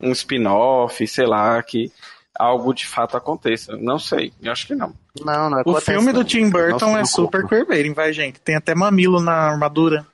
um 0.00 0.10
spin-off, 0.12 1.06
sei 1.06 1.26
lá, 1.26 1.62
que 1.62 1.92
algo 2.38 2.72
de 2.72 2.86
fato 2.86 3.16
aconteça. 3.16 3.76
Não 3.76 3.98
sei, 3.98 4.32
eu 4.42 4.50
acho 4.50 4.66
que 4.66 4.74
não. 4.74 4.94
Não, 5.24 5.50
não 5.50 5.62
O 5.64 5.80
filme 5.80 6.12
do. 6.12 6.24
Tim 6.24 6.50
Burton 6.50 6.86
Nossa, 6.86 7.00
é 7.00 7.04
super 7.04 7.46
queerbaiting, 7.46 7.92
vai, 7.92 8.12
gente. 8.12 8.40
Tem 8.40 8.56
até 8.56 8.74
mamilo 8.74 9.20
na 9.20 9.32
armadura. 9.32 10.06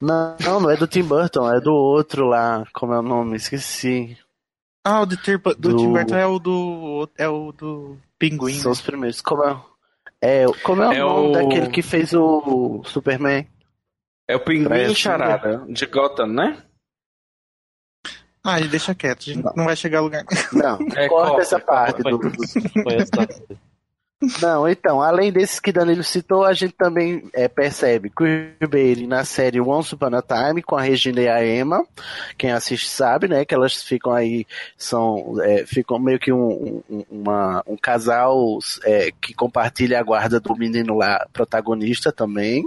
Não, 0.00 0.36
não, 0.40 0.60
não 0.60 0.70
é 0.70 0.76
do 0.76 0.86
Tim 0.86 1.02
Burton, 1.02 1.50
é 1.52 1.60
do 1.60 1.72
outro 1.72 2.26
lá. 2.26 2.64
Como 2.72 2.92
é 2.92 2.98
o 2.98 3.02
nome? 3.02 3.36
Esqueci. 3.36 4.16
Ah, 4.84 5.00
o 5.02 5.06
do, 5.06 5.16
Tim- 5.16 5.38
do 5.38 5.54
Do- 5.54 5.76
Tim 5.76 5.92
Burton 5.92 6.16
é 6.16 6.26
o 6.26 6.38
do. 6.38 7.08
É 7.16 7.28
o 7.28 7.52
do 7.52 7.96
Pinguim. 8.18 8.54
São 8.54 8.72
os 8.72 8.80
primeiros. 8.82 9.20
Como 9.22 9.42
é, 9.44 9.56
é, 10.20 10.44
como 10.62 10.82
é 10.82 10.88
o 10.88 10.92
É 10.92 10.98
nome 10.98 11.28
o- 11.28 11.32
daquele 11.32 11.68
que 11.70 11.80
fez 11.82 12.12
o 12.12 12.82
Superman? 12.84 13.46
É 14.28 14.36
o 14.36 14.40
Pinguim 14.40 14.74
e 14.90 14.94
Charada, 14.94 15.64
de 15.68 15.86
Gotham, 15.86 16.26
né? 16.26 16.62
Ah, 18.46 18.60
e 18.60 18.68
deixa 18.68 18.94
quieto, 18.94 19.20
a 19.20 19.32
gente 19.32 19.42
não, 19.56 19.64
vai 19.64 19.74
chegar 19.76 19.98
a 20.00 20.02
lugar. 20.02 20.24
Não, 20.52 20.74
É, 20.94 21.08
corta 21.08 21.28
corta, 21.30 21.40
essa 21.42 21.58
parte 21.60 22.02
do, 22.02 22.18
do- 22.18 22.30
Conheço 22.84 23.10
nada. 23.16 23.34
Não, 24.40 24.68
então, 24.68 25.00
além 25.00 25.30
desses 25.32 25.58
que 25.60 25.72
Danilo 25.72 26.02
citou, 26.02 26.44
a 26.44 26.52
gente 26.52 26.74
também 26.74 27.28
é, 27.32 27.48
percebe 27.48 28.10
Queerbaiting 28.10 29.06
na 29.06 29.24
série 29.24 29.60
Once 29.60 29.94
Upon 29.94 30.14
a 30.16 30.22
Time 30.22 30.62
com 30.62 30.76
a 30.76 30.82
Regina 30.82 31.20
e 31.20 31.28
a 31.28 31.46
Emma. 31.46 31.84
Quem 32.36 32.52
assiste 32.52 32.88
sabe, 32.88 33.28
né? 33.28 33.44
Que 33.44 33.54
elas 33.54 33.82
ficam 33.82 34.12
aí, 34.12 34.46
são, 34.76 35.36
é, 35.42 35.64
ficam 35.66 35.98
meio 35.98 36.18
que 36.18 36.32
um, 36.32 36.82
um, 36.90 37.04
uma- 37.10 37.62
um 37.66 37.76
casal 37.76 38.58
é, 38.84 39.10
que 39.20 39.34
compartilha 39.34 39.98
a 39.98 40.02
guarda 40.02 40.40
do 40.40 40.56
menino 40.56 40.96
lá, 40.96 41.26
protagonista 41.32 42.12
também. 42.12 42.64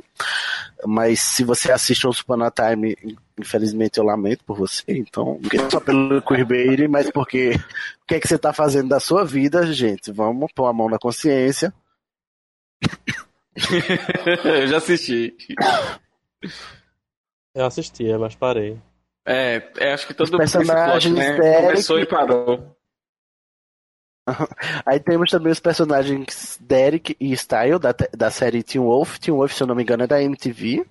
Mas 0.86 1.19
se 1.19 1.43
você 1.43 1.71
assiste 1.71 2.05
Once 2.05 2.21
Upon 2.21 2.43
a 2.43 2.51
Time, 2.51 2.95
infelizmente 3.38 3.97
eu 3.97 4.03
lamento 4.03 4.43
por 4.43 4.57
você, 4.57 4.84
então, 4.88 5.39
não 5.53 5.69
só 5.69 5.80
pelo 5.80 6.21
Queerbaiting, 6.21 6.88
mas 6.88 7.09
porque 7.09 7.51
o 8.03 8.05
que 8.05 8.15
é 8.15 8.19
que 8.19 8.28
você 8.28 8.38
tá 8.38 8.53
fazendo 8.53 8.89
da 8.89 8.99
sua 8.99 9.25
vida, 9.25 9.65
gente? 9.73 10.11
Vamos 10.11 10.51
pôr 10.53 10.67
a 10.67 10.73
mão 10.73 10.89
na 10.89 10.99
consciência. 10.99 11.73
eu 14.45 14.67
já 14.67 14.78
assisti. 14.78 15.36
Eu 17.55 17.65
assistia, 17.65 18.19
mas 18.19 18.36
parei. 18.36 18.80
É, 19.25 19.71
é, 19.80 19.93
acho 19.93 20.07
que 20.07 20.13
todo 20.13 20.25
Os 20.25 20.38
personagens 20.38 21.17
esse 21.17 21.36
plot, 21.36 21.41
né? 21.41 21.61
Começou 21.61 21.99
e 21.99 22.05
parou. 22.05 22.76
Aí 24.86 24.99
temos 24.99 25.32
também 25.32 25.51
os 25.51 25.59
personagens 25.59 26.59
Derek 26.61 27.15
e 27.19 27.36
Style 27.36 27.80
da, 27.80 27.95
da 28.15 28.30
série 28.30 28.63
Teen 28.63 28.84
Wolf. 28.84 29.17
Teen 29.19 29.36
Wolf, 29.36 29.53
se 29.53 29.63
eu 29.63 29.67
não 29.67 29.75
me 29.75 29.84
engano, 29.84 30.03
é 30.03 30.07
da 30.07 30.21
MTV. 30.21 30.86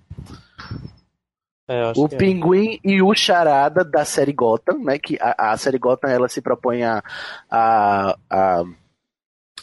É, 1.69 1.93
O 1.97 2.07
é. 2.07 2.17
Pinguim 2.17 2.79
e 2.85 3.03
o 3.03 3.13
Charada 3.15 3.85
da 3.85 4.05
série 4.05 4.33
Gotham, 4.33 4.79
né? 4.85 4.99
Que 4.99 5.19
a, 5.21 5.53
a 5.53 5.57
série 5.57 5.79
Gotham 5.79 6.09
ela 6.09 6.29
se 6.29 6.41
propõe 6.41 6.85
a, 6.85 7.03
a, 7.51 8.17
a, 8.31 8.65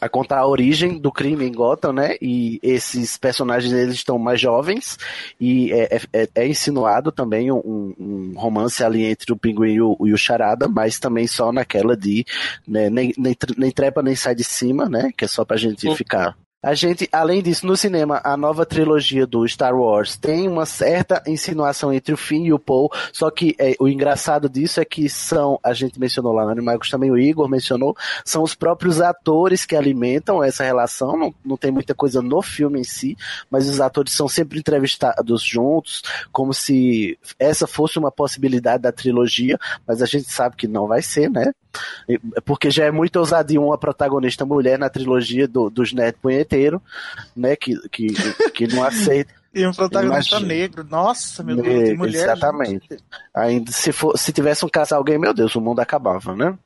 a 0.05 0.09
contar 0.09 0.39
a 0.39 0.47
origem 0.47 0.97
do 0.99 1.11
crime 1.11 1.45
em 1.45 1.51
Gotham, 1.51 1.93
né? 1.93 2.15
E 2.21 2.59
esses 2.61 3.17
personagens 3.17 3.71
eles 3.73 3.95
estão 3.95 4.17
mais 4.19 4.39
jovens 4.39 4.97
e 5.39 5.71
é, 5.71 5.99
é- 6.13 6.29
é 6.35 6.47
insinuado 6.47 7.11
também 7.11 7.51
um, 7.51 7.93
um 7.99 8.33
romance 8.35 8.83
ali 8.83 9.05
entre 9.05 9.31
o 9.31 9.37
Pinguim 9.37 9.73
e 9.73 9.81
o, 9.81 9.97
e 10.05 10.13
o 10.13 10.17
Charada, 10.17 10.67
mas 10.67 10.99
também 10.99 11.27
só 11.27 11.51
naquela 11.51 11.95
de 11.95 12.25
né, 12.67 12.89
nem, 12.89 13.13
nem, 13.17 13.35
nem 13.57 13.71
trepa 13.71 14.01
nem 14.01 14.15
sai 14.15 14.35
de 14.35 14.43
cima, 14.43 14.87
né? 14.89 15.11
Que 15.17 15.25
é 15.25 15.27
só 15.27 15.43
pra 15.45 15.57
gente 15.57 15.87
Hum. 15.89 15.95
ficar 15.95 16.35
a 16.63 16.73
gente, 16.73 17.09
além 17.11 17.43
disso, 17.43 17.67
no 17.67 17.75
cinema, 17.75 18.21
a 18.23 18.37
nova 18.37 18.65
trilogia 18.65 19.27
do 19.27 19.45
Star 19.45 19.75
Wars 19.75 20.15
tem 20.15 20.47
uma 20.47 20.65
certa 20.65 21.21
insinuação 21.27 21.91
entre 21.91 22.13
o 22.13 22.17
Finn 22.17 22.45
e 22.45 22.53
o 22.53 22.57
Paul, 22.57 22.89
só 23.11 23.29
que 23.29 23.53
é, 23.59 23.75
o 23.81 23.87
engraçado 23.89 24.47
disso 24.47 24.79
é 24.79 24.85
que 24.85 25.09
são, 25.09 25.59
a 25.61 25.73
gente 25.73 25.99
mencionou 25.99 26.31
lá 26.31 26.45
no 26.45 26.51
Animagos 26.51 26.89
também, 26.89 27.11
o 27.11 27.17
Igor 27.17 27.49
mencionou, 27.49 27.97
são 28.23 28.41
os 28.43 28.55
próprios 28.55 29.01
atores 29.01 29.65
que 29.65 29.75
alimentam 29.75 30.41
essa 30.41 30.63
relação, 30.63 31.17
não, 31.17 31.35
não 31.43 31.57
tem 31.57 31.69
muita 31.69 31.93
coisa 31.93 32.21
no 32.21 32.41
filme 32.41 32.79
em 32.79 32.85
si, 32.85 33.17
mas 33.51 33.67
os 33.67 33.81
atores 33.81 34.13
são 34.13 34.29
sempre 34.29 34.57
entrevistados 34.57 35.43
juntos, 35.43 36.01
como 36.31 36.53
se 36.53 37.19
essa 37.37 37.67
fosse 37.67 37.99
uma 37.99 38.09
possibilidade 38.09 38.83
da 38.83 38.91
trilogia, 38.93 39.59
mas 39.85 40.01
a 40.01 40.05
gente 40.05 40.31
sabe 40.31 40.55
que 40.55 40.67
não 40.67 40.87
vai 40.87 41.01
ser, 41.01 41.29
né? 41.29 41.51
Porque 42.45 42.69
já 42.69 42.85
é 42.85 42.91
muito 42.91 43.17
ousadia 43.17 43.59
uma 43.59 43.77
protagonista 43.77 44.45
mulher 44.45 44.77
na 44.77 44.89
trilogia 44.89 45.47
do, 45.47 45.69
dos 45.69 45.93
Neto 45.93 46.19
Punheteiro, 46.21 46.81
né? 47.35 47.55
Que, 47.55 47.75
que, 47.89 48.07
que 48.53 48.67
não 48.67 48.83
aceita. 48.83 49.33
E 49.55 49.67
um 49.67 49.71
protagonista 49.71 50.37
Imagina. 50.37 50.51
negro. 50.51 50.83
Nossa, 50.89 51.43
meu 51.43 51.55
Deus, 51.57 51.67
É, 51.67 51.83
de 51.83 51.93
mulher. 51.93 52.23
exatamente. 52.23 52.87
gente. 52.89 53.03
Ainda 53.35 53.71
se, 53.71 53.91
for, 53.91 54.17
se 54.17 54.33
tivesse 54.33 54.65
um 54.65 54.67
casal 54.67 55.03
gay, 55.03 55.15
meu 55.19 55.31
Deus, 55.31 55.53
o 55.53 55.61
mundo 55.61 55.79
acabava, 55.79 56.35
né? 56.35 56.57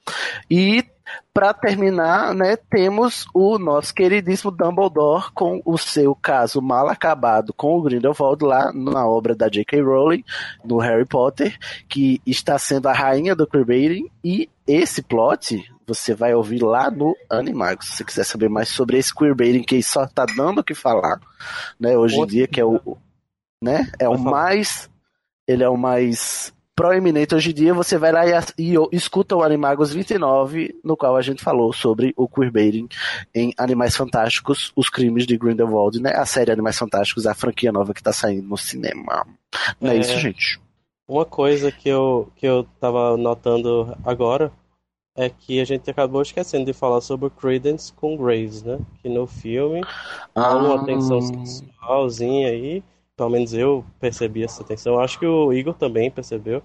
E 0.49 0.85
para 1.33 1.53
terminar, 1.53 2.33
né, 2.33 2.55
temos 2.55 3.25
o 3.33 3.59
nosso 3.59 3.93
queridíssimo 3.93 4.51
Dumbledore 4.51 5.25
com 5.33 5.61
o 5.65 5.77
seu 5.77 6.15
caso 6.15 6.61
mal 6.61 6.87
acabado 6.87 7.51
com 7.51 7.77
o 7.77 7.81
Grindelwald 7.81 8.45
lá 8.45 8.71
na 8.73 9.05
obra 9.05 9.35
da 9.35 9.49
J.K. 9.49 9.81
Rowling, 9.81 10.23
no 10.63 10.77
Harry 10.77 11.05
Potter, 11.05 11.57
que 11.89 12.21
está 12.25 12.57
sendo 12.57 12.87
a 12.87 12.93
rainha 12.93 13.35
do 13.35 13.45
queerbaiting 13.45 14.09
e 14.23 14.49
esse 14.67 15.01
plot 15.01 15.63
você 15.87 16.13
vai 16.13 16.33
ouvir 16.33 16.61
lá 16.61 16.91
no 16.91 17.15
Animagos. 17.29 17.87
Se 17.87 17.97
você 17.97 18.03
quiser 18.03 18.23
saber 18.25 18.49
mais 18.49 18.67
sobre 18.67 18.97
esse 18.97 19.13
queerbaiting 19.15 19.63
que 19.63 19.81
só 19.81 20.05
tá 20.05 20.25
dando 20.25 20.59
o 20.59 20.63
que 20.63 20.75
falar, 20.75 21.19
né? 21.79 21.97
Hoje 21.97 22.17
em 22.17 22.25
dia, 22.25 22.47
que 22.47 22.59
é 22.59 22.65
o. 22.65 22.97
Né? 23.63 23.89
É 23.97 24.09
o 24.09 24.19
mais. 24.19 24.89
Ele 25.47 25.63
é 25.63 25.69
o 25.69 25.77
mais 25.77 26.53
proeminente 26.75 27.33
hoje 27.33 27.49
em 27.49 27.53
dia, 27.55 27.73
você 27.73 27.97
vai 27.97 28.11
lá 28.11 28.23
e, 28.27 28.31
e, 28.59 28.75
escuta 28.91 29.35
o 29.35 29.41
Animagos 29.41 29.91
29, 29.91 30.75
no 30.83 30.95
qual 30.95 31.17
a 31.17 31.23
gente 31.23 31.41
falou 31.41 31.73
sobre 31.73 32.13
o 32.15 32.29
queerbaiting 32.29 32.87
em 33.33 33.51
Animais 33.57 33.95
Fantásticos, 33.95 34.71
Os 34.75 34.87
Crimes 34.87 35.25
de 35.25 35.39
Grindelwald, 35.39 35.99
né? 35.99 36.11
A 36.15 36.23
série 36.23 36.51
Animais 36.51 36.77
Fantásticos, 36.77 37.25
a 37.25 37.33
franquia 37.33 37.71
nova 37.71 37.95
que 37.95 38.03
tá 38.03 38.13
saindo 38.13 38.47
no 38.47 38.57
cinema. 38.57 39.25
Não 39.81 39.89
é, 39.89 39.95
é 39.95 39.99
isso, 39.99 40.19
gente. 40.19 40.59
Uma 41.07 41.25
coisa 41.25 41.71
que 41.71 41.87
eu, 41.87 42.31
que 42.35 42.45
eu 42.45 42.65
tava 42.79 43.15
notando 43.15 43.95
agora 44.03 44.51
é 45.15 45.29
que 45.29 45.59
a 45.59 45.65
gente 45.65 45.89
acabou 45.89 46.21
esquecendo 46.21 46.65
de 46.65 46.73
falar 46.73 47.01
sobre 47.01 47.27
o 47.27 47.31
Credence 47.31 47.91
com 47.93 48.17
Graves, 48.17 48.61
né? 48.61 48.79
Que 49.01 49.09
no 49.09 49.25
filme 49.25 49.81
há 50.35 50.55
uma 50.55 50.81
ah. 50.81 50.85
tensão 50.85 51.21
sexualzinha 51.21 52.49
aí 52.49 52.83
pelo 53.17 53.31
menos 53.31 53.51
eu 53.51 53.83
percebi 53.99 54.43
essa 54.43 54.63
tensão. 54.63 54.99
Acho 54.99 55.17
que 55.17 55.25
o 55.25 55.51
Igor 55.51 55.73
também 55.73 56.11
percebeu. 56.11 56.61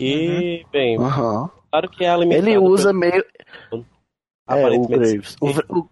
E, 0.00 0.62
uhum. 0.64 0.70
bem, 0.72 0.98
uhum. 0.98 1.48
claro 1.70 1.90
que 1.90 2.04
é 2.04 2.08
alimentado. 2.08 2.48
Ele 2.48 2.58
usa 2.58 2.88
pelo... 2.88 2.98
meio. 2.98 3.24
É, 4.48 4.66
o 4.66 4.88
Graves. 4.88 5.36
O... 5.40 5.88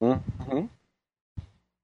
Uhum. 0.00 0.68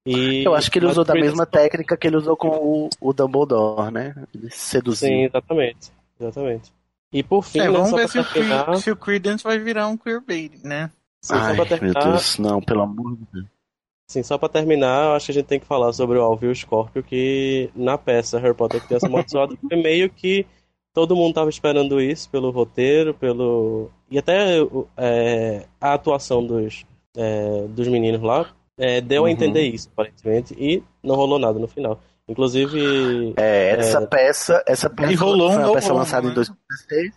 E... 0.05 0.43
Eu 0.43 0.53
acho 0.53 0.69
que 0.69 0.77
ele 0.77 0.85
usou 0.85 1.03
da 1.03 1.15
mesma 1.15 1.45
técnica 1.45 1.97
que 1.97 2.05
ele 2.05 2.17
usou 2.17 2.37
com 2.37 2.49
o, 2.49 2.89
o 3.01 3.13
Dumbledore, 3.13 3.91
né? 3.91 4.13
Ele 4.33 4.49
seduziu. 4.51 5.09
Sim, 5.09 5.23
exatamente. 5.23 5.91
Exatamente. 6.19 6.71
E 7.11 7.23
por 7.23 7.43
fim, 7.43 7.59
é, 7.59 7.63
né, 7.63 7.71
vamos 7.71 7.91
ver 7.91 8.09
se, 8.09 8.23
terminar... 8.23 8.69
o, 8.69 8.77
se 8.77 8.91
o 8.91 8.95
Credence 8.95 9.43
vai 9.43 9.57
virar 9.57 9.87
um 9.87 9.97
queerbait, 9.97 10.51
né? 10.63 10.91
Sim, 11.21 11.33
Ai, 11.33 11.55
meu 11.55 11.65
Deus, 11.65 12.37
não, 12.37 12.61
pelo 12.61 12.83
amor 12.83 13.15
de 13.15 13.25
Deus. 13.33 13.45
Sim, 14.07 14.21
só 14.21 14.37
pra 14.37 14.47
terminar, 14.47 15.15
acho 15.15 15.25
que 15.25 15.31
a 15.31 15.33
gente 15.35 15.47
tem 15.47 15.59
que 15.59 15.65
falar 15.65 15.91
sobre 15.91 16.19
o 16.19 16.21
Alvio 16.21 16.53
Scorpio, 16.53 17.01
que 17.01 17.71
na 17.75 17.97
peça 17.97 18.37
Harry 18.37 18.53
Potter 18.53 18.79
que 18.79 18.87
tem 18.87 18.97
essa 18.97 19.07
amaldiçoada, 19.07 19.57
foi 19.67 19.81
meio 19.81 20.09
que 20.09 20.45
todo 20.93 21.15
mundo 21.15 21.33
tava 21.33 21.49
esperando 21.49 21.99
isso 21.99 22.29
pelo 22.29 22.51
roteiro, 22.51 23.15
pelo. 23.15 23.89
E 24.09 24.19
até 24.19 24.59
é, 24.95 25.65
a 25.81 25.93
atuação 25.93 26.45
dos, 26.45 26.85
é, 27.17 27.65
dos 27.69 27.87
meninos 27.87 28.21
lá 28.21 28.54
é, 28.77 29.01
deu 29.01 29.23
uhum. 29.23 29.27
a 29.27 29.31
entender 29.31 29.63
isso, 29.63 29.89
aparentemente, 29.91 30.53
e 30.57 30.83
não 31.03 31.15
rolou 31.15 31.39
nada 31.39 31.57
no 31.59 31.67
final. 31.67 31.99
Inclusive. 32.27 33.33
É, 33.37 33.71
essa 33.71 33.99
é, 33.99 34.07
peça. 34.07 34.63
Essa 34.67 34.89
peça 34.89 35.13
e 35.13 35.15
rolou 35.15 35.51
foi 35.51 35.63
uma 35.63 35.73
peça 35.73 35.93
lançada 35.93 36.27
em 36.27 36.33
2016. 36.33 37.05
Né? 37.05 37.11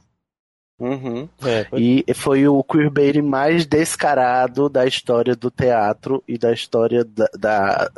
Uhum. 0.80 1.28
É, 1.42 1.64
foi... 1.64 2.04
E 2.06 2.14
foi 2.14 2.46
o 2.46 2.62
queerbaiting 2.62 3.22
mais 3.22 3.66
descarado 3.66 4.68
da 4.68 4.86
história 4.86 5.34
do 5.34 5.50
teatro 5.50 6.22
e 6.28 6.38
da 6.38 6.52
história 6.52 7.04
da, 7.04 7.28
da, 7.36 7.90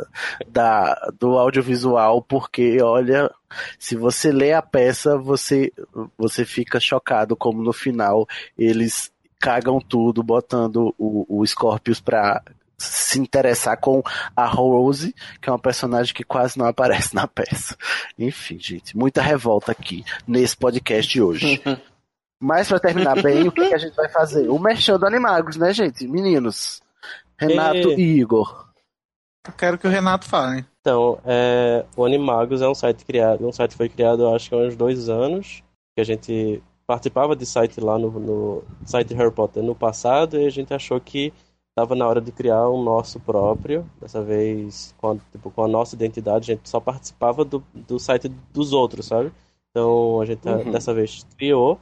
da, 0.49 1.13
do 1.19 1.39
audiovisual, 1.39 2.23
porque, 2.23 2.81
olha, 2.81 3.31
se 3.79 3.97
você 3.97 4.33
lê 4.33 4.55
a 4.55 4.63
peça, 4.63 5.19
você, 5.19 5.71
você 6.17 6.45
fica 6.47 6.81
chocado 6.81 7.37
como 7.37 7.63
no 7.63 7.73
final 7.73 8.27
eles 8.57 9.13
cagam 9.39 9.79
tudo, 9.79 10.23
botando 10.23 10.95
o, 10.99 11.27
o 11.29 11.47
Scorpius 11.47 12.01
pra 12.01 12.43
se 12.81 13.21
interessar 13.21 13.77
com 13.79 14.03
a 14.35 14.47
Rose, 14.47 15.15
que 15.41 15.49
é 15.49 15.53
uma 15.53 15.59
personagem 15.59 16.15
que 16.15 16.25
quase 16.25 16.59
não 16.59 16.67
aparece 16.67 17.15
na 17.15 17.27
peça. 17.27 17.77
Enfim, 18.19 18.59
gente, 18.59 18.97
muita 18.97 19.21
revolta 19.21 19.73
aqui 19.73 20.05
nesse 20.27 20.57
podcast 20.57 21.13
de 21.13 21.23
hoje. 21.23 21.63
Mas 22.43 22.69
para 22.69 22.81
terminar 22.81 23.23
bem, 23.23 23.47
o 23.47 23.53
que, 23.53 23.69
que, 23.69 23.75
a 23.75 23.79
gente 23.79 23.95
vai 23.95 24.09
fazer? 24.09 24.49
O 24.49 24.59
merchan 24.59 24.99
do 24.99 25.07
Animagos, 25.07 25.57
né, 25.57 25.75
gente? 25.75 26.09
Meninos. 26.09 26.81
Renato 27.39 27.91
e, 27.91 27.97
e 28.01 28.21
Igor. 28.21 28.67
Eu 29.47 29.53
quero 29.53 29.77
que 29.77 29.87
o 29.87 29.91
Renato 29.91 30.27
fale. 30.27 30.65
Então, 30.81 31.19
é, 31.27 31.85
o 31.95 32.05
Animagos 32.05 32.63
é 32.63 32.69
um 32.69 32.75
site 32.75 33.05
criado, 33.05 33.47
um 33.47 33.53
site 33.53 33.73
que 33.73 33.77
foi 33.77 33.91
criado 33.91 34.27
acho 34.35 34.49
que 34.49 34.55
há 34.55 34.59
uns 34.59 34.75
dois 34.75 35.11
anos, 35.11 35.63
que 35.95 36.01
a 36.01 36.05
gente 36.05 36.63
participava 36.87 37.37
de 37.37 37.45
site 37.45 37.79
lá 37.81 37.99
no, 37.99 38.11
no 38.11 38.65
site 38.85 39.15
Harry 39.15 39.31
Potter 39.31 39.63
no 39.63 39.75
passado 39.75 40.41
e 40.41 40.47
a 40.47 40.51
gente 40.51 40.73
achou 40.75 40.99
que 41.01 41.33
estava 41.81 41.95
na 41.95 42.07
hora 42.07 42.21
de 42.21 42.31
criar 42.31 42.69
um 42.69 42.83
nosso 42.83 43.19
próprio, 43.19 43.89
dessa 44.01 44.23
vez 44.23 44.95
com 44.99 45.13
a, 45.13 45.17
tipo, 45.33 45.51
com 45.51 45.65
a 45.65 45.69
nossa 45.69 45.95
identidade, 45.95 46.53
a 46.53 46.55
gente 46.55 46.69
só 46.69 46.79
participava 46.79 47.45
do, 47.45 47.63
do 47.75 47.99
site 47.99 48.29
dos 48.53 48.73
outros, 48.73 49.07
sabe? 49.07 49.33
Então 49.71 50.21
a 50.21 50.27
gente 50.27 50.47
uhum. 50.47 50.71
dessa 50.71 50.93
vez 50.93 51.27
criou 51.39 51.81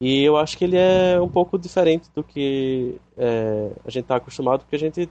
e 0.00 0.22
eu 0.22 0.36
acho 0.36 0.58
que 0.58 0.64
ele 0.64 0.76
é 0.76 1.20
um 1.20 1.28
pouco 1.28 1.58
diferente 1.58 2.10
do 2.14 2.22
que 2.22 3.00
é, 3.16 3.70
a 3.84 3.90
gente 3.90 4.04
está 4.04 4.16
acostumado, 4.16 4.60
porque 4.60 4.76
a 4.76 4.78
gente 4.78 5.08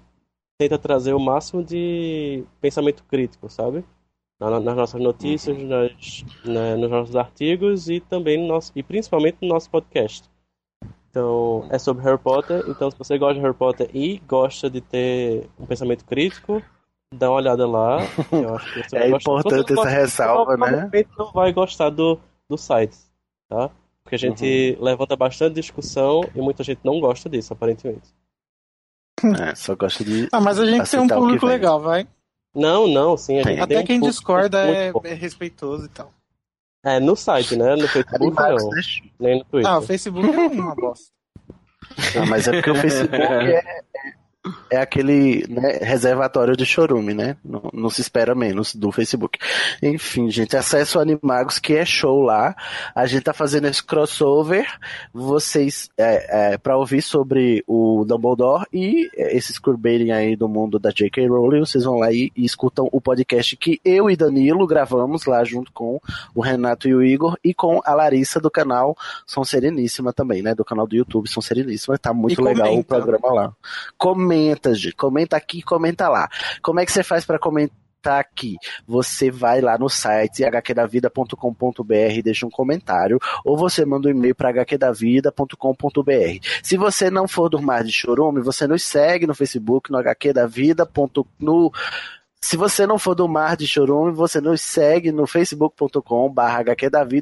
tenta 0.58 0.78
trazer 0.78 1.14
o 1.14 1.20
máximo 1.20 1.64
de 1.64 2.44
pensamento 2.62 3.04
crítico, 3.06 3.50
sabe? 3.50 3.84
nas 4.40 4.76
nossas 4.76 5.02
notícias, 5.02 5.58
uhum. 5.58 5.68
nas, 5.68 6.26
na, 6.44 6.76
nos 6.76 6.92
nossos 6.92 7.16
artigos 7.16 7.90
e 7.90 8.02
também 8.02 8.38
no 8.38 8.48
nosso, 8.48 8.74
e 8.76 8.84
principalmente 8.84 9.38
no 9.42 9.48
nosso 9.48 9.70
podcast. 9.70 10.30
Então, 11.14 11.68
é 11.70 11.78
sobre 11.78 12.04
Harry 12.04 12.18
Potter. 12.18 12.64
Então, 12.68 12.90
se 12.90 12.98
você 12.98 13.20
gosta 13.20 13.36
de 13.36 13.42
Harry 13.42 13.54
Potter 13.54 13.88
e 13.94 14.18
gosta 14.28 14.68
de 14.68 14.82
ter 14.82 15.48
um 15.60 15.66
pensamento 15.68 16.04
crítico, 16.06 16.60
dá 17.14 17.30
uma 17.30 17.38
olhada 17.38 17.68
lá. 17.68 18.00
é 18.94 19.10
importante 19.10 19.74
essa 19.74 19.90
ressalva, 19.90 20.58
né? 20.58 20.90
não 21.16 21.32
vai 21.32 21.54
gostar 21.54 21.92
do, 21.92 22.20
do 22.50 22.58
site, 22.58 22.98
tá? 23.48 23.70
Porque 24.04 24.16
a 24.16 24.18
gente 24.18 24.76
uhum. 24.80 24.84
levanta 24.84 25.16
bastante 25.16 25.54
discussão 25.54 26.28
e 26.34 26.42
muita 26.42 26.64
gente 26.64 26.80
não 26.84 27.00
gosta 27.00 27.30
disso, 27.30 27.54
aparentemente. 27.54 28.10
É, 29.40 29.54
só 29.54 29.76
gosta 29.76 30.04
de. 30.04 30.28
Ah, 30.32 30.42
mas 30.42 30.58
a 30.58 30.66
gente 30.66 30.90
tem 30.90 31.00
um 31.00 31.08
público 31.08 31.46
legal, 31.46 31.80
vai. 31.80 32.08
Não, 32.56 32.88
não, 32.88 33.16
sim. 33.16 33.40
Até 33.40 33.84
quem 33.84 34.00
um 34.00 34.02
discorda 34.02 34.68
é, 34.68 34.92
é, 35.04 35.14
respeitoso 35.14 35.86
e 35.86 35.90
tal. 35.90 36.12
É, 36.84 37.00
no 37.00 37.16
site, 37.16 37.56
né? 37.56 37.76
No 37.76 37.88
Facebook 37.88 38.36
não. 38.36 38.70
Nem 39.20 39.40
no 39.40 39.46
Twitter. 39.46 39.72
Ah, 39.72 39.80
o 39.80 39.82
Facebook 39.82 40.28
é 40.30 40.48
uma 40.48 40.76
bosta. 40.76 41.14
Ah, 42.20 42.26
mas 42.28 42.48
é 42.48 42.52
porque 42.52 42.72
o 42.72 42.76
Facebook 42.76 43.22
é, 43.22 43.64
é 44.70 44.78
aquele 44.78 45.46
né, 45.48 45.80
reservatório 45.82 46.58
de 46.58 46.66
chorume, 46.66 47.14
né? 47.14 47.38
Não, 47.44 47.70
não, 47.74 47.90
se 47.90 48.02
espera 48.02 48.36
menos 48.36 48.76
do 48.76 48.92
Facebook. 48.92 49.40
Enfim, 49.82 50.30
gente, 50.30 50.58
acesso 50.58 51.00
Animagos, 51.00 51.60
que 51.60 51.74
é 51.74 51.86
show 51.86 52.22
lá. 52.22 52.56
A 52.94 53.06
gente 53.06 53.24
tá 53.24 53.34
fazendo 53.34 53.68
esse 53.68 53.82
crossover. 53.82 54.68
Vocês, 55.14 55.90
é, 55.98 56.54
é, 56.54 56.58
pra 56.58 56.78
ouvir 56.78 57.02
sobre 57.02 57.64
o 57.66 58.04
Dumbledore 58.06 58.66
e 58.74 59.10
esses 59.16 59.58
queerbaiting 59.58 60.12
aí 60.12 60.36
do 60.36 60.50
mundo 60.50 60.78
da 60.78 60.90
J.K. 60.90 61.26
Rowling, 61.28 61.62
vocês 61.62 61.86
vão 61.86 62.00
lá 62.00 62.12
e, 62.12 62.32
e, 62.36 62.44
escutam 62.44 62.90
o 62.92 63.00
podcast 63.00 63.56
que 63.56 63.80
eu 63.86 64.10
e 64.10 64.16
Danilo 64.16 64.68
gravamos 64.68 65.26
lá 65.26 65.44
junto 65.44 65.72
com 65.72 66.02
o 66.36 66.42
Renato 66.42 66.88
e 66.88 66.94
o 66.94 67.02
Igor 67.02 67.38
e 67.44 67.54
com 67.54 67.82
a 67.86 67.94
Larissa 67.94 68.42
do 68.42 68.52
canal 68.52 68.98
São 69.26 69.44
Sereníssima 69.44 70.12
também, 70.12 70.42
né? 70.42 70.54
Do 70.54 70.66
canal 70.66 70.86
do 70.86 70.96
YouTube 70.96 71.30
São 71.30 71.42
Sereníssima. 71.42 71.98
Tá 71.98 72.14
muito 72.14 72.42
e 72.42 72.44
legal 72.44 72.68
comenta. 72.68 72.82
o 72.82 72.84
programa 72.84 73.34
lá. 73.34 73.54
Comenta 73.98 74.33
comenta. 74.34 74.92
Comenta 74.96 75.38
aqui, 75.38 75.62
comenta 75.62 76.10
lá. 76.10 76.30
Como 76.62 76.80
é 76.80 76.86
que 76.86 76.92
você 76.92 77.04
faz 77.04 77.26
para 77.26 77.40
comentar? 77.40 77.84
aqui. 78.06 78.58
Você 78.86 79.32
vai 79.32 79.62
lá 79.62 79.78
no 79.78 79.88
site 79.88 80.44
hqdavida.com.br, 80.44 82.22
deixa 82.22 82.46
um 82.46 82.50
comentário, 82.50 83.18
ou 83.46 83.56
você 83.58 83.86
manda 83.86 84.10
um 84.10 84.12
e-mail 84.12 84.36
para 84.36 84.50
hqdavida.com.br. 84.50 86.48
Se 86.62 86.76
você 86.76 87.10
não 87.10 87.28
for 87.28 87.48
do 87.48 87.62
Mar 87.62 87.84
de 87.86 87.94
Chorume, 87.94 88.42
você 88.42 88.68
nos 88.68 88.84
segue 88.84 89.26
no 89.26 89.34
Facebook, 89.34 89.90
no 89.90 90.00
hqdavida. 90.00 90.86
No 91.40 91.72
se 92.44 92.58
você 92.58 92.86
não 92.86 93.00
for 93.00 93.16
do 93.16 93.26
Mar 93.26 93.56
de 93.56 93.66
Chorume, 93.66 94.12
você 94.12 94.42
nos 94.42 94.60
segue 94.60 95.14
no 95.14 95.26
facebook.com 95.26 96.36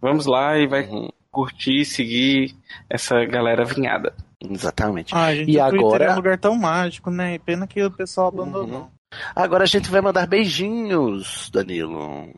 vamos 0.00 0.26
lá 0.26 0.56
e 0.58 0.66
vai 0.66 0.88
curtir, 1.30 1.84
seguir 1.84 2.54
essa 2.88 3.24
galera 3.24 3.64
vinhada. 3.64 4.14
Exatamente. 4.40 5.14
Ah, 5.14 5.34
gente, 5.34 5.50
E 5.50 5.58
o 5.60 5.68
Twitter 5.68 5.86
agora- 5.86 6.04
é 6.04 6.12
um 6.12 6.16
lugar 6.16 6.38
tão 6.38 6.54
mágico, 6.56 7.10
né? 7.10 7.38
Pena 7.38 7.66
que 7.66 7.82
o 7.82 7.90
pessoal 7.90 8.28
abandonou. 8.28 8.90
Agora 9.34 9.64
a 9.64 9.66
gente 9.66 9.90
vai 9.90 10.00
mandar 10.00 10.26
beijinhos, 10.26 11.50
Danilo. 11.52 12.28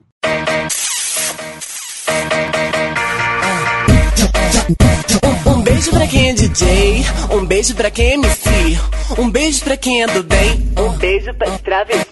Um 5.79 5.81
beijo 5.81 5.91
pra 5.93 6.09
quem 6.09 6.29
é 6.29 6.33
DJ, 6.33 7.05
um 7.31 7.47
beijo 7.47 7.77
pra 7.77 7.89
quem 7.89 8.11
é 8.11 8.15
MC, 8.15 8.51
um 9.17 9.31
beijo 9.31 9.63
pra 9.63 9.77
quem 9.77 10.03
é 10.03 10.09
do 10.09 10.25
bem, 10.25 10.73
um 10.77 10.99
beijo 10.99 11.33
pra 11.35 11.57
travesti. 11.59 12.09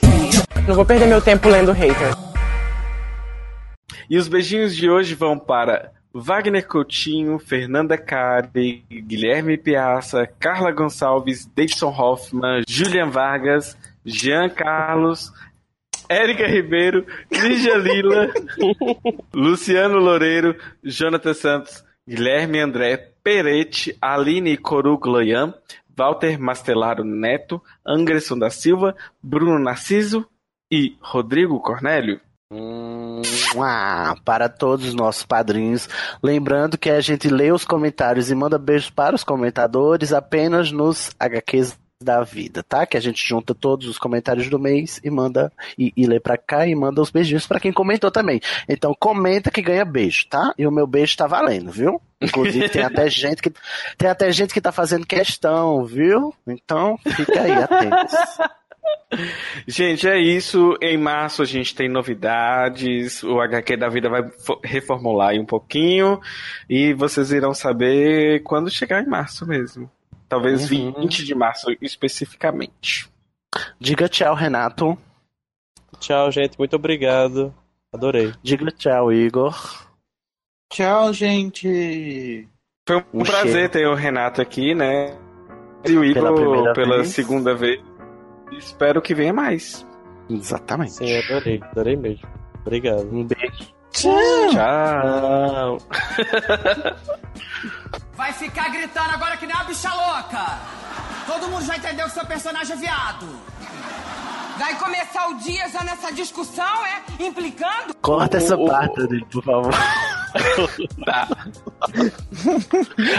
Não 0.69 0.77
vou 0.77 0.85
perder 0.85 1.07
meu 1.07 1.21
tempo 1.21 1.49
lendo 1.49 1.73
hater. 1.73 2.15
E 4.09 4.17
os 4.17 4.29
beijinhos 4.29 4.77
de 4.77 4.89
hoje 4.89 5.17
vão 5.17 5.37
para 5.37 5.91
Wagner 6.15 6.65
Coutinho, 6.65 7.41
Fernanda 7.41 7.99
Cari, 7.99 8.85
Guilherme 8.89 9.59
Piaça, 9.59 10.29
Carla 10.39 10.71
Gonçalves, 10.71 11.45
Davidson 11.47 11.89
Hoffman, 11.89 12.63
Julian 12.69 13.11
Vargas, 13.11 13.77
Jean 14.05 14.49
Carlos, 14.49 15.33
Érica 16.09 16.47
Ribeiro, 16.47 17.05
Lígia 17.33 17.75
Lila, 17.79 18.33
Luciano 19.35 19.99
Loureiro, 19.99 20.55
Jonathan 20.85 21.35
Santos, 21.35 21.85
Guilherme 22.09 22.61
André 22.61 22.97
Peretti, 23.23 23.97
Aline 24.01 24.57
Corugloian, 24.57 25.53
Walter 25.99 26.39
Mastelaro 26.39 27.03
Neto, 27.03 27.63
Anderson 27.85 28.39
da 28.39 28.51
Silva, 28.51 28.95
Bruno 29.23 29.59
Narciso 29.59 30.27
e 30.71 30.97
Rodrigo 31.01 31.59
Cornélio. 31.61 32.21
Ah, 33.59 34.15
para 34.25 34.49
todos 34.49 34.87
os 34.87 34.95
nossos 34.95 35.25
padrinhos. 35.25 35.89
Lembrando 36.23 36.79
que 36.79 36.91
a 36.91 37.01
gente 37.01 37.29
lê 37.29 37.51
os 37.51 37.65
comentários 37.65 38.31
e 38.31 38.35
manda 38.35 38.59
beijos 38.59 38.91
para 38.91 39.17
os 39.17 39.25
comentadores 39.25 40.13
apenas 40.13 40.71
nos 40.71 41.11
HQs 41.19 41.77
da 42.03 42.23
vida, 42.23 42.63
tá? 42.63 42.85
Que 42.85 42.97
a 42.97 43.01
gente 43.01 43.27
junta 43.27 43.55
todos 43.55 43.89
os 43.89 43.99
comentários 43.99 44.49
do 44.51 44.59
mês 44.59 45.01
e 45.03 45.11
manda 45.11 45.51
e, 45.79 45.93
e 45.97 46.07
lê 46.07 46.21
pra 46.21 46.37
cá 46.37 46.67
e 46.67 46.75
manda 46.75 47.01
os 47.01 47.11
beijinhos 47.11 47.47
pra 47.47 47.59
quem 47.61 47.73
comentou 47.73 48.11
também. 48.11 48.41
Então 48.69 48.95
comenta 48.99 49.51
que 49.51 49.63
ganha 49.63 49.85
beijo, 49.85 50.27
tá? 50.29 50.53
E 50.59 50.67
o 50.67 50.71
meu 50.73 50.87
beijo 50.87 51.17
tá 51.17 51.27
valendo, 51.27 51.71
viu? 51.71 52.01
Inclusive 52.21 52.69
tem 52.69 52.83
até 52.83 53.09
gente 53.11 53.41
que 53.41 53.51
tem 53.97 54.09
até 54.11 54.31
gente 54.31 54.53
que 54.53 54.61
tá 54.61 54.71
fazendo 54.73 55.07
questão, 55.07 55.85
viu? 55.85 56.35
Então 56.47 56.99
fica 56.99 57.41
aí 57.41 57.53
atentos. 57.53 58.15
Gente, 59.67 60.07
é 60.07 60.19
isso. 60.19 60.77
Em 60.83 60.99
março 60.99 61.41
a 61.43 61.47
gente 61.47 61.75
tem 61.75 61.89
novidades. 61.89 63.23
O 63.23 63.41
HQ 63.41 63.77
da 63.77 63.89
vida 63.89 64.09
vai 64.11 64.29
fo- 64.31 64.61
reformular 64.63 65.31
aí 65.31 65.39
um 65.41 65.47
pouquinho. 65.47 66.21
E 66.69 66.93
vocês 66.93 67.33
irão 67.33 67.55
saber 67.55 68.43
quando 68.43 68.71
chegar 68.71 69.03
em 69.03 69.07
março 69.09 69.47
mesmo. 69.47 69.91
Talvez 70.29 70.71
Uhum. 70.71 70.93
20 71.01 71.25
de 71.25 71.35
março 71.35 71.67
especificamente. 71.81 73.09
Diga 73.81 74.09
tchau, 74.09 74.35
Renato. 74.35 74.99
Tchau, 76.01 76.31
gente. 76.31 76.59
Muito 76.59 76.75
obrigado. 76.77 77.55
Adorei. 77.93 78.33
Diga 78.43 78.71
tchau, 78.71 79.13
Igor. 79.13 79.87
Tchau, 80.71 81.13
gente. 81.13 82.49
Foi 82.87 82.97
um, 82.99 83.21
Um 83.21 83.23
prazer 83.23 83.53
cheiro. 83.53 83.69
ter 83.71 83.87
o 83.89 83.95
Renato 83.95 84.43
aqui, 84.43 84.75
né? 84.75 85.17
E 85.89 85.97
o 85.97 86.05
Igor 86.05 86.35
Pela 86.35 86.73
pela, 86.75 86.97
vez. 86.99 87.09
segunda 87.09 87.55
vez. 87.55 87.81
Espero 88.53 89.01
que 89.01 89.15
venha 89.15 89.33
mais. 89.33 89.87
Exatamente. 90.29 90.93
Sim, 90.95 91.17
adorei. 91.19 91.61
Adorei 91.63 91.97
mesmo. 91.97 92.29
Obrigado. 92.61 93.09
Um 93.13 93.25
beijo. 93.25 93.73
Tchau. 93.97 95.79
Vai 98.15 98.33
ficar 98.33 98.71
gritando 98.71 99.11
agora 99.11 99.37
que 99.37 99.47
nem 99.47 99.55
uma 99.57 99.65
bicha 99.65 99.93
louca. 99.93 100.59
Todo 101.27 101.49
mundo 101.49 101.65
já 101.65 101.77
entendeu 101.77 102.07
que 102.07 102.13
seu 102.13 102.25
personagem 102.27 102.77
é 102.77 102.79
viado. 102.79 103.27
Vai 104.59 104.75
começar 104.79 105.29
o 105.29 105.35
dia 105.35 105.69
já 105.69 105.85
nessa 105.85 106.11
discussão, 106.13 106.65
é? 106.87 107.03
Implicando? 107.25 107.95
Corta 108.01 108.39
essa 108.39 108.57
parte, 108.57 108.97
Danilo, 108.97 109.27
por 109.27 109.45
favor. 109.45 109.75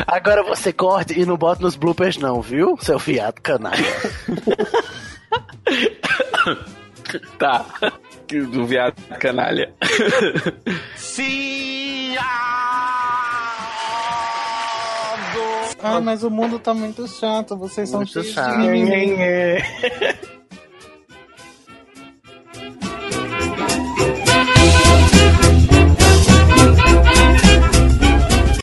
Agora 0.08 0.44
você 0.44 0.74
corte 0.74 1.20
e 1.20 1.26
não 1.26 1.38
bota 1.38 1.62
nos 1.62 1.76
bloopers 1.76 2.18
não, 2.18 2.42
viu? 2.42 2.76
Seu 2.82 2.98
fiado 3.00 3.42
canalha. 3.42 3.84
Tá. 7.38 7.66
Do 8.28 8.66
viado 8.66 8.96
canalha. 9.20 9.74
Ah, 15.82 16.02
mas 16.02 16.24
o 16.24 16.30
mundo 16.30 16.60
tá 16.60 16.74
muito 16.74 17.08
chato. 17.08 17.56
Vocês 17.56 17.90
são 17.90 18.00
Muito 18.00 18.12
cheios 18.12 18.34
chato. 18.34 18.58